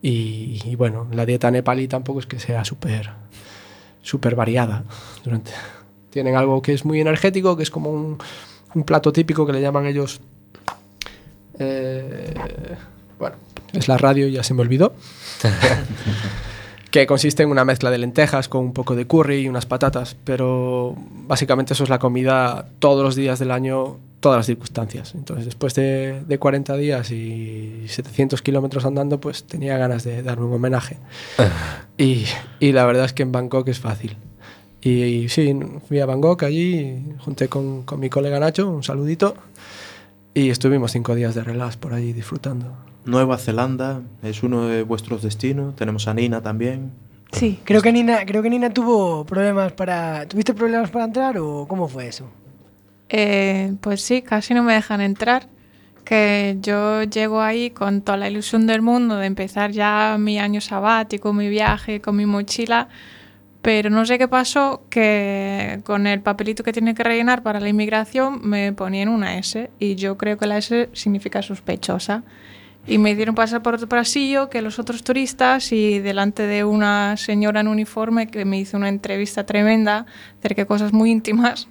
y, 0.02 0.60
y 0.64 0.74
bueno, 0.74 1.06
la 1.12 1.24
dieta 1.24 1.52
nepalí 1.52 1.86
tampoco 1.86 2.18
es 2.18 2.26
que 2.26 2.40
sea 2.40 2.64
súper 2.64 3.10
súper 4.04 4.36
variada. 4.36 4.84
Durante, 5.24 5.50
tienen 6.10 6.36
algo 6.36 6.62
que 6.62 6.72
es 6.72 6.84
muy 6.84 7.00
energético, 7.00 7.56
que 7.56 7.64
es 7.64 7.70
como 7.70 7.90
un, 7.90 8.18
un 8.74 8.84
plato 8.84 9.12
típico 9.12 9.44
que 9.44 9.52
le 9.52 9.60
llaman 9.60 9.86
ellos... 9.86 10.20
eh, 11.58 12.34
bueno, 13.18 13.36
es 13.72 13.88
la 13.88 13.98
radio, 13.98 14.28
ya 14.28 14.42
se 14.42 14.54
me 14.54 14.62
olvidó 14.62 14.94
que 16.90 17.06
consiste 17.06 17.42
en 17.42 17.50
una 17.50 17.64
mezcla 17.64 17.90
de 17.90 17.98
lentejas 17.98 18.48
con 18.48 18.62
un 18.62 18.72
poco 18.72 18.94
de 18.94 19.04
curry 19.04 19.38
y 19.38 19.48
unas 19.48 19.66
patatas, 19.66 20.16
pero 20.22 20.94
básicamente 21.26 21.72
eso 21.72 21.82
es 21.82 21.90
la 21.90 21.98
comida 21.98 22.68
todos 22.78 23.02
los 23.02 23.16
días 23.16 23.40
del 23.40 23.50
año, 23.50 23.98
todas 24.20 24.38
las 24.38 24.46
circunstancias. 24.46 25.12
Entonces, 25.16 25.44
después 25.44 25.74
de, 25.74 26.22
de 26.24 26.38
40 26.38 26.76
días 26.76 27.10
y 27.10 27.82
700 27.88 28.40
kilómetros 28.42 28.84
andando, 28.84 29.20
pues 29.20 29.42
tenía 29.42 29.76
ganas 29.76 30.04
de 30.04 30.22
darme 30.22 30.46
un 30.46 30.54
homenaje. 30.54 30.98
Y, 31.96 32.26
y 32.58 32.72
la 32.72 32.84
verdad 32.86 33.04
es 33.04 33.12
que 33.12 33.22
en 33.22 33.30
Bangkok 33.30 33.68
es 33.68 33.78
fácil. 33.78 34.16
Y, 34.80 35.02
y 35.02 35.28
sí, 35.28 35.56
fui 35.86 36.00
a 36.00 36.06
Bangkok 36.06 36.42
allí, 36.42 37.04
junté 37.20 37.48
con, 37.48 37.84
con 37.84 38.00
mi 38.00 38.10
colega 38.10 38.40
Nacho, 38.40 38.68
un 38.68 38.82
saludito, 38.82 39.36
y 40.34 40.50
estuvimos 40.50 40.92
cinco 40.92 41.14
días 41.14 41.34
de 41.34 41.44
relax 41.44 41.76
por 41.76 41.94
allí 41.94 42.12
disfrutando. 42.12 42.76
Nueva 43.04 43.38
Zelanda 43.38 44.02
es 44.22 44.42
uno 44.42 44.66
de 44.66 44.82
vuestros 44.82 45.22
destinos. 45.22 45.76
Tenemos 45.76 46.08
a 46.08 46.14
Nina 46.14 46.42
también. 46.42 46.90
Sí. 47.32 47.60
Creo 47.64 47.82
que 47.82 47.92
Nina, 47.92 48.24
creo 48.26 48.42
que 48.42 48.50
Nina 48.50 48.70
tuvo 48.70 49.24
problemas 49.24 49.72
para. 49.72 50.26
¿Tuviste 50.26 50.54
problemas 50.54 50.90
para 50.90 51.04
entrar 51.04 51.38
o 51.38 51.66
cómo 51.68 51.88
fue 51.88 52.08
eso? 52.08 52.28
Eh, 53.08 53.74
pues 53.80 54.00
sí, 54.00 54.22
casi 54.22 54.54
no 54.54 54.62
me 54.62 54.74
dejan 54.74 55.00
entrar. 55.00 55.48
Que 56.04 56.58
yo 56.60 57.02
llego 57.04 57.40
ahí 57.40 57.70
con 57.70 58.02
toda 58.02 58.18
la 58.18 58.28
ilusión 58.28 58.66
del 58.66 58.82
mundo 58.82 59.16
de 59.16 59.26
empezar 59.26 59.70
ya 59.70 60.16
mi 60.18 60.38
año 60.38 60.60
sabático, 60.60 61.32
mi 61.32 61.48
viaje 61.48 62.00
con 62.02 62.16
mi 62.16 62.26
mochila, 62.26 62.88
pero 63.64 63.88
no 63.88 64.04
sé 64.04 64.18
qué 64.18 64.28
pasó, 64.28 64.82
que 64.90 65.80
con 65.84 66.06
el 66.06 66.20
papelito 66.20 66.62
que 66.62 66.70
tiene 66.74 66.94
que 66.94 67.02
rellenar 67.02 67.42
para 67.42 67.60
la 67.60 67.70
inmigración 67.70 68.40
me 68.42 68.74
ponían 68.74 69.08
una 69.08 69.38
S 69.38 69.70
y 69.78 69.94
yo 69.94 70.18
creo 70.18 70.36
que 70.36 70.46
la 70.46 70.58
S 70.58 70.90
significa 70.92 71.40
sospechosa. 71.40 72.24
Y 72.86 72.98
me 72.98 73.12
hicieron 73.12 73.34
pasar 73.34 73.62
por 73.62 73.72
otro 73.72 73.88
pasillo 73.88 74.50
que 74.50 74.60
los 74.60 74.78
otros 74.78 75.02
turistas 75.02 75.72
y 75.72 75.98
delante 75.98 76.46
de 76.46 76.62
una 76.64 77.16
señora 77.16 77.60
en 77.60 77.68
uniforme 77.68 78.26
que 78.26 78.44
me 78.44 78.58
hizo 78.58 78.76
una 78.76 78.90
entrevista 78.90 79.46
tremenda 79.46 80.04
acerca 80.40 80.60
de 80.60 80.66
cosas 80.66 80.92
muy 80.92 81.10
íntimas 81.10 81.66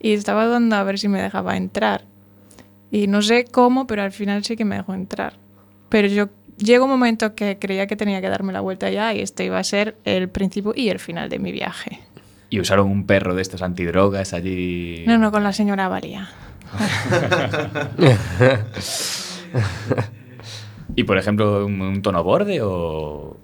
y 0.00 0.12
estaba 0.12 0.44
dudando 0.44 0.76
a 0.76 0.82
ver 0.82 0.98
si 0.98 1.08
me 1.08 1.22
dejaba 1.22 1.56
entrar. 1.56 2.04
Y 2.90 3.06
no 3.06 3.22
sé 3.22 3.46
cómo, 3.50 3.86
pero 3.86 4.02
al 4.02 4.12
final 4.12 4.44
sí 4.44 4.54
que 4.54 4.66
me 4.66 4.76
dejó 4.76 4.92
entrar. 4.92 5.38
Pero 5.88 6.08
yo 6.08 6.28
llegó 6.62 6.84
un 6.84 6.90
momento 6.90 7.34
que 7.34 7.58
creía 7.58 7.86
que 7.86 7.96
tenía 7.96 8.20
que 8.20 8.28
darme 8.28 8.52
la 8.52 8.60
vuelta 8.60 8.90
ya 8.90 9.14
y 9.14 9.20
este 9.20 9.44
iba 9.44 9.58
a 9.58 9.64
ser 9.64 9.96
el 10.04 10.28
principio 10.28 10.72
y 10.74 10.88
el 10.88 10.98
final 10.98 11.28
de 11.28 11.38
mi 11.38 11.52
viaje. 11.52 12.00
Y 12.50 12.60
usaron 12.60 12.90
un 12.90 13.06
perro 13.06 13.34
de 13.34 13.42
estos 13.42 13.62
antidrogas 13.62 14.34
allí. 14.34 15.04
No, 15.06 15.18
no, 15.18 15.32
con 15.32 15.42
la 15.42 15.52
señora 15.52 15.88
valía. 15.88 16.28
y 20.96 21.04
por 21.04 21.18
ejemplo, 21.18 21.66
un, 21.66 21.80
un 21.80 22.02
tono 22.02 22.22
borde 22.22 22.60
o. 22.62 23.36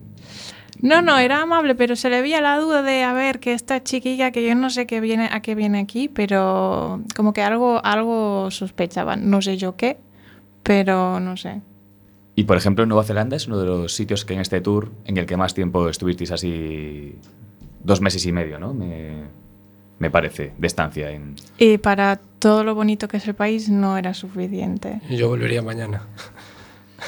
No, 0.80 1.02
no, 1.02 1.18
era 1.18 1.42
amable, 1.42 1.74
pero 1.74 1.96
se 1.96 2.08
le 2.08 2.22
veía 2.22 2.40
la 2.40 2.58
duda 2.58 2.82
de, 2.82 3.02
a 3.02 3.12
ver, 3.12 3.40
que 3.40 3.52
esta 3.52 3.82
chiquilla, 3.82 4.30
que 4.30 4.46
yo 4.46 4.54
no 4.54 4.70
sé 4.70 4.86
qué 4.86 5.00
viene, 5.00 5.28
a 5.32 5.40
qué 5.40 5.56
viene 5.56 5.80
aquí, 5.80 6.08
pero 6.08 7.02
como 7.16 7.32
que 7.32 7.42
algo, 7.42 7.84
algo 7.84 8.50
sospechaban. 8.50 9.28
No 9.28 9.42
sé 9.42 9.56
yo 9.56 9.76
qué, 9.76 9.98
pero 10.62 11.18
no 11.18 11.36
sé. 11.36 11.60
Y 12.38 12.44
por 12.44 12.56
ejemplo, 12.56 12.86
Nueva 12.86 13.02
Zelanda 13.02 13.34
es 13.34 13.48
uno 13.48 13.58
de 13.58 13.66
los 13.66 13.92
sitios 13.96 14.24
que 14.24 14.32
en 14.34 14.38
este 14.38 14.60
tour 14.60 14.92
en 15.06 15.16
el 15.16 15.26
que 15.26 15.36
más 15.36 15.54
tiempo 15.54 15.88
estuvisteis 15.88 16.30
así. 16.30 17.16
dos 17.82 18.00
meses 18.00 18.24
y 18.26 18.30
medio, 18.30 18.60
¿no? 18.60 18.72
Me, 18.72 19.24
me 19.98 20.08
parece, 20.08 20.52
de 20.56 20.66
estancia 20.68 21.10
en. 21.10 21.34
Y 21.58 21.78
para 21.78 22.20
todo 22.38 22.62
lo 22.62 22.76
bonito 22.76 23.08
que 23.08 23.16
es 23.16 23.26
el 23.26 23.34
país 23.34 23.68
no 23.68 23.98
era 23.98 24.14
suficiente. 24.14 25.00
Y 25.10 25.16
yo 25.16 25.26
volvería 25.28 25.62
mañana. 25.62 26.02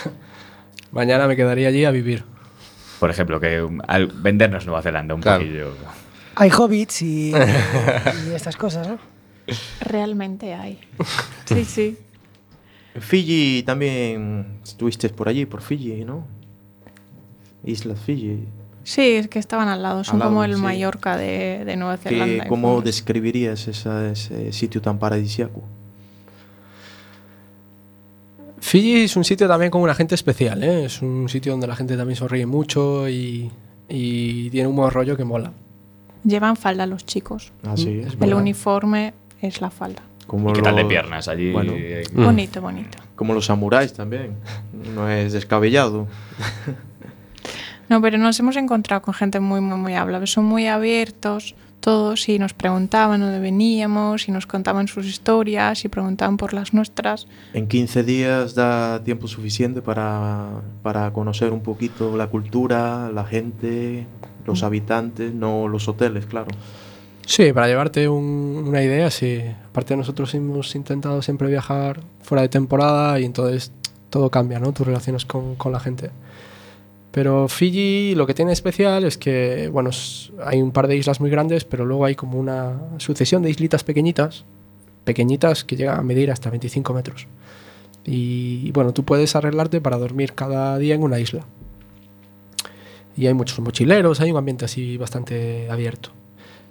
mañana 0.90 1.28
me 1.28 1.36
quedaría 1.36 1.68
allí 1.68 1.84
a 1.84 1.92
vivir. 1.92 2.24
Por 2.98 3.08
ejemplo, 3.10 3.38
que 3.38 3.64
al 3.86 4.08
vendernos 4.08 4.66
Nueva 4.66 4.82
Zelanda 4.82 5.14
un 5.14 5.20
Claro. 5.22 5.42
poquillo. 5.44 5.74
Hay 6.34 6.50
hobbits 6.50 7.02
y, 7.02 7.30
y 8.28 8.34
estas 8.34 8.56
cosas, 8.56 8.88
¿no? 8.88 8.98
Realmente 9.80 10.54
hay. 10.54 10.80
Sí, 11.44 11.64
sí. 11.64 11.98
Fiji 12.98 13.62
también 13.64 14.58
estuviste 14.64 15.08
por 15.10 15.28
allí, 15.28 15.46
por 15.46 15.60
Fiji, 15.62 16.04
¿no? 16.04 16.24
Islas 17.64 18.00
Fiji. 18.00 18.44
Sí, 18.82 19.02
es 19.02 19.28
que 19.28 19.38
estaban 19.38 19.68
al 19.68 19.82
lado, 19.82 20.02
son 20.04 20.14
Al 20.14 20.18
lado, 20.20 20.30
como 20.30 20.44
el 20.44 20.54
sí. 20.56 20.60
Mallorca 20.60 21.16
de, 21.16 21.64
de 21.64 21.76
Nueva 21.76 21.96
Zelanda. 21.98 22.26
¿Qué- 22.26 22.46
y 22.46 22.48
¿Cómo 22.48 22.68
fuimos. 22.68 22.84
describirías 22.84 23.68
esa- 23.68 24.10
ese 24.10 24.52
sitio 24.52 24.80
tan 24.82 24.98
paradisíaco? 24.98 25.62
Fiji 28.60 29.02
es 29.04 29.16
un 29.16 29.24
sitio 29.24 29.48
también 29.48 29.70
con 29.70 29.80
una 29.82 29.94
gente 29.94 30.14
especial, 30.14 30.62
¿eh? 30.62 30.84
Es 30.84 31.00
un 31.02 31.28
sitio 31.28 31.52
donde 31.52 31.66
la 31.66 31.76
gente 31.76 31.96
también 31.96 32.16
sonríe 32.16 32.46
mucho 32.46 33.08
y, 33.08 33.50
y 33.88 34.50
tiene 34.50 34.68
un 34.68 34.76
buen 34.76 34.90
rollo 34.90 35.16
que 35.16 35.24
mola. 35.24 35.52
Llevan 36.24 36.56
falda 36.56 36.86
los 36.86 37.06
chicos. 37.06 37.52
Ah, 37.62 37.76
sí, 37.76 38.00
es 38.00 38.12
El 38.12 38.16
verdad. 38.18 38.36
uniforme 38.38 39.14
es 39.40 39.60
la 39.60 39.70
falda. 39.70 40.02
Como 40.30 40.50
¿Y 40.50 40.52
qué 40.52 40.62
tal 40.62 40.76
de 40.76 40.82
los- 40.82 40.88
piernas 40.88 41.26
allí? 41.26 41.50
Bueno, 41.50 41.72
Eh, 41.74 42.04
Mm. 42.12 42.24
Bonito, 42.24 42.60
bonito. 42.62 42.98
como 43.16 43.34
los 43.34 43.46
samuráis 43.46 43.92
también. 43.92 44.36
No 44.94 45.08
es 45.10 45.32
descabellado. 45.32 46.06
No, 47.88 48.00
pero 48.00 48.16
nos 48.18 48.38
hemos 48.38 48.54
encontrado 48.56 49.02
con 49.02 49.12
gente 49.14 49.40
muy, 49.40 49.60
muy, 49.60 49.76
muy 49.76 49.94
hablable. 49.94 50.28
Son 50.28 50.44
muy 50.44 50.68
abiertos 50.68 51.56
todos 51.80 52.28
y 52.28 52.38
nos 52.38 52.52
preguntaban 52.52 53.20
dónde 53.20 53.40
veníamos 53.40 54.28
y 54.28 54.32
nos 54.32 54.46
contaban 54.46 54.86
sus 54.86 55.06
historias 55.06 55.84
y 55.84 55.88
preguntaban 55.88 56.36
por 56.36 56.52
las 56.54 56.72
nuestras. 56.74 57.26
En 57.54 57.66
15 57.66 58.04
días 58.04 58.54
da 58.54 59.02
tiempo 59.02 59.26
suficiente 59.26 59.82
para, 59.82 60.60
para 60.82 61.12
conocer 61.12 61.52
un 61.52 61.62
poquito 61.62 62.16
la 62.16 62.28
cultura, 62.28 63.10
la 63.12 63.24
gente, 63.24 64.06
los 64.46 64.62
habitantes, 64.62 65.34
no 65.34 65.66
los 65.66 65.88
hoteles, 65.88 66.26
claro. 66.26 66.48
Sí, 67.30 67.52
para 67.52 67.68
llevarte 67.68 68.08
un- 68.08 68.64
una 68.66 68.82
idea, 68.82 69.08
sí. 69.08 69.40
Aparte 69.68 69.96
nosotros 69.96 70.34
hemos 70.34 70.74
intentado 70.74 71.22
siempre 71.22 71.46
viajar 71.48 72.00
fuera 72.20 72.42
de 72.42 72.48
temporada 72.48 73.20
y 73.20 73.24
entonces 73.24 73.70
todo 74.10 74.30
cambia, 74.30 74.58
¿no? 74.58 74.72
Tus 74.72 74.84
relaciones 74.86 75.24
con, 75.26 75.54
con 75.54 75.70
la 75.70 75.78
gente. 75.78 76.10
Pero 77.12 77.46
Fiji 77.48 78.14
lo 78.16 78.26
que 78.26 78.34
tiene 78.34 78.52
especial 78.52 79.04
es 79.04 79.16
que, 79.16 79.68
bueno, 79.72 79.90
hay 80.44 80.60
un 80.60 80.72
par 80.72 80.88
de 80.88 80.96
islas 80.96 81.20
muy 81.20 81.30
grandes, 81.30 81.64
pero 81.64 81.84
luego 81.84 82.04
hay 82.04 82.16
como 82.16 82.36
una 82.38 82.80
sucesión 82.98 83.42
de 83.42 83.50
islitas 83.50 83.84
pequeñitas, 83.84 84.44
pequeñitas 85.04 85.62
que 85.64 85.76
llegan 85.76 85.98
a 86.00 86.02
medir 86.02 86.32
hasta 86.32 86.50
25 86.50 86.94
metros. 86.94 87.28
Y 88.04 88.72
bueno, 88.72 88.92
tú 88.92 89.04
puedes 89.04 89.36
arreglarte 89.36 89.80
para 89.80 89.98
dormir 89.98 90.32
cada 90.34 90.78
día 90.78 90.96
en 90.96 91.02
una 91.04 91.20
isla. 91.20 91.44
Y 93.16 93.26
hay 93.28 93.34
muchos 93.34 93.60
mochileros, 93.60 94.20
hay 94.20 94.32
un 94.32 94.38
ambiente 94.38 94.64
así 94.64 94.96
bastante 94.96 95.68
abierto. 95.70 96.10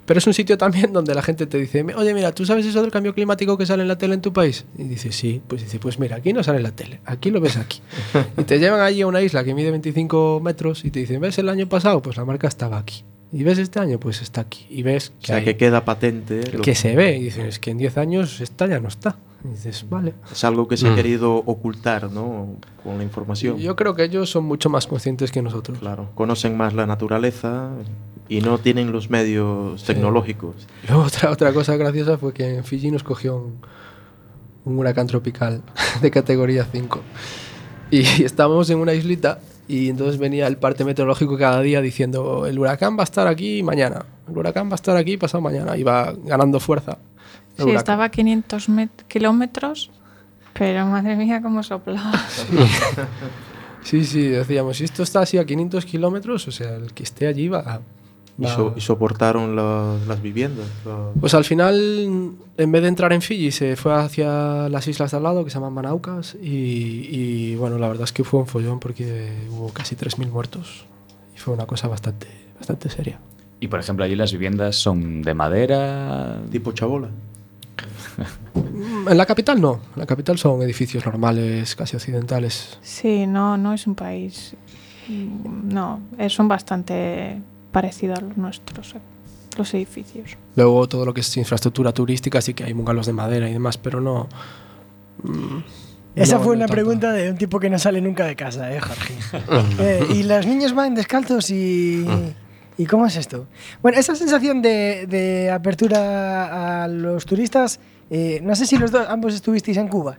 Pero 0.09 0.17
es 0.17 0.25
un 0.25 0.33
sitio 0.33 0.57
también 0.57 0.91
donde 0.91 1.13
la 1.13 1.21
gente 1.21 1.45
te 1.45 1.59
dice, 1.59 1.85
oye, 1.95 2.15
mira, 2.15 2.31
¿tú 2.33 2.43
sabes 2.43 2.65
eso 2.65 2.81
del 2.81 2.89
cambio 2.89 3.13
climático 3.13 3.59
que 3.59 3.67
sale 3.67 3.83
en 3.83 3.87
la 3.87 3.99
tele 3.99 4.15
en 4.15 4.21
tu 4.21 4.33
país? 4.33 4.65
Y 4.75 4.85
dices, 4.85 5.15
sí, 5.15 5.39
pues 5.47 5.61
dice, 5.61 5.77
pues 5.77 5.99
mira, 5.99 6.15
aquí 6.15 6.33
no 6.33 6.41
sale 6.43 6.57
en 6.57 6.63
la 6.63 6.71
tele, 6.71 6.99
aquí 7.05 7.29
lo 7.29 7.39
ves 7.39 7.57
aquí. 7.57 7.79
y 8.39 8.41
te 8.41 8.57
llevan 8.57 8.81
allí 8.81 9.01
a 9.03 9.07
una 9.07 9.21
isla 9.21 9.43
que 9.43 9.53
mide 9.53 9.69
25 9.69 10.41
metros 10.43 10.83
y 10.83 10.89
te 10.89 10.97
dicen, 11.01 11.21
¿ves 11.21 11.37
el 11.37 11.47
año 11.47 11.69
pasado? 11.69 12.01
Pues 12.01 12.17
la 12.17 12.25
marca 12.25 12.47
estaba 12.47 12.79
aquí. 12.79 13.03
Y 13.31 13.43
ves 13.43 13.59
este 13.59 13.77
año, 13.79 13.99
pues 13.99 14.23
está 14.23 14.41
aquí. 14.41 14.65
Y 14.71 14.81
ves 14.81 15.13
O 15.15 15.19
que, 15.21 15.27
sea, 15.27 15.35
hay- 15.35 15.43
que 15.45 15.57
queda 15.57 15.85
patente. 15.85 16.41
lo- 16.53 16.63
que 16.63 16.73
se 16.73 16.95
ve. 16.95 17.15
Y 17.17 17.25
dices, 17.25 17.45
es 17.45 17.59
que 17.59 17.69
en 17.69 17.77
10 17.77 17.95
años 17.99 18.41
esta 18.41 18.65
ya 18.65 18.79
no 18.79 18.87
está. 18.87 19.15
Y 19.43 19.49
dices, 19.49 19.85
vale. 19.89 20.13
Es 20.31 20.43
algo 20.43 20.67
que 20.67 20.75
se 20.75 20.87
ha 20.87 20.91
Mm. 20.91 20.95
querido 20.95 21.35
ocultar, 21.35 22.11
¿no? 22.11 22.55
Con 22.83 22.97
la 22.97 23.03
información. 23.03 23.57
Yo 23.57 23.75
creo 23.75 23.95
que 23.95 24.03
ellos 24.03 24.29
son 24.29 24.43
mucho 24.45 24.69
más 24.69 24.85
conscientes 24.87 25.31
que 25.31 25.41
nosotros. 25.41 25.79
Claro, 25.79 26.09
conocen 26.15 26.57
más 26.57 26.73
la 26.73 26.85
naturaleza 26.85 27.69
y 28.27 28.41
no 28.41 28.57
tienen 28.57 28.91
los 28.91 29.09
medios 29.09 29.83
tecnológicos. 29.85 30.55
Luego 30.87 31.03
otra, 31.07 31.31
otra 31.31 31.53
cosa 31.53 31.77
graciosa 31.77 32.17
fue 32.17 32.33
que 32.33 32.57
en 32.57 32.63
Fiji 32.65 32.91
nos 32.91 33.03
cogió 33.03 33.37
un, 33.37 33.55
un 34.65 34.77
huracán 34.77 35.07
tropical 35.07 35.61
de 36.01 36.11
categoría 36.11 36.65
5. 36.69 36.99
Y 37.91 38.01
estábamos 38.23 38.69
en 38.69 38.79
una 38.79 38.93
islita 38.93 39.39
y 39.69 39.89
entonces 39.89 40.17
venía 40.19 40.47
el 40.47 40.57
parte 40.57 40.83
meteorológico 40.83 41.37
cada 41.37 41.61
día 41.61 41.79
diciendo 41.79 42.45
el 42.45 42.57
huracán 42.59 42.97
va 42.97 43.01
a 43.01 43.03
estar 43.03 43.27
aquí 43.27 43.61
mañana, 43.63 44.03
el 44.27 44.37
huracán 44.37 44.67
va 44.67 44.73
a 44.73 44.75
estar 44.75 44.97
aquí 44.97 45.15
pasado 45.15 45.41
mañana. 45.41 45.77
Iba 45.77 46.13
ganando 46.25 46.59
fuerza. 46.59 46.97
Sí, 47.59 47.63
huracán. 47.65 47.77
estaba 47.77 48.03
a 48.05 48.09
500 48.09 48.69
met- 48.69 49.03
kilómetros, 49.07 49.91
pero 50.53 50.85
madre 50.87 51.15
mía, 51.15 51.41
cómo 51.41 51.61
soplaba. 51.63 52.11
Sí, 53.81 54.03
sí, 54.03 54.23
decíamos, 54.27 54.77
si 54.77 54.83
esto 54.83 55.03
está 55.03 55.21
así 55.21 55.37
a 55.37 55.45
500 55.45 55.85
kilómetros, 55.85 56.47
o 56.47 56.51
sea, 56.51 56.75
el 56.75 56.93
que 56.93 57.03
esté 57.03 57.27
allí 57.27 57.47
va... 57.47 57.79
Y, 58.37 58.43
va- 58.43 58.55
so- 58.55 58.73
y 58.75 58.81
soportaron 58.81 59.55
la- 59.55 59.95
las 60.07 60.21
viviendas. 60.21 60.67
Pues 61.19 61.33
al 61.33 61.45
final, 61.45 62.33
en 62.57 62.71
vez 62.71 62.81
de 62.81 62.87
entrar 62.87 63.13
en 63.13 63.21
Fiji, 63.21 63.51
se 63.51 63.75
fue 63.77 63.93
hacia 63.95 64.67
las 64.69 64.87
islas 64.87 65.11
de 65.11 65.17
al 65.17 65.23
lado, 65.23 65.43
que 65.45 65.49
se 65.49 65.55
llaman 65.55 65.73
Manaucas, 65.73 66.35
y, 66.41 67.07
y, 67.09 67.55
bueno, 67.55 67.77
la 67.77 67.87
verdad 67.87 68.03
es 68.03 68.11
que 68.11 68.23
fue 68.25 68.41
un 68.41 68.47
follón 68.47 68.79
porque 68.81 69.31
hubo 69.49 69.69
casi 69.69 69.95
3.000 69.95 70.29
muertos. 70.29 70.85
Y 71.35 71.39
fue 71.39 71.53
una 71.53 71.65
cosa 71.65 71.87
bastante, 71.87 72.27
bastante 72.57 72.89
seria. 72.89 73.17
Y 73.61 73.67
por 73.67 73.79
ejemplo, 73.79 74.03
allí 74.05 74.15
las 74.15 74.31
viviendas 74.33 74.75
son 74.75 75.21
de 75.21 75.33
madera. 75.33 76.37
tipo 76.51 76.73
chabola. 76.73 77.09
En 79.09 79.17
la 79.17 79.25
capital 79.25 79.59
no, 79.61 79.73
en 79.95 79.99
la 79.99 80.05
capital 80.05 80.37
son 80.37 80.61
edificios 80.61 81.05
normales, 81.05 81.75
casi 81.75 81.95
occidentales. 81.95 82.77
Sí, 82.81 83.25
no, 83.27 83.57
no 83.57 83.73
es 83.73 83.87
un 83.87 83.95
país. 83.95 84.55
mm, 85.07 85.73
No, 85.73 85.99
eh, 86.17 86.29
son 86.29 86.47
bastante 86.47 87.41
parecidos 87.71 88.19
a 88.19 88.21
los 88.21 88.37
nuestros, 88.37 88.95
eh, 88.95 88.99
los 89.57 89.73
edificios. 89.73 90.37
Luego 90.55 90.87
todo 90.87 91.05
lo 91.05 91.13
que 91.13 91.21
es 91.21 91.37
infraestructura 91.37 91.91
turística, 91.91 92.41
sí 92.41 92.53
que 92.53 92.63
hay 92.63 92.73
bungalows 92.73 93.05
de 93.07 93.13
madera 93.13 93.49
y 93.49 93.53
demás, 93.53 93.77
pero 93.77 93.99
no... 94.01 94.27
mm, 95.23 95.57
Esa 96.15 96.37
no- 96.37 96.43
fue 96.43 96.55
no 96.55 96.59
una 96.59 96.65
tanto. 96.67 96.73
pregunta 96.73 97.11
de 97.13 97.31
un 97.31 97.37
tipo 97.37 97.59
que 97.59 97.69
no 97.69 97.79
sale 97.79 98.01
nunca 98.01 98.25
de 98.25 98.35
casa, 98.35 98.73
¿eh, 98.73 98.79
Jorge? 98.79 99.13
Eh, 99.79 100.05
y 100.15 100.23
los 100.23 100.45
niños 100.45 100.73
van 100.73 100.95
descalzos 100.95 101.49
y... 101.51 102.05
¿Y 102.77 102.85
cómo 102.85 103.05
es 103.05 103.17
esto? 103.17 103.45
Bueno, 103.81 103.97
esa 103.99 104.15
sensación 104.15 104.61
de, 104.61 105.05
de 105.09 105.51
apertura 105.51 106.83
a 106.83 106.87
los 106.87 107.25
turistas, 107.25 107.77
eh, 108.09 108.39
no 108.43 108.55
sé 108.55 108.65
si 108.65 108.77
los 108.77 108.91
dos, 108.91 109.05
ambos 109.09 109.33
estuvisteis 109.35 109.77
en 109.77 109.87
Cuba. 109.87 110.17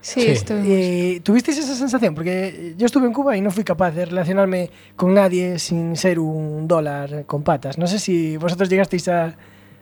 Sí, 0.00 0.20
Sí. 0.20 0.26
estuvimos. 0.28 0.68
Eh, 0.68 1.20
¿Tuvisteis 1.22 1.56
esa 1.58 1.74
sensación? 1.74 2.14
Porque 2.14 2.74
yo 2.76 2.84
estuve 2.84 3.06
en 3.06 3.12
Cuba 3.14 3.36
y 3.36 3.40
no 3.40 3.50
fui 3.50 3.64
capaz 3.64 3.92
de 3.92 4.04
relacionarme 4.04 4.68
con 4.96 5.14
nadie 5.14 5.58
sin 5.58 5.96
ser 5.96 6.18
un 6.18 6.68
dólar 6.68 7.24
con 7.26 7.42
patas. 7.42 7.78
No 7.78 7.86
sé 7.86 7.98
si 7.98 8.36
vosotros 8.36 8.68
llegasteis 8.68 9.08
a, 9.08 9.24
a 9.24 9.34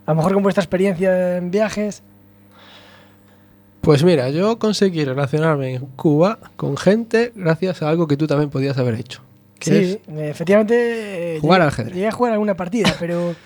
lo 0.06 0.14
mejor 0.14 0.34
con 0.34 0.44
vuestra 0.44 0.62
experiencia 0.62 1.38
en 1.38 1.50
viajes. 1.50 2.04
Pues 3.80 4.04
mira, 4.04 4.30
yo 4.30 4.60
conseguí 4.60 5.04
relacionarme 5.04 5.74
en 5.74 5.86
Cuba 5.96 6.38
con 6.54 6.76
gente 6.76 7.32
gracias 7.34 7.82
a 7.82 7.88
algo 7.88 8.06
que 8.06 8.16
tú 8.16 8.28
también 8.28 8.48
podías 8.48 8.78
haber 8.78 8.94
hecho. 8.94 9.22
que 9.58 9.70
Sí, 9.70 10.00
es 10.06 10.18
efectivamente. 10.30 11.36
eh, 11.36 11.40
Jugar 11.40 11.62
al 11.62 11.68
ajedrez. 11.68 11.94
Llegué 11.94 12.06
a 12.06 12.12
jugar 12.12 12.32
alguna 12.34 12.54
partida, 12.56 12.94
pero. 13.00 13.34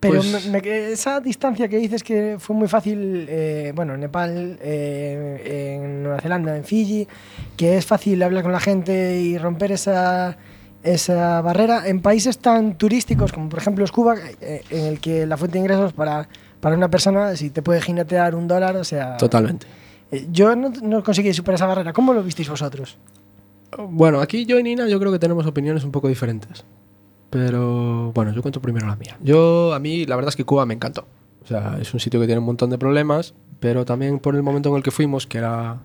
Pero 0.00 0.16
Pues- 0.16 0.46
me- 0.48 0.60
me- 0.60 0.92
esa 0.92 1.20
distancia 1.20 1.68
que 1.68 1.78
dices 1.78 2.02
que 2.02 2.36
fue 2.38 2.54
muy 2.54 2.68
fácil, 2.68 3.26
eh, 3.28 3.72
bueno, 3.74 3.94
en 3.94 4.00
Nepal, 4.00 4.58
eh, 4.60 5.78
en 5.80 6.02
Nueva 6.02 6.20
Zelanda, 6.20 6.56
en 6.56 6.64
Fiji, 6.64 7.08
que 7.56 7.76
es 7.78 7.86
fácil 7.86 8.22
hablar 8.22 8.42
con 8.42 8.52
la 8.52 8.60
gente 8.60 9.18
y 9.20 9.38
romper 9.38 9.72
esa, 9.72 10.36
esa 10.82 11.40
barrera 11.40 11.88
en 11.88 12.00
países 12.02 12.38
tan 12.38 12.76
turísticos 12.76 13.32
como 13.32 13.48
por 13.48 13.58
ejemplo 13.58 13.84
es 13.84 13.90
Cuba, 13.90 14.16
eh, 14.40 14.62
en 14.70 14.84
el 14.84 15.00
que 15.00 15.26
la 15.26 15.36
fuente 15.38 15.58
de 15.58 15.60
ingresos 15.64 15.92
para, 15.94 16.28
para 16.60 16.76
una 16.76 16.90
persona, 16.90 17.34
si 17.34 17.48
te 17.50 17.62
puede 17.62 17.80
jinetear 17.80 18.34
un 18.34 18.46
dólar, 18.46 18.76
o 18.76 18.84
sea... 18.84 19.16
Totalmente. 19.16 19.66
yo 20.30 20.54
no, 20.54 20.68
no 20.82 21.02
conseguí 21.02 21.32
superar 21.32 21.54
esa 21.56 21.66
barrera. 21.66 21.92
¿Cómo 21.94 22.12
lo 22.12 22.22
visteis 22.22 22.48
vosotros? 22.50 22.98
Bueno, 23.78 24.20
aquí 24.20 24.44
yo 24.46 24.58
y 24.58 24.62
Nina 24.62 24.86
yo 24.88 25.00
creo 25.00 25.10
que 25.10 25.18
tenemos 25.18 25.44
opiniones 25.46 25.84
un 25.84 25.90
poco 25.90 26.06
diferentes. 26.08 26.64
Pero 27.30 28.12
bueno, 28.12 28.32
yo 28.32 28.42
cuento 28.42 28.60
primero 28.60 28.86
la 28.86 28.96
mía. 28.96 29.18
Yo, 29.22 29.74
a 29.74 29.78
mí, 29.78 30.06
la 30.06 30.16
verdad 30.16 30.30
es 30.30 30.36
que 30.36 30.44
Cuba 30.44 30.66
me 30.66 30.74
encantó. 30.74 31.06
O 31.42 31.46
sea, 31.46 31.78
es 31.80 31.92
un 31.94 32.00
sitio 32.00 32.20
que 32.20 32.26
tiene 32.26 32.40
un 32.40 32.46
montón 32.46 32.70
de 32.70 32.78
problemas, 32.78 33.34
pero 33.60 33.84
también 33.84 34.18
por 34.18 34.34
el 34.34 34.42
momento 34.42 34.68
en 34.70 34.76
el 34.76 34.82
que 34.82 34.90
fuimos, 34.90 35.26
que 35.26 35.38
era 35.38 35.78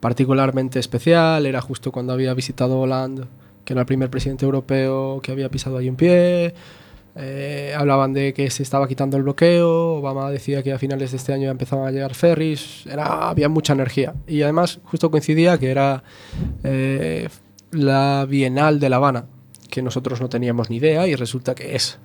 particularmente 0.00 0.78
especial, 0.78 1.46
era 1.46 1.60
justo 1.60 1.92
cuando 1.92 2.12
había 2.12 2.34
visitado 2.34 2.80
Hollande, 2.80 3.24
que 3.64 3.74
era 3.74 3.80
el 3.80 3.86
primer 3.86 4.10
presidente 4.10 4.44
europeo 4.44 5.20
que 5.22 5.32
había 5.32 5.50
pisado 5.50 5.78
ahí 5.78 5.88
un 5.88 5.96
pie. 5.96 6.54
Eh, 7.20 7.74
hablaban 7.76 8.12
de 8.12 8.32
que 8.32 8.48
se 8.48 8.62
estaba 8.62 8.86
quitando 8.86 9.16
el 9.16 9.24
bloqueo, 9.24 9.96
Obama 9.96 10.30
decía 10.30 10.62
que 10.62 10.72
a 10.72 10.78
finales 10.78 11.10
de 11.10 11.16
este 11.16 11.32
año 11.32 11.44
ya 11.44 11.50
empezaban 11.50 11.88
a 11.88 11.90
llegar 11.90 12.14
ferries, 12.14 12.86
era, 12.86 13.28
había 13.28 13.48
mucha 13.48 13.72
energía. 13.72 14.14
Y 14.28 14.42
además 14.42 14.78
justo 14.84 15.10
coincidía 15.10 15.58
que 15.58 15.70
era 15.70 16.04
eh, 16.62 17.28
la 17.72 18.24
Bienal 18.28 18.78
de 18.78 18.88
La 18.88 18.96
Habana, 18.96 19.26
que 19.78 19.82
nosotros 19.82 20.20
no 20.20 20.28
teníamos 20.28 20.70
ni 20.70 20.76
idea 20.76 21.06
y 21.06 21.14
resulta 21.14 21.54
que 21.54 21.76
es 21.76 21.98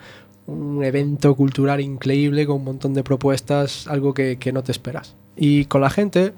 un 0.46 0.84
evento 0.84 1.34
cultural 1.36 1.82
increíble 1.82 2.46
con 2.46 2.58
un 2.58 2.64
montón 2.66 2.94
de 2.94 3.04
propuestas, 3.04 3.88
algo 3.88 4.14
que, 4.14 4.38
que 4.38 4.52
no 4.54 4.62
te 4.62 4.72
esperas. 4.72 5.16
Y 5.36 5.66
con 5.66 5.82
la 5.82 5.90
gente, 5.90 6.34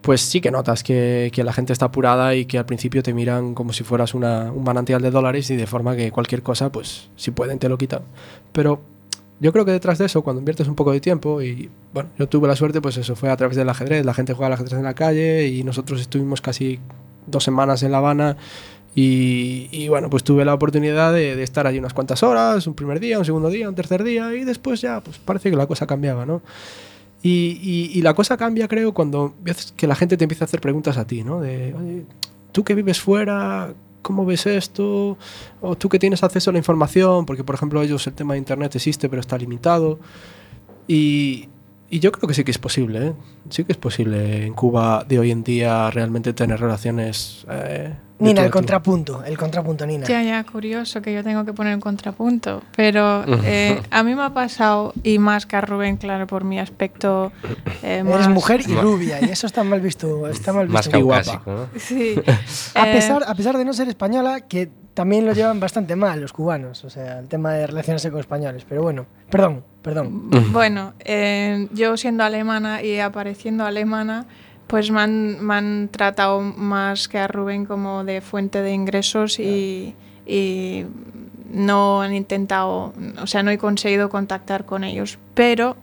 pues 0.00 0.22
sí 0.22 0.40
que 0.40 0.50
notas 0.50 0.82
que, 0.82 1.30
que 1.32 1.44
la 1.44 1.52
gente 1.52 1.72
está 1.72 1.86
apurada 1.86 2.34
y 2.34 2.46
que 2.46 2.58
al 2.58 2.66
principio 2.66 3.02
te 3.02 3.12
miran 3.14 3.54
como 3.54 3.72
si 3.72 3.84
fueras 3.84 4.14
una- 4.14 4.50
un 4.50 4.64
manantial 4.64 5.02
de 5.02 5.10
dólares 5.10 5.50
y 5.50 5.56
de 5.56 5.66
forma 5.66 5.94
que 5.94 6.10
cualquier 6.10 6.42
cosa, 6.42 6.72
pues 6.72 7.08
si 7.16 7.30
pueden 7.30 7.58
te 7.58 7.68
lo 7.68 7.78
quitan. 7.78 8.02
Pero 8.52 8.80
yo 9.38 9.52
creo 9.52 9.64
que 9.64 9.72
detrás 9.72 9.98
de 9.98 10.06
eso, 10.06 10.22
cuando 10.22 10.40
inviertes 10.40 10.66
un 10.68 10.74
poco 10.74 10.90
de 10.92 11.00
tiempo 11.00 11.40
y 11.42 11.70
bueno, 11.94 12.10
yo 12.18 12.28
tuve 12.28 12.48
la 12.48 12.56
suerte, 12.56 12.80
pues 12.80 12.96
eso 12.96 13.14
fue 13.14 13.30
a 13.30 13.36
través 13.36 13.56
del 13.56 13.68
ajedrez, 13.68 14.04
la 14.04 14.14
gente 14.14 14.32
juega 14.32 14.48
al 14.48 14.52
ajedrez 14.54 14.74
en 14.78 14.84
la 14.84 14.94
calle 14.94 15.46
y 15.46 15.62
nosotros 15.62 16.00
estuvimos 16.00 16.40
casi 16.40 16.80
dos 17.26 17.44
semanas 17.44 17.82
en 17.82 17.92
La 17.92 17.98
Habana 17.98 18.36
y, 18.94 19.68
y, 19.70 19.88
bueno, 19.88 20.10
pues 20.10 20.24
tuve 20.24 20.44
la 20.44 20.52
oportunidad 20.54 21.12
de, 21.12 21.36
de 21.36 21.42
estar 21.42 21.66
allí 21.66 21.78
unas 21.78 21.94
cuantas 21.94 22.22
horas, 22.22 22.66
un 22.66 22.74
primer 22.74 22.98
día, 23.00 23.18
un 23.18 23.24
segundo 23.24 23.48
día, 23.48 23.68
un 23.68 23.74
tercer 23.74 24.02
día 24.02 24.34
y 24.34 24.44
después 24.44 24.80
ya, 24.80 25.00
pues 25.00 25.18
parece 25.18 25.50
que 25.50 25.56
la 25.56 25.66
cosa 25.66 25.86
cambiaba, 25.86 26.26
¿no? 26.26 26.42
Y, 27.22 27.58
y- 27.62 27.90
y 27.98 28.02
la 28.02 28.14
cosa 28.14 28.36
cambia, 28.36 28.66
creo, 28.66 28.92
cuando 28.94 29.34
ves 29.42 29.72
que 29.76 29.86
la 29.86 29.94
gente 29.94 30.16
te 30.16 30.24
empieza 30.24 30.44
a 30.44 30.46
hacer 30.46 30.60
preguntas 30.60 30.96
a 30.96 31.06
ti, 31.06 31.22
¿no? 31.22 31.40
De, 31.40 31.74
oye, 31.74 32.04
tú 32.50 32.64
que 32.64 32.74
vives 32.74 32.98
fuera, 33.00 33.72
¿cómo 34.02 34.24
ves 34.26 34.46
esto? 34.46 35.16
O 35.60 35.76
tú 35.76 35.88
que 35.88 35.98
tienes 35.98 36.22
acceso 36.24 36.50
a 36.50 36.52
la 36.52 36.58
información, 36.58 37.26
porque 37.26 37.44
por 37.44 37.54
ejemplo 37.54 37.82
ellos 37.82 38.06
el 38.06 38.14
tema 38.14 38.32
de 38.34 38.38
Internet 38.38 38.74
existe, 38.74 39.08
pero 39.08 39.20
está 39.20 39.36
limitado. 39.38 39.98
Y, 40.88 41.48
y 41.90 42.00
yo 42.00 42.10
creo 42.10 42.26
que 42.26 42.34
sí 42.34 42.42
que 42.42 42.50
es 42.50 42.58
posible, 42.58 43.08
¿eh? 43.08 43.12
Sí 43.50 43.64
que 43.64 43.72
es 43.72 43.78
posible 43.78 44.46
en 44.46 44.54
Cuba 44.54 45.04
de 45.08 45.18
hoy 45.18 45.30
en 45.30 45.44
día 45.44 45.90
realmente 45.90 46.32
tener 46.32 46.58
relaciones 46.58 47.46
eh, 47.50 47.94
Nina, 48.20 48.44
el 48.44 48.50
contrapunto, 48.50 49.24
el 49.24 49.36
contrapunto, 49.38 49.86
Nina. 49.86 50.06
Ya, 50.06 50.22
ya, 50.22 50.44
curioso 50.44 51.00
que 51.02 51.12
yo 51.12 51.24
tengo 51.24 51.44
que 51.44 51.52
poner 51.52 51.74
un 51.74 51.80
contrapunto. 51.80 52.62
Pero 52.76 53.24
eh, 53.44 53.80
a 53.90 54.02
mí 54.02 54.14
me 54.14 54.22
ha 54.22 54.34
pasado, 54.34 54.92
y 55.02 55.18
más 55.18 55.46
que 55.46 55.56
a 55.56 55.60
Rubén, 55.60 55.96
claro, 55.96 56.26
por 56.26 56.44
mi 56.44 56.58
aspecto 56.58 57.32
eh, 57.82 58.02
más... 58.04 58.14
Eres 58.16 58.28
mujer 58.28 58.60
y 58.68 58.74
rubia, 58.74 59.20
y 59.20 59.30
eso 59.30 59.46
está 59.46 59.64
mal 59.64 59.80
visto. 59.80 60.28
Está 60.28 60.52
mal 60.52 60.68
Más 60.68 60.86
visto. 60.86 60.98
Y 60.98 61.02
guapa. 61.02 61.42
¿no? 61.46 61.68
Sí. 61.78 62.14
A 62.74 62.88
Eh, 62.88 62.92
pesar, 62.94 63.22
a 63.26 63.34
pesar 63.34 63.56
de 63.58 63.64
no 63.64 63.72
ser 63.72 63.88
española, 63.88 64.40
que 64.42 64.70
también 64.94 65.24
lo 65.24 65.32
llevan 65.32 65.60
bastante 65.60 65.96
mal 65.96 66.20
los 66.20 66.32
cubanos, 66.32 66.84
o 66.84 66.90
sea, 66.90 67.20
el 67.20 67.28
tema 67.28 67.52
de 67.54 67.66
relacionarse 67.66 68.10
con 68.10 68.20
españoles. 68.20 68.66
Pero 68.68 68.82
bueno, 68.82 69.06
perdón, 69.30 69.64
perdón. 69.82 70.28
Bueno, 70.52 70.92
eh, 71.00 71.68
yo 71.72 71.96
siendo 71.96 72.22
alemana 72.24 72.82
y 72.82 72.98
apareciendo 72.98 73.64
alemana, 73.64 74.26
pues 74.70 74.90
me 74.92 75.00
han, 75.00 75.44
me 75.44 75.54
han 75.54 75.88
tratado 75.90 76.40
más 76.40 77.08
que 77.08 77.18
a 77.18 77.26
Rubén 77.26 77.66
como 77.66 78.04
de 78.04 78.20
fuente 78.20 78.62
de 78.62 78.72
ingresos 78.72 79.40
y, 79.40 79.94
y 80.24 80.84
no 81.52 82.02
han 82.02 82.14
intentado, 82.14 82.92
o 83.20 83.26
sea, 83.26 83.42
no 83.42 83.50
he 83.50 83.58
conseguido 83.58 84.08
contactar 84.08 84.64
con 84.66 84.84
ellos. 84.84 85.18
Pero 85.34 85.76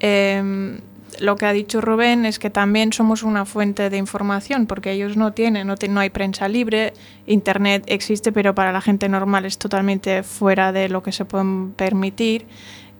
eh, 0.00 0.78
lo 1.20 1.36
que 1.36 1.44
ha 1.44 1.52
dicho 1.52 1.82
Rubén 1.82 2.24
es 2.24 2.38
que 2.38 2.48
también 2.48 2.94
somos 2.94 3.22
una 3.22 3.44
fuente 3.44 3.90
de 3.90 3.98
información, 3.98 4.66
porque 4.66 4.92
ellos 4.92 5.14
no 5.18 5.34
tienen, 5.34 5.66
no, 5.66 5.76
te- 5.76 5.88
no 5.88 6.00
hay 6.00 6.08
prensa 6.08 6.48
libre, 6.48 6.94
Internet 7.26 7.84
existe, 7.86 8.32
pero 8.32 8.54
para 8.54 8.72
la 8.72 8.80
gente 8.80 9.10
normal 9.10 9.44
es 9.44 9.58
totalmente 9.58 10.22
fuera 10.22 10.72
de 10.72 10.88
lo 10.88 11.02
que 11.02 11.12
se 11.12 11.26
pueden 11.26 11.72
permitir. 11.72 12.46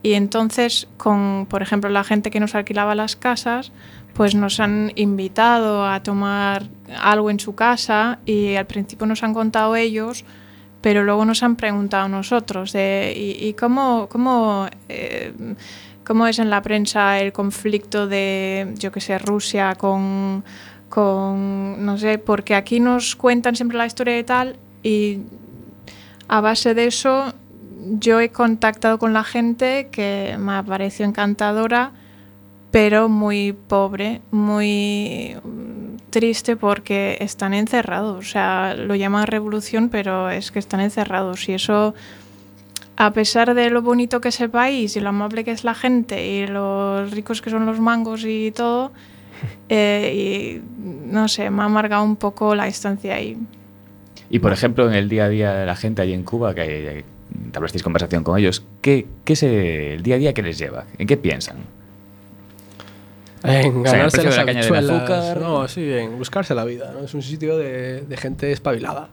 Y 0.03 0.15
entonces, 0.15 0.89
con, 0.97 1.47
por 1.49 1.63
ejemplo, 1.63 1.89
la 1.89 2.05
gente 2.05 2.31
que 2.31 2.41
nos 2.41 2.55
alquilaba 2.55 2.95
las 2.95 3.15
casas, 3.15 3.73
pues 4.15 4.35
nos 4.35 4.61
han 4.61 4.93
invitado 4.97 5.87
a 5.87 6.03
tomar 6.03 6.65
algo 7.01 7.31
en 7.31 7.41
su 7.41 7.55
casa 7.55 8.19
y 8.27 8.57
al 8.57 8.67
principio 8.67 9.07
nos 9.07 9.23
han 9.23 9.33
contado 9.33 9.77
ellos, 9.77 10.25
pero 10.81 11.05
luego 11.05 11.25
nos 11.25 11.43
han 11.43 11.57
preguntado 11.57 12.09
nosotros 12.09 12.73
de, 12.73 13.15
¿y, 13.17 13.55
cómo, 13.55 14.09
cómo, 14.11 14.69
eh, 14.89 15.33
cómo 16.05 16.27
es 16.27 16.39
en 16.41 16.51
la 16.51 16.61
prensa 16.63 17.21
el 17.21 17.33
conflicto 17.33 18.07
de, 18.07 18.75
yo 18.77 18.91
que 18.91 19.01
sé, 19.01 19.19
Rusia 19.19 19.77
con, 19.77 20.45
con, 20.89 21.85
no 21.87 21.97
sé, 21.97 22.19
porque 22.19 22.55
aquí 22.55 22.81
nos 22.81 23.17
cuentan 23.17 23.55
siempre 23.55 23.79
la 23.79 23.87
historia 23.87 24.15
de 24.15 24.25
tal 24.25 24.57
y 24.83 25.21
a 26.29 26.41
base 26.41 26.75
de 26.75 26.87
eso 26.87 27.33
yo 27.99 28.21
he 28.21 28.31
contactado 28.31 28.99
con 28.99 29.13
la 29.13 29.25
gente 29.25 29.89
que 29.91 30.37
me 30.39 30.53
ha 30.53 30.63
parecido 30.63 31.09
encantadora, 31.09 31.93
pero 32.71 33.09
muy 33.09 33.53
pobre, 33.53 34.23
muy 34.31 35.37
mm, 35.43 36.11
triste 36.11 36.57
porque 36.57 37.19
están 37.21 37.55
encerrados. 37.55 38.19
O 38.19 38.23
sea, 38.23 38.75
lo 38.75 38.95
llaman 38.95 39.27
revolución, 39.27 39.89
pero 39.89 40.31
es 40.31 40.51
que 40.51 40.59
están 40.59 40.81
encerrados. 40.81 41.49
Y 41.49 41.55
eso, 41.55 41.95
a 42.97 43.13
pesar 43.13 43.55
de 43.55 43.71
lo 43.71 43.83
bonito 43.83 44.21
que 44.21 44.29
es 44.29 44.41
el 44.41 44.51
país 44.51 44.97
y 44.97 45.01
lo 45.01 45.11
amable 45.11 45.45
que 45.45 45.51
es 45.51 45.65
la 45.65 45.75
gente 45.75 46.27
y 46.27 46.47
los 46.47 47.11
ricos 47.11 47.43
que 47.43 47.51
son 47.51 47.67
los 47.67 47.81
mangos 47.81 48.25
y 48.25 48.53
todo, 48.53 48.93
eh, 49.69 50.61
y 50.63 51.11
no 51.11 51.29
sé, 51.29 51.51
me 51.51 51.63
ha 51.63 51.67
amargado 51.67 52.05
un 52.05 52.17
poco 52.17 52.55
la 52.55 52.69
estancia 52.69 53.17
ahí. 53.17 53.37
Y 54.31 54.39
por 54.39 54.53
ejemplo, 54.53 54.89
en 54.89 54.95
el 54.95 55.11
día 55.11 55.25
a 55.25 55.29
día 55.29 55.53
de 55.53 55.67
la 55.67 55.77
gente 55.77 56.01
allí 56.01 56.15
en 56.15 56.23
Cuba, 56.23 56.55
que 56.55 57.05
hablasteis 57.55 57.83
conversación 57.83 58.25
con 58.25 58.39
ellos, 58.39 58.65
¿qué, 58.81 59.07
qué 59.25 59.33
es 59.35 59.43
el 59.43 60.03
día 60.03 60.17
a 60.17 60.19
día 60.19 60.35
que 60.35 60.43
les 60.43 60.59
lleva? 60.59 60.85
¿En 60.99 61.07
qué 61.07 61.17
piensan? 61.17 61.59
En 63.45 63.79
O 63.79 63.83
sea, 63.85 63.93
ganarse 63.93 64.19
de 64.19 64.25
las 64.25 64.37
la 64.37 64.47
caña 64.47 64.63
de 64.63 64.79
azúcar. 64.79 65.41
No, 65.41 65.67
sí, 65.67 65.93
en 65.93 66.17
buscarse 66.17 66.55
la 66.55 66.65
vida. 66.65 66.93
¿no? 66.93 67.05
Es 67.05 67.15
un 67.15 67.23
sitio 67.23 67.57
de, 67.57 68.03
de 68.03 68.17
gente 68.17 68.53
espabilada. 68.53 69.09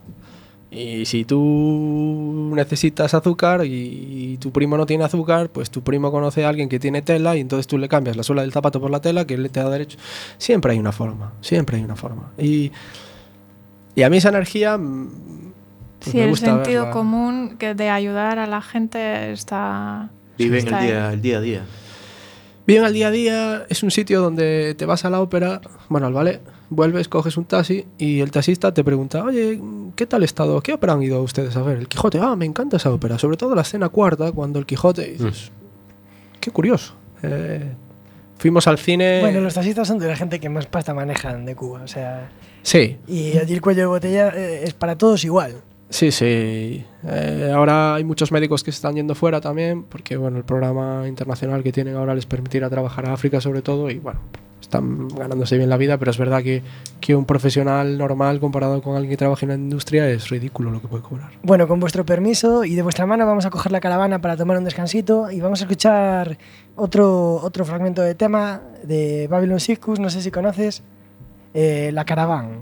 Y 0.72 1.06
si 1.06 1.26
tú 1.26 2.52
necesitas 2.54 3.16
azúcar 3.16 3.66
y, 3.66 4.34
y 4.34 4.38
tu 4.38 4.52
primo 4.52 4.78
no 4.78 4.86
tiene 4.86 5.04
azúcar, 5.04 5.50
pues 5.50 5.72
tu 5.72 5.82
primo 5.82 6.12
conoce 6.12 6.46
a 6.46 6.50
alguien 6.50 6.70
que 6.70 6.80
tiene 6.80 7.02
tela 7.02 7.36
y 7.36 7.40
entonces 7.40 7.66
tú 7.66 7.80
le 7.80 7.90
cambias 7.90 8.16
la 8.16 8.22
suela 8.22 8.44
del 8.44 8.52
zapato 8.52 8.80
por 8.80 8.92
la 8.92 9.02
tela 9.02 9.26
que 9.26 9.34
él 9.34 9.50
te 9.50 9.62
da 9.62 9.70
derecho. 9.70 9.98
Siempre 10.38 10.74
hay 10.74 10.80
una 10.80 10.92
forma, 10.92 11.34
siempre 11.42 11.78
hay 11.78 11.84
una 11.84 11.96
forma. 11.96 12.32
Y, 12.38 12.72
y 13.96 14.04
a 14.04 14.10
mí 14.12 14.18
esa 14.18 14.30
energía... 14.30 14.80
mm, 16.00 16.04
pues 16.04 16.12
sí, 16.12 16.18
me 16.18 16.30
el 16.30 16.38
sentido 16.38 16.84
verla. 16.84 16.92
común 16.92 17.56
que 17.58 17.76
de 17.76 17.90
ayudar 17.90 18.40
a 18.40 18.48
la 18.48 18.62
gente 18.62 19.32
está... 19.32 20.10
Viven 20.38 20.60
está 20.60 20.80
el 20.80 20.88
día, 20.88 21.14
el 21.14 21.22
día 21.22 21.38
a 21.38 21.42
día. 21.42 21.62
Bien 22.66 22.84
al 22.84 22.94
día 22.94 23.08
a 23.08 23.12
día 23.12 23.66
es 23.68 23.84
un 23.84 23.92
sitio 23.92 24.22
donde 24.22 24.76
te 24.78 24.86
vas 24.86 25.04
a 25.04 25.10
la 25.10 25.22
ópera, 25.22 25.60
bueno, 25.90 26.08
al 26.08 26.14
ballet, 26.14 26.40
vuelves, 26.70 27.10
coges 27.10 27.36
un 27.36 27.46
taxi 27.46 27.86
y 27.98 28.20
el 28.20 28.30
taxista 28.32 28.74
te 28.74 28.84
pregunta, 28.84 29.24
oye, 29.24 29.60
¿qué 29.96 30.06
tal 30.06 30.24
estado? 30.24 30.62
¿Qué 30.62 30.74
ópera 30.74 30.94
han 30.94 31.02
ido 31.02 31.22
ustedes 31.24 31.56
a 31.56 31.64
ver? 31.64 31.80
El 31.80 31.88
Quijote, 31.88 32.20
ah, 32.22 32.36
me 32.36 32.46
encanta 32.46 32.78
esa 32.78 32.92
ópera, 32.92 33.18
sobre 33.18 33.38
todo 33.38 33.56
la 33.56 33.64
escena 33.64 33.90
cuarta, 33.90 34.32
cuando 34.32 34.60
el 34.60 34.68
Quijote, 34.68 35.14
dices, 35.14 35.52
qué 36.40 36.52
curioso. 36.52 36.94
Eh, 37.24 37.74
fuimos 38.38 38.68
al 38.68 38.78
cine... 38.78 39.20
Bueno, 39.22 39.42
los 39.42 39.56
taxistas 39.56 39.88
son 39.88 39.98
de 39.98 40.08
la 40.08 40.16
gente 40.16 40.40
que 40.40 40.48
más 40.48 40.68
pasta 40.68 40.94
manejan 40.94 41.46
de 41.46 41.56
Cuba, 41.56 41.82
o 41.84 41.88
sea, 41.88 42.30
Sí, 42.62 42.98
y 43.08 43.38
allí 43.38 43.54
el 43.54 43.62
cuello 43.62 43.82
de 43.82 43.88
botella 43.88 44.30
eh, 44.36 44.62
es 44.66 44.74
para 44.74 44.98
todos 44.98 45.24
igual. 45.24 45.56
Sí, 45.90 46.12
sí. 46.12 46.86
Eh, 47.08 47.52
ahora 47.54 47.96
hay 47.96 48.04
muchos 48.04 48.32
médicos 48.32 48.64
que 48.64 48.72
se 48.72 48.78
están 48.78 48.96
yendo 48.96 49.16
fuera 49.16 49.42
también, 49.42 49.84
porque 49.84 50.18
bueno, 50.18 50.38
el 50.38 50.44
programa 50.44 51.08
internacional 51.08 51.64
que 51.64 51.72
tienen 51.72 51.96
ahora 51.96 52.16
les 52.16 52.26
permitirá 52.26 52.70
trabajar 52.70 53.08
a 53.08 53.14
África 53.14 53.42
sobre 53.42 53.62
todo, 53.62 53.90
y 53.90 54.00
bueno, 54.00 54.20
están 54.62 55.08
ganándose 55.08 55.58
bien 55.58 55.70
la 55.70 55.78
vida, 55.78 55.98
pero 55.98 56.12
es 56.12 56.18
verdad 56.18 56.44
que, 56.44 56.62
que 57.00 57.16
un 57.16 57.26
profesional 57.26 57.98
normal 57.98 58.40
comparado 58.40 58.82
con 58.82 58.96
alguien 58.96 59.12
que 59.12 59.18
trabaja 59.18 59.46
en 59.46 59.50
la 59.50 59.56
industria 59.56 60.08
es 60.10 60.30
ridículo 60.30 60.70
lo 60.70 60.82
que 60.82 60.88
puede 60.88 61.04
cobrar. 61.04 61.32
Bueno, 61.42 61.68
con 61.68 61.80
vuestro 61.80 62.06
permiso 62.06 62.64
y 62.64 62.76
de 62.76 62.82
vuestra 62.82 63.06
mano 63.06 63.26
vamos 63.26 63.46
a 63.46 63.50
coger 63.50 63.72
la 63.72 63.80
caravana 63.80 64.22
para 64.22 64.38
tomar 64.38 64.58
un 64.58 64.66
descansito 64.66 65.32
y 65.32 65.42
vamos 65.42 65.62
a 65.62 65.64
escuchar 65.64 66.38
otro, 66.76 67.36
otro 67.36 67.66
fragmento 67.66 68.02
de 68.02 68.16
tema 68.16 68.62
de 68.84 69.28
Babylon 69.28 69.60
Circus, 69.60 70.00
no 70.00 70.10
sé 70.10 70.22
si 70.22 70.30
conoces, 70.30 70.84
eh, 71.54 71.90
La 71.94 72.06
Caravana. 72.06 72.60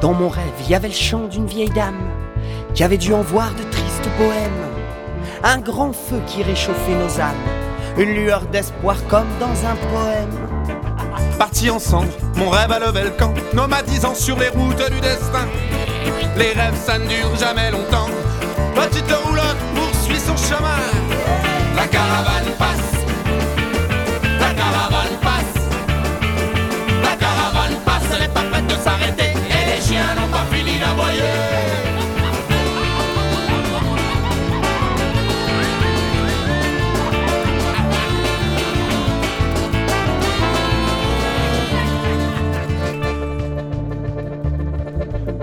Dans 0.00 0.14
mon 0.14 0.28
rêve, 0.30 0.44
il 0.60 0.70
y 0.70 0.74
avait 0.74 0.88
le 0.88 0.94
chant 0.94 1.26
d'une 1.26 1.46
vieille 1.46 1.70
dame 1.70 2.00
qui 2.74 2.84
avait 2.84 2.96
dû 2.96 3.12
en 3.12 3.20
voir 3.20 3.50
de 3.54 3.62
tristes 3.64 4.08
poèmes. 4.16 4.50
Un 5.44 5.58
grand 5.58 5.92
feu 5.92 6.20
qui 6.26 6.42
réchauffait 6.42 6.94
nos 6.94 7.20
âmes, 7.20 7.34
une 7.98 8.14
lueur 8.14 8.42
d'espoir 8.46 8.96
comme 9.08 9.28
dans 9.38 9.46
un 9.46 9.76
poème. 9.92 10.48
Partis 11.38 11.68
ensemble, 11.68 12.08
mon 12.36 12.48
rêve 12.48 12.72
a 12.72 12.78
levé 12.78 13.02
le 13.02 13.10
camp, 13.10 13.34
nomadisant 13.52 14.14
sur 14.14 14.38
les 14.38 14.48
routes 14.48 14.90
du 14.90 15.00
destin. 15.00 15.46
Les 16.36 16.52
rêves, 16.52 16.76
ça 16.76 16.98
ne 16.98 17.06
dure 17.06 17.36
jamais 17.38 17.70
longtemps. 17.70 18.08
Petite 18.74 19.12
roulotte 19.12 19.56
poursuit 19.74 20.20
son 20.20 20.36
chemin. 20.36 20.80
La 21.76 21.86
caravane 21.86 22.52
passe. 22.58 23.04
La 24.38 24.54
caravane 24.54 25.16
passe. 25.20 25.62
La 27.02 27.16
caravane 27.16 27.76
passe, 27.84 28.02
elle 28.14 28.20
n'est 28.22 28.28
pas 28.28 28.44
prête 28.50 28.66
de 28.66 28.74
s'arrêter. 28.74 29.29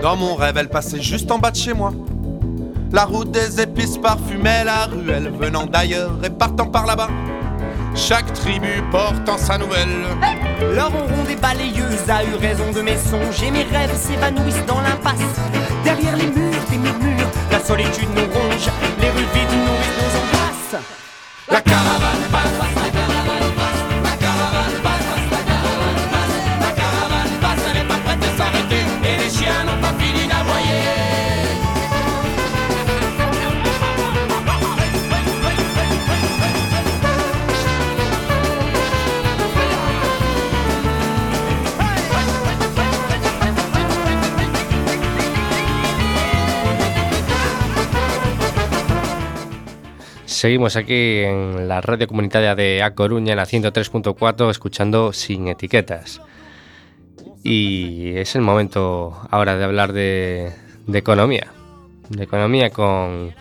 Dans 0.00 0.16
mon 0.16 0.36
rêve, 0.36 0.56
elle 0.56 0.68
passait 0.68 1.02
juste 1.02 1.30
en 1.30 1.38
bas 1.38 1.50
de 1.50 1.56
chez 1.56 1.74
moi. 1.74 1.92
La 2.92 3.04
route 3.04 3.30
des 3.30 3.60
épices 3.60 3.98
parfumait 3.98 4.64
la 4.64 4.86
ruelle, 4.86 5.30
venant 5.38 5.66
d'ailleurs 5.66 6.12
et 6.24 6.30
partant 6.30 6.66
par 6.66 6.86
là-bas. 6.86 7.08
Chaque 7.98 8.32
tribu 8.32 8.80
portant 8.92 9.36
sa 9.36 9.58
nouvelle. 9.58 10.06
Leur 10.72 10.92
ronron 10.92 11.24
des 11.24 11.34
balayeuses 11.34 12.08
a 12.08 12.22
eu 12.22 12.36
raison 12.36 12.70
de 12.72 12.80
mes 12.80 12.96
songes 12.96 13.42
et 13.42 13.50
mes 13.50 13.64
rêves 13.64 13.94
s'évanouissent 13.96 14.64
dans 14.66 14.80
l'impasse. 14.80 15.18
Derrière 15.82 16.16
les 16.16 16.28
murs 16.28 16.64
des 16.70 16.78
murmures, 16.78 17.28
la 17.50 17.58
solitude 17.58 18.08
nous 18.14 18.32
ronge, 18.32 18.68
les 19.00 19.10
rues 19.10 19.26
vides 19.34 19.50
nourrissent 19.50 19.98
nos 19.98 20.12
angoisses. 20.16 20.84
La 21.50 21.60
caravane 21.60 21.97
passe, 21.97 21.97
la 21.97 21.97
seguimos 50.38 50.76
aquí 50.76 51.18
en 51.18 51.68
la 51.68 51.80
radio 51.80 52.06
comunitaria 52.06 52.54
de 52.54 52.82
A 52.82 52.94
Coruña, 52.94 53.32
en 53.32 53.36
la 53.36 53.44
103.4, 53.44 54.50
escuchando 54.50 55.12
sin 55.12 55.48
etiquetas. 55.48 56.20
Y 57.42 58.16
es 58.16 58.34
el 58.36 58.42
momento 58.42 59.16
ahora 59.30 59.56
de 59.56 59.64
hablar 59.64 59.92
de, 59.92 60.52
de 60.86 60.98
economía. 60.98 61.48
De 62.08 62.24
economía 62.24 62.70
con 62.70 63.34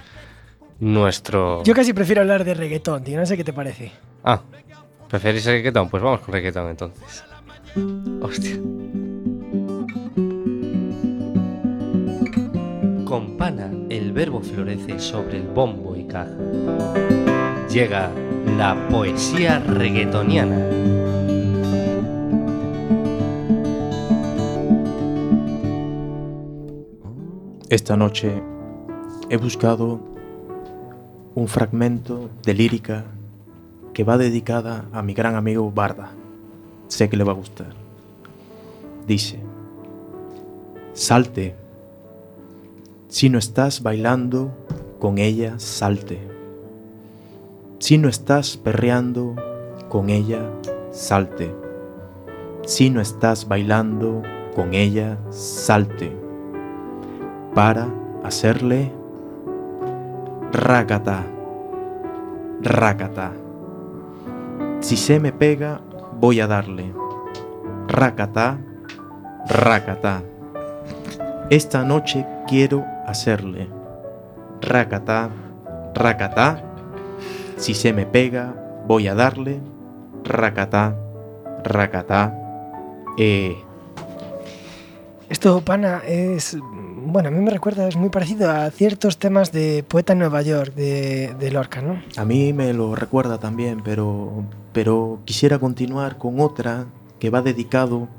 nuestro... 0.80 1.64
Yo 1.64 1.74
casi 1.74 1.94
prefiero 1.94 2.22
hablar 2.22 2.44
de 2.44 2.54
reggaetón, 2.54 3.04
tío. 3.04 3.18
No 3.20 3.26
sé 3.26 3.38
qué 3.38 3.44
te 3.44 3.54
parece. 3.54 3.92
Ah, 4.24 4.42
¿preferís 5.08 5.46
reggaetón? 5.46 5.90
Pues 5.90 6.02
vamos 6.02 6.22
con 6.22 6.34
reggaetón 6.34 6.70
entonces. 6.70 7.24
Hostia. 8.22 8.58
Con 13.08 13.38
pana 13.38 13.72
el 13.88 14.12
verbo 14.12 14.42
florece 14.42 15.00
sobre 15.00 15.38
el 15.38 15.48
bombo 15.48 15.96
y 15.96 16.04
caja. 16.04 16.36
Llega 17.72 18.12
la 18.58 18.76
poesía 18.90 19.60
reggaetoniana. 19.60 20.58
Esta 27.70 27.96
noche 27.96 28.44
he 29.30 29.38
buscado 29.38 30.02
un 31.34 31.48
fragmento 31.48 32.30
de 32.44 32.54
lírica 32.56 33.06
que 33.94 34.04
va 34.04 34.18
dedicada 34.18 34.90
a 34.92 35.02
mi 35.02 35.14
gran 35.14 35.36
amigo 35.36 35.72
Barda. 35.72 36.12
Sé 36.90 37.08
que 37.08 37.16
le 37.16 37.24
va 37.24 37.32
a 37.32 37.36
gustar. 37.36 37.74
Dice, 39.08 39.40
salte. 40.92 41.67
Si 43.10 43.30
no 43.30 43.38
estás 43.38 43.84
bailando 43.84 44.52
con 45.00 45.18
ella, 45.18 45.54
salte. 45.60 46.20
Si 47.80 47.98
no 47.98 48.10
estás 48.10 48.58
perreando 48.58 49.34
con 49.88 50.10
ella, 50.10 50.42
salte. 50.92 51.56
Si 52.66 52.90
no 52.90 53.00
estás 53.00 53.48
bailando 53.48 54.24
con 54.54 54.74
ella, 54.74 55.18
salte. 55.30 56.12
Para 57.56 57.88
hacerle 58.26 58.92
racata, 60.52 61.24
racata. 62.62 63.32
Si 64.82 64.98
se 64.98 65.22
me 65.22 65.32
pega, 65.32 65.80
voy 66.20 66.42
a 66.42 66.48
darle 66.48 66.94
racata, 67.88 68.60
racata. 69.48 70.24
Esta 71.50 71.86
noche 71.86 72.26
quiero 72.46 72.97
hacerle 73.08 73.68
racata, 74.62 75.30
racata. 75.96 76.62
Si 77.58 77.74
se 77.74 77.94
me 77.94 78.06
pega, 78.06 78.54
voy 78.86 79.08
a 79.08 79.16
darle 79.16 79.60
racata, 80.24 80.96
racata. 81.64 82.36
Eh, 83.18 83.58
Esto, 85.30 85.62
pana, 85.62 86.02
es. 86.06 86.58
Bueno, 87.10 87.30
a 87.30 87.32
mí 87.32 87.40
me 87.40 87.52
recuerda, 87.52 87.88
es 87.88 87.96
muy 87.96 88.10
parecido 88.10 88.52
a 88.52 88.70
ciertos 88.70 89.18
temas 89.18 89.52
de 89.54 89.84
Poeta 89.88 90.14
en 90.14 90.20
Nueva 90.20 90.42
York, 90.42 90.74
de, 90.76 91.34
de 91.40 91.52
Lorca, 91.52 91.82
¿no? 91.82 92.02
A 92.18 92.26
mí 92.26 92.52
me 92.52 92.74
lo 92.74 92.96
recuerda 92.96 93.38
también, 93.40 93.82
pero, 93.84 94.44
pero 94.74 95.20
quisiera 95.24 95.58
continuar 95.58 96.18
con 96.18 96.40
otra 96.42 96.86
que 97.20 97.30
va 97.30 97.42
dedicado 97.42 98.10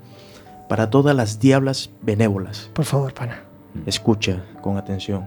para 0.69 0.89
todas 0.91 1.15
las 1.15 1.39
diablas 1.39 1.91
benévolas. 2.01 2.71
Por 2.73 2.87
favor, 2.87 3.13
pana. 3.13 3.48
Escucha 3.87 4.45
con 4.61 4.77
atención. 4.77 5.27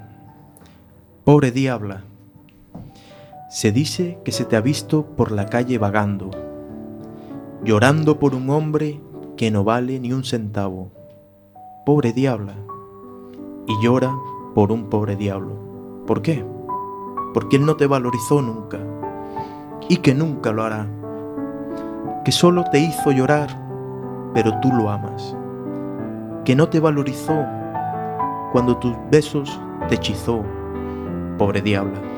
Pobre 1.24 1.52
diabla, 1.52 2.04
se 3.50 3.72
dice 3.72 4.20
que 4.26 4.32
se 4.32 4.46
te 4.46 4.56
ha 4.56 4.62
visto 4.62 5.06
por 5.06 5.32
la 5.32 5.46
calle 5.46 5.78
vagando, 5.78 6.32
llorando 7.64 8.18
por 8.18 8.34
un 8.34 8.50
hombre 8.50 9.00
que 9.38 9.52
no 9.52 9.64
vale 9.64 10.00
ni 10.00 10.14
un 10.14 10.24
centavo. 10.24 10.90
Pobre 11.86 12.14
diabla, 12.14 12.56
y 13.68 13.84
llora 13.84 14.16
por 14.56 14.72
un 14.72 14.90
pobre 14.90 15.16
diablo. 15.16 16.04
¿Por 16.08 16.22
qué? 16.22 16.46
Porque 17.34 17.58
él 17.58 17.66
no 17.66 17.76
te 17.76 17.88
valorizó 17.88 18.42
nunca 18.42 18.80
y 19.88 19.98
que 19.98 20.14
nunca 20.14 20.52
lo 20.52 20.64
hará. 20.64 20.88
Que 22.26 22.32
solo 22.32 22.64
te 22.72 22.80
hizo 22.80 23.12
llorar, 23.12 23.50
pero 24.34 24.60
tú 24.60 24.72
lo 24.72 24.90
amas. 24.90 25.36
Que 26.46 26.56
no 26.56 26.70
te 26.70 26.80
valorizó 26.80 27.46
cuando 28.52 28.78
tus 28.78 28.94
besos 29.10 29.60
te 29.88 29.96
hechizó, 29.96 30.44
pobre 31.38 31.62
diabla. 31.62 32.11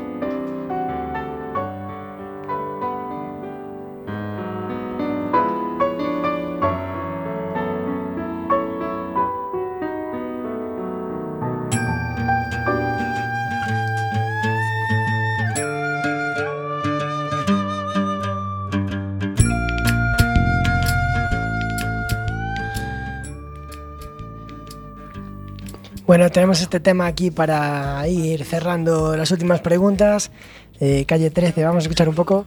Tenemos 26.33 26.61
este 26.61 26.79
tema 26.79 27.05
aquí 27.05 27.31
para 27.31 28.05
ir 28.07 28.43
cerrando 28.43 29.15
las 29.15 29.29
últimas 29.31 29.61
preguntas. 29.61 30.31
Eh, 30.79 31.05
calle 31.05 31.29
13, 31.29 31.63
vamos 31.63 31.83
a 31.83 31.85
escuchar 31.85 32.09
un 32.09 32.15
poco. 32.15 32.45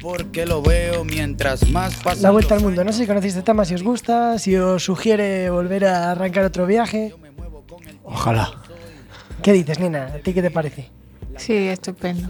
Porque 0.00 0.46
lo 0.46 0.62
veo 0.62 1.04
mientras 1.04 1.68
más 1.70 1.94
pasa. 1.96 2.22
La 2.22 2.30
vuelta 2.30 2.54
al 2.54 2.62
mundo. 2.62 2.82
No 2.82 2.92
sé 2.92 3.00
si 3.00 3.06
conocéis 3.06 3.34
este 3.34 3.44
tema, 3.44 3.64
si 3.64 3.74
os 3.74 3.82
gusta, 3.82 4.38
si 4.38 4.56
os 4.56 4.82
sugiere 4.82 5.50
volver 5.50 5.84
a 5.84 6.12
arrancar 6.12 6.44
otro 6.44 6.66
viaje. 6.66 7.14
Ojalá. 8.02 8.50
¿Qué 9.42 9.52
dices, 9.52 9.78
Nina? 9.78 10.06
¿A 10.06 10.18
ti 10.18 10.32
qué 10.32 10.42
te 10.42 10.50
parece? 10.50 10.90
Sí, 11.36 11.68
estupendo. 11.68 12.28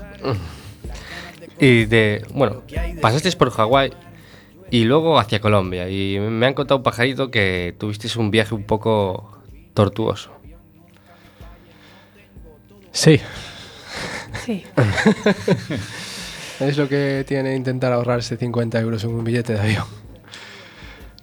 Y 1.59 1.87
de, 1.87 2.25
bueno, 2.35 2.63
pasasteis 3.01 3.37
por 3.37 3.51
Hawái 3.51 3.93
y 4.71 4.85
luego 4.85 5.19
hacia 5.19 5.41
Colombia. 5.41 5.89
Y 5.89 6.19
me 6.19 6.47
han 6.47 6.55
contado 6.55 6.79
un 6.79 6.83
pajarito 6.83 7.31
que 7.31 7.75
tuvisteis 7.79 8.17
un 8.17 8.31
viaje 8.31 8.55
un 8.55 8.65
poco 8.65 9.39
tortuoso. 9.73 10.40
Sí. 12.93 13.21
Sí. 14.45 14.65
es 16.61 16.77
lo 16.77 16.89
que 16.89 17.25
tiene 17.27 17.55
intentar 17.55 17.93
ahorrarse 17.93 18.37
50 18.37 18.81
euros 18.81 19.05
en 19.05 19.11
un 19.11 19.25
billete 19.25 19.55
de 19.55 19.61
avión. 19.61 19.85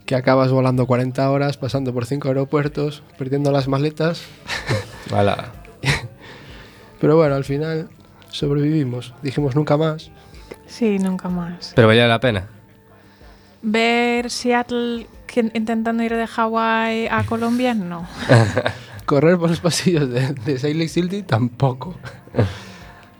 Que 0.05 0.15
acabas 0.15 0.51
volando 0.51 0.87
40 0.87 1.29
horas, 1.29 1.57
pasando 1.57 1.93
por 1.93 2.05
5 2.05 2.27
aeropuertos, 2.29 3.03
perdiendo 3.17 3.51
las 3.51 3.67
maletas. 3.67 4.21
Hala. 5.11 5.51
Pero 7.01 7.17
bueno, 7.17 7.35
al 7.35 7.43
final 7.43 7.89
sobrevivimos. 8.29 9.13
Dijimos 9.21 9.55
nunca 9.55 9.75
más. 9.77 10.09
Sí, 10.65 10.97
nunca 10.99 11.29
más. 11.29 11.73
Pero 11.75 11.87
valía 11.87 12.07
la 12.07 12.19
pena. 12.19 12.47
Ver 13.61 14.29
Seattle 14.29 15.07
que- 15.25 15.51
intentando 15.53 16.03
ir 16.03 16.15
de 16.15 16.27
Hawái 16.27 17.07
a 17.09 17.23
Colombia, 17.25 17.73
no. 17.73 18.07
Correr 19.07 19.37
por 19.39 19.49
los 19.49 19.59
pasillos 19.61 20.07
de, 20.09 20.33
de 20.33 20.73
Lake 20.75 20.89
City 20.89 21.23
tampoco. 21.23 21.95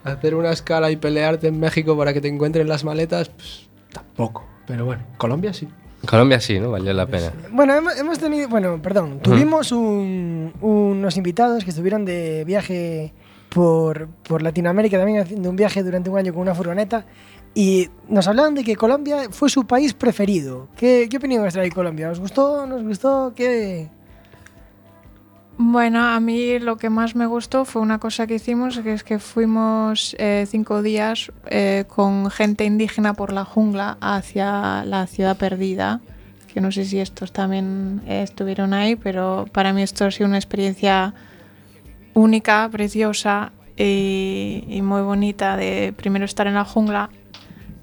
Hacer 0.04 0.36
una 0.36 0.52
escala 0.52 0.92
y 0.92 0.98
pelearte 0.98 1.48
en 1.48 1.60
México 1.60 1.98
para 1.98 2.14
que 2.14 2.22
te 2.22 2.28
encuentren 2.28 2.68
las 2.68 2.84
maletas, 2.84 3.30
pues, 3.30 3.68
tampoco. 3.92 4.46
Pero 4.68 4.86
bueno, 4.86 5.04
Colombia 5.18 5.54
sí. 5.54 5.68
Colombia 6.06 6.40
sí, 6.40 6.60
¿no? 6.60 6.72
Valió 6.72 6.94
la 6.94 7.08
pena. 7.08 7.32
Bueno, 7.52 7.74
hemos, 7.74 7.98
hemos 7.98 8.20
tenido, 8.20 8.48
bueno, 8.50 8.82
perdón, 8.82 9.20
tuvimos 9.22 9.72
un- 9.72 10.54
unos 10.62 11.18
invitados 11.18 11.64
que 11.64 11.70
estuvieron 11.72 12.06
de 12.06 12.44
viaje 12.46 13.14
por, 13.50 14.08
por 14.28 14.42
Latinoamérica, 14.44 14.98
también 14.98 15.22
haciendo 15.22 15.50
un 15.50 15.56
viaje 15.56 15.84
durante 15.84 16.10
un 16.10 16.18
año 16.18 16.34
con 16.34 16.42
una 16.44 16.54
furgoneta, 16.54 17.06
y 17.56 17.90
nos 18.10 18.28
hablaban 18.28 18.54
de 18.56 18.64
que 18.64 18.76
Colombia 18.76 19.30
fue 19.32 19.50
su 19.50 19.66
país 19.66 19.94
preferido. 19.94 20.68
¿Qué, 20.78 21.08
qué 21.10 21.18
opinión 21.18 21.46
os 21.48 21.54
trae 21.54 21.72
Colombia? 21.72 22.10
¿Os 22.12 22.20
gustó? 22.20 22.68
¿Nos 22.68 22.84
gustó? 22.84 23.34
¿Qué? 23.36 23.90
Bueno, 25.60 26.06
a 26.06 26.20
mí 26.20 26.60
lo 26.60 26.78
que 26.78 26.92
más 26.92 27.16
me 27.16 27.26
gustó 27.26 27.66
fue 27.66 27.82
una 27.82 27.98
cosa 27.98 28.28
que 28.28 28.36
hicimos, 28.36 28.78
que 28.78 28.94
es 28.94 29.04
que 29.04 29.18
fuimos 29.18 30.16
eh, 30.20 30.46
cinco 30.48 30.84
días 30.84 31.32
eh, 31.48 31.86
con 31.88 32.30
gente 32.30 32.64
indígena 32.64 33.16
por 33.16 33.34
la 33.34 33.44
jungla 33.44 33.98
hacia 34.00 34.86
la 34.86 35.08
ciudad 35.08 35.36
perdida, 35.36 36.00
que 36.54 36.62
no 36.62 36.72
sé 36.72 36.86
si 36.86 37.00
estos 37.00 37.32
también 37.32 38.04
eh, 38.06 38.22
estuvieron 38.22 38.76
ahí, 38.76 38.96
pero 38.96 39.48
para 39.52 39.74
mí 39.74 39.82
esto 39.82 40.06
ha 40.06 40.12
sido 40.12 40.28
una 40.28 40.38
experiencia 40.38 41.16
única, 42.14 42.70
preciosa 42.72 43.52
y, 43.76 44.64
y 44.68 44.84
muy 44.84 45.02
bonita 45.02 45.58
de 45.58 45.92
primero 45.98 46.26
estar 46.26 46.46
en 46.46 46.54
la 46.54 46.66
jungla 46.66 47.10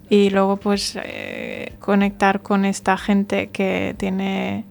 y 0.09 0.31
luego 0.31 0.59
pues 0.59 0.97
conectar 1.81 2.41
con 2.43 2.67
esta 2.67 2.97
gente 2.97 3.49
que 3.49 3.97
tiene 3.99 4.65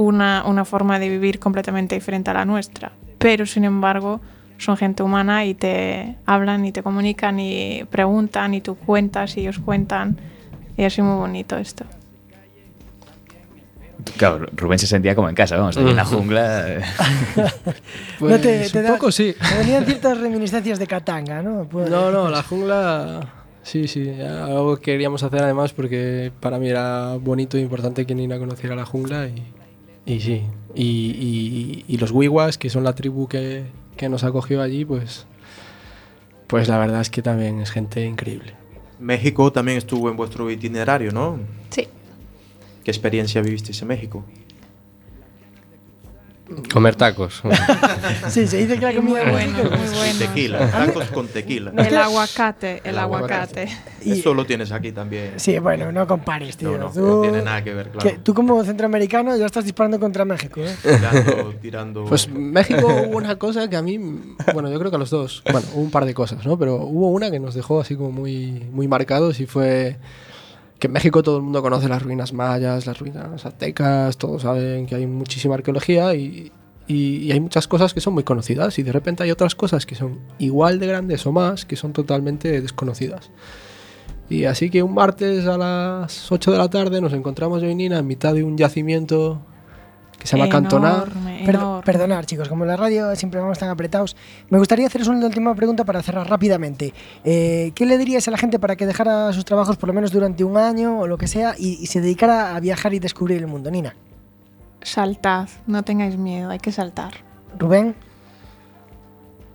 una, 0.00 0.44
una 0.46 0.64
forma 0.64 0.98
de 0.98 1.08
vivir 1.10 1.38
completamente 1.38 1.94
diferente 1.94 2.30
a 2.30 2.34
la 2.34 2.44
nuestra. 2.44 2.92
Pero 3.18 3.44
sin 3.44 3.64
embargo 3.64 4.20
son 4.56 4.76
gente 4.76 5.02
humana 5.02 5.44
y 5.44 5.54
te 5.54 6.16
hablan 6.26 6.64
y 6.64 6.72
te 6.72 6.82
comunican 6.82 7.38
y 7.38 7.84
preguntan 7.90 8.54
y 8.54 8.60
tú 8.62 8.76
cuentas 8.76 9.36
y 9.36 9.40
ellos 9.40 9.58
cuentan. 9.58 10.16
Y 10.76 10.84
es 10.84 10.98
muy 10.98 11.16
bonito 11.16 11.58
esto. 11.58 11.84
Claro, 14.16 14.46
Rubén 14.54 14.78
se 14.78 14.86
sentía 14.86 15.14
como 15.14 15.28
en 15.28 15.34
casa, 15.34 15.56
vamos, 15.58 15.76
ahí 15.76 15.86
en 15.90 15.96
la 15.96 16.04
jungla. 16.06 16.68
eh. 16.68 16.80
Pues, 18.18 18.32
no 18.32 18.38
te, 18.40 18.68
te 18.70 18.78
un 18.78 18.84
da- 18.84 18.92
poco 18.94 19.12
sí. 19.12 19.34
te 19.50 19.58
venían 19.58 19.84
ciertas 19.84 20.18
reminiscencias 20.18 20.78
de 20.78 20.86
Katanga, 20.86 21.42
¿no? 21.42 21.64
Pues- 21.70 21.90
No, 21.90 22.10
no, 22.10 22.30
la 22.30 22.42
jungla. 22.42 23.20
Sí, 23.62 23.86
sí, 23.88 24.10
algo 24.22 24.76
que 24.76 24.82
queríamos 24.92 25.22
hacer 25.22 25.42
además 25.42 25.74
porque 25.74 26.32
para 26.40 26.58
mí 26.58 26.68
era 26.70 27.16
bonito 27.20 27.58
e 27.58 27.60
importante 27.60 28.06
que 28.06 28.14
Nina 28.14 28.38
conociera 28.38 28.74
la 28.74 28.86
jungla 28.86 29.26
y, 29.26 29.42
y 30.14 30.20
sí. 30.20 30.42
Y, 30.74 30.82
y- 30.84 31.84
y 31.88 31.96
los 31.98 32.10
Wiwas, 32.12 32.58
que 32.58 32.70
son 32.70 32.84
la 32.84 32.94
tribu 32.94 33.26
que, 33.28 33.64
que 33.96 34.08
nos 34.08 34.24
acogió 34.24 34.62
allí, 34.62 34.84
pues, 34.84 35.26
pues 36.46 36.68
la 36.68 36.78
verdad 36.78 37.00
es 37.00 37.10
que 37.10 37.22
también 37.22 37.60
es 37.60 37.70
gente 37.70 38.04
increíble. 38.04 38.54
México 38.98 39.52
también 39.52 39.78
estuvo 39.78 40.10
en 40.10 40.16
vuestro 40.16 40.50
itinerario, 40.50 41.10
¿no? 41.12 41.38
Sí. 41.70 41.88
¿Qué 42.84 42.90
experiencia 42.90 43.40
vivisteis 43.42 43.80
en 43.82 43.88
México? 43.88 44.24
Comer 46.72 46.94
tacos. 46.96 47.42
Sí, 48.28 48.46
se 48.46 48.58
dice 48.58 48.78
que 48.78 48.84
la 48.86 48.94
comida 48.94 49.24
muy 49.24 49.42
en 49.42 49.52
bueno, 49.54 49.58
muy 49.70 49.88
bueno. 49.88 50.18
Tequila, 50.18 50.70
tacos 50.70 51.04
con 51.06 51.26
tequila. 51.28 51.72
El 51.76 51.96
aguacate, 51.96 52.80
el 52.84 52.98
aguacate. 52.98 53.68
Eso 54.04 54.34
lo 54.34 54.44
tienes 54.46 54.70
aquí 54.72 54.92
también. 54.92 55.34
Sí, 55.36 55.58
bueno, 55.58 55.90
no 55.92 56.06
compares, 56.06 56.56
tío. 56.56 56.72
No, 56.72 56.78
no, 56.78 56.90
Tú- 56.92 57.00
no 57.06 57.20
tiene 57.22 57.42
nada 57.42 57.62
que 57.62 57.74
ver, 57.74 57.90
claro. 57.90 58.08
que 58.10 58.18
tú 58.18 58.34
como 58.34 58.62
centroamericano 58.64 59.36
ya 59.36 59.46
estás 59.46 59.64
disparando 59.64 59.98
contra 60.00 60.24
México, 60.24 60.60
¿eh? 60.60 60.74
Tirando, 60.82 61.54
tirando. 61.60 62.04
Pues 62.04 62.28
México 62.28 62.86
hubo 62.86 63.16
una 63.16 63.36
cosa 63.36 63.68
que 63.68 63.76
a 63.76 63.82
mí, 63.82 63.98
bueno, 64.52 64.70
yo 64.70 64.78
creo 64.78 64.90
que 64.90 64.96
a 64.96 65.00
los 65.00 65.10
dos, 65.10 65.42
bueno, 65.50 65.66
hubo 65.74 65.82
un 65.82 65.90
par 65.90 66.04
de 66.04 66.14
cosas, 66.14 66.44
¿no? 66.46 66.58
Pero 66.58 66.76
hubo 66.76 67.10
una 67.10 67.30
que 67.30 67.38
nos 67.40 67.54
dejó 67.54 67.80
así 67.80 67.96
como 67.96 68.10
muy, 68.12 68.64
muy 68.72 68.88
marcados 68.88 69.40
y 69.40 69.46
fue 69.46 69.96
que 70.80 70.88
en 70.88 70.92
México 70.94 71.22
todo 71.22 71.36
el 71.36 71.42
mundo 71.44 71.62
conoce 71.62 71.88
las 71.88 72.02
ruinas 72.02 72.32
mayas, 72.32 72.86
las 72.86 72.98
ruinas 72.98 73.46
aztecas, 73.46 74.16
todos 74.16 74.42
saben 74.42 74.86
que 74.86 74.96
hay 74.96 75.06
muchísima 75.06 75.54
arqueología 75.54 76.14
y, 76.16 76.50
y- 76.88 77.30
hay 77.30 77.38
muchas 77.38 77.68
cosas 77.68 77.94
que 77.94 78.00
son 78.00 78.14
muy 78.14 78.24
conocidas 78.24 78.76
y 78.80 78.82
de 78.82 78.90
repente 78.90 79.22
hay 79.22 79.30
otras 79.30 79.54
cosas 79.54 79.86
que 79.86 79.94
son 79.94 80.18
igual 80.40 80.80
de 80.80 80.86
grandes 80.88 81.24
o 81.26 81.32
más 81.32 81.64
que 81.64 81.76
son 81.76 81.92
totalmente 81.92 82.60
desconocidas. 82.60 83.30
Y 84.28 84.44
así 84.44 84.70
que 84.70 84.82
un 84.82 84.94
martes 84.94 85.46
a 85.46 85.58
las 85.58 86.30
8 86.32 86.52
de 86.52 86.58
la 86.58 86.70
tarde 86.70 87.00
nos 87.00 87.12
encontramos 87.12 87.60
yo 87.62 87.68
y 87.68 87.74
Nina 87.74 87.98
en 87.98 88.06
mitad 88.06 88.32
de 88.32 88.42
un 88.44 88.56
yacimiento 88.56 89.42
que 90.20 90.26
se 90.28 90.36
llama. 90.36 90.46
Enorme, 90.56 91.42
Perdo- 91.44 91.58
enorme. 91.60 91.82
perdonar, 91.84 92.26
chicos, 92.26 92.48
como 92.48 92.62
en 92.64 92.68
la 92.68 92.76
radio 92.76 93.16
siempre 93.16 93.40
vamos 93.40 93.58
tan 93.58 93.70
apretados. 93.70 94.16
Me 94.50 94.58
gustaría 94.58 94.86
haceros 94.86 95.08
una 95.08 95.26
última 95.26 95.52
pregunta 95.56 95.84
para 95.84 96.00
cerrar 96.02 96.28
rápidamente. 96.30 96.94
Eh, 97.24 97.72
¿Qué 97.74 97.86
le 97.86 97.98
dirías 97.98 98.28
a 98.28 98.30
la 98.30 98.38
gente 98.38 98.58
para 98.60 98.76
que 98.76 98.86
dejara 98.86 99.32
sus 99.32 99.44
trabajos 99.44 99.76
por 99.76 99.88
lo 99.88 99.94
menos 99.94 100.12
durante 100.12 100.44
un 100.44 100.56
año 100.56 101.00
o 101.00 101.06
lo 101.08 101.18
que 101.18 101.26
sea 101.26 101.54
y, 101.58 101.78
y 101.82 101.86
se 101.86 102.00
dedicara 102.00 102.54
a 102.54 102.60
viajar 102.60 102.94
y 102.94 103.00
descubrir 103.00 103.38
el 103.38 103.46
mundo? 103.48 103.70
Nina, 103.70 103.96
Saltad, 104.82 105.48
no 105.66 105.82
tengáis 105.82 106.16
miedo, 106.16 106.50
hay 106.50 106.58
que 106.58 106.70
saltar. 106.72 107.12
Rubén, 107.58 107.94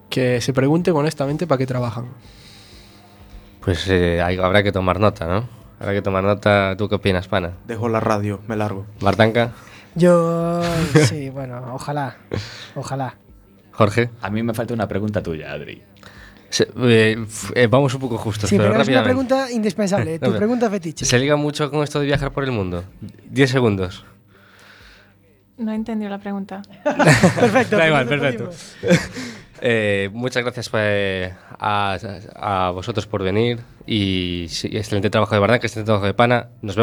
Que 0.10 0.42
se 0.42 0.54
pregunten 0.54 0.96
honestamente 0.96 1.48
para 1.48 1.58
qué 1.58 1.66
trabajan. 1.66 2.08
Pues 3.64 3.88
eh, 3.90 4.22
ahí 4.22 4.38
habrá 4.38 4.62
que 4.64 4.72
tomar 4.72 5.00
nota, 5.00 5.26
¿no? 5.28 5.48
Habrá 5.80 5.94
que 5.94 6.02
tomar 6.02 6.24
nota. 6.24 6.76
¿Tú 6.78 6.88
qué 6.88 6.96
opinas, 6.96 7.28
pana? 7.28 7.54
Dejo 7.68 7.90
la 7.90 8.00
radio, 8.00 8.40
me 8.48 8.56
largo. 8.56 8.86
Martanca, 9.02 9.52
yo 9.96 10.62
sí, 11.08 11.30
bueno, 11.30 11.72
ojalá, 11.74 12.18
ojalá. 12.76 13.16
Jorge. 13.72 14.10
A 14.22 14.30
mí 14.30 14.42
me 14.44 14.54
falta 14.54 14.74
una 14.74 14.88
pregunta 14.88 15.22
tuya, 15.22 15.52
Adri. 15.52 15.82
Se- 16.50 16.70
eh, 16.78 17.26
eh, 17.56 17.68
vamos 17.68 17.94
un 17.96 18.00
poco 18.02 18.18
justos, 18.18 18.50
Sí, 18.50 18.56
pero 18.58 18.70
pero 18.72 18.84
es 18.84 18.88
una 18.90 19.04
pregunta 19.04 19.52
indispensable, 19.52 20.20
tu 20.20 20.30
No, 20.32 20.38
pregunta 20.38 20.70
fetiche. 20.70 21.04
¿Se 21.06 21.20
liga 21.20 21.36
mucho 21.36 21.70
con 21.72 21.84
esto 21.84 22.00
de 22.00 22.06
viajar 22.06 22.32
por 22.32 22.44
el 22.46 22.52
mundo? 22.52 22.84
10 23.30 23.50
segundos. 23.50 24.06
No 25.58 25.72
he 25.72 25.76
entendido 25.76 26.10
la 26.10 26.20
pregunta. 26.20 26.62
Perfecto. 26.84 27.78
Da 27.78 27.88
igual, 27.88 28.08
pues 28.08 28.20
perfecto. 28.22 28.50
Eh, 29.62 30.10
muchas 30.14 30.44
gracias 30.44 30.70
a, 30.74 31.98
a 32.36 32.72
vosotros 32.72 33.08
por 33.08 33.24
venir 33.24 33.60
y 33.88 34.48
sí, 34.50 34.68
excelente 34.74 35.10
trabajo 35.10 35.34
de 35.34 35.40
verdad, 35.42 35.60
que 35.62 35.68
excelente 35.68 35.88
trabajo 35.88 36.06
de 36.06 36.14
pana. 36.14 36.48
Nos 36.62 36.62
vemos. 36.62 36.74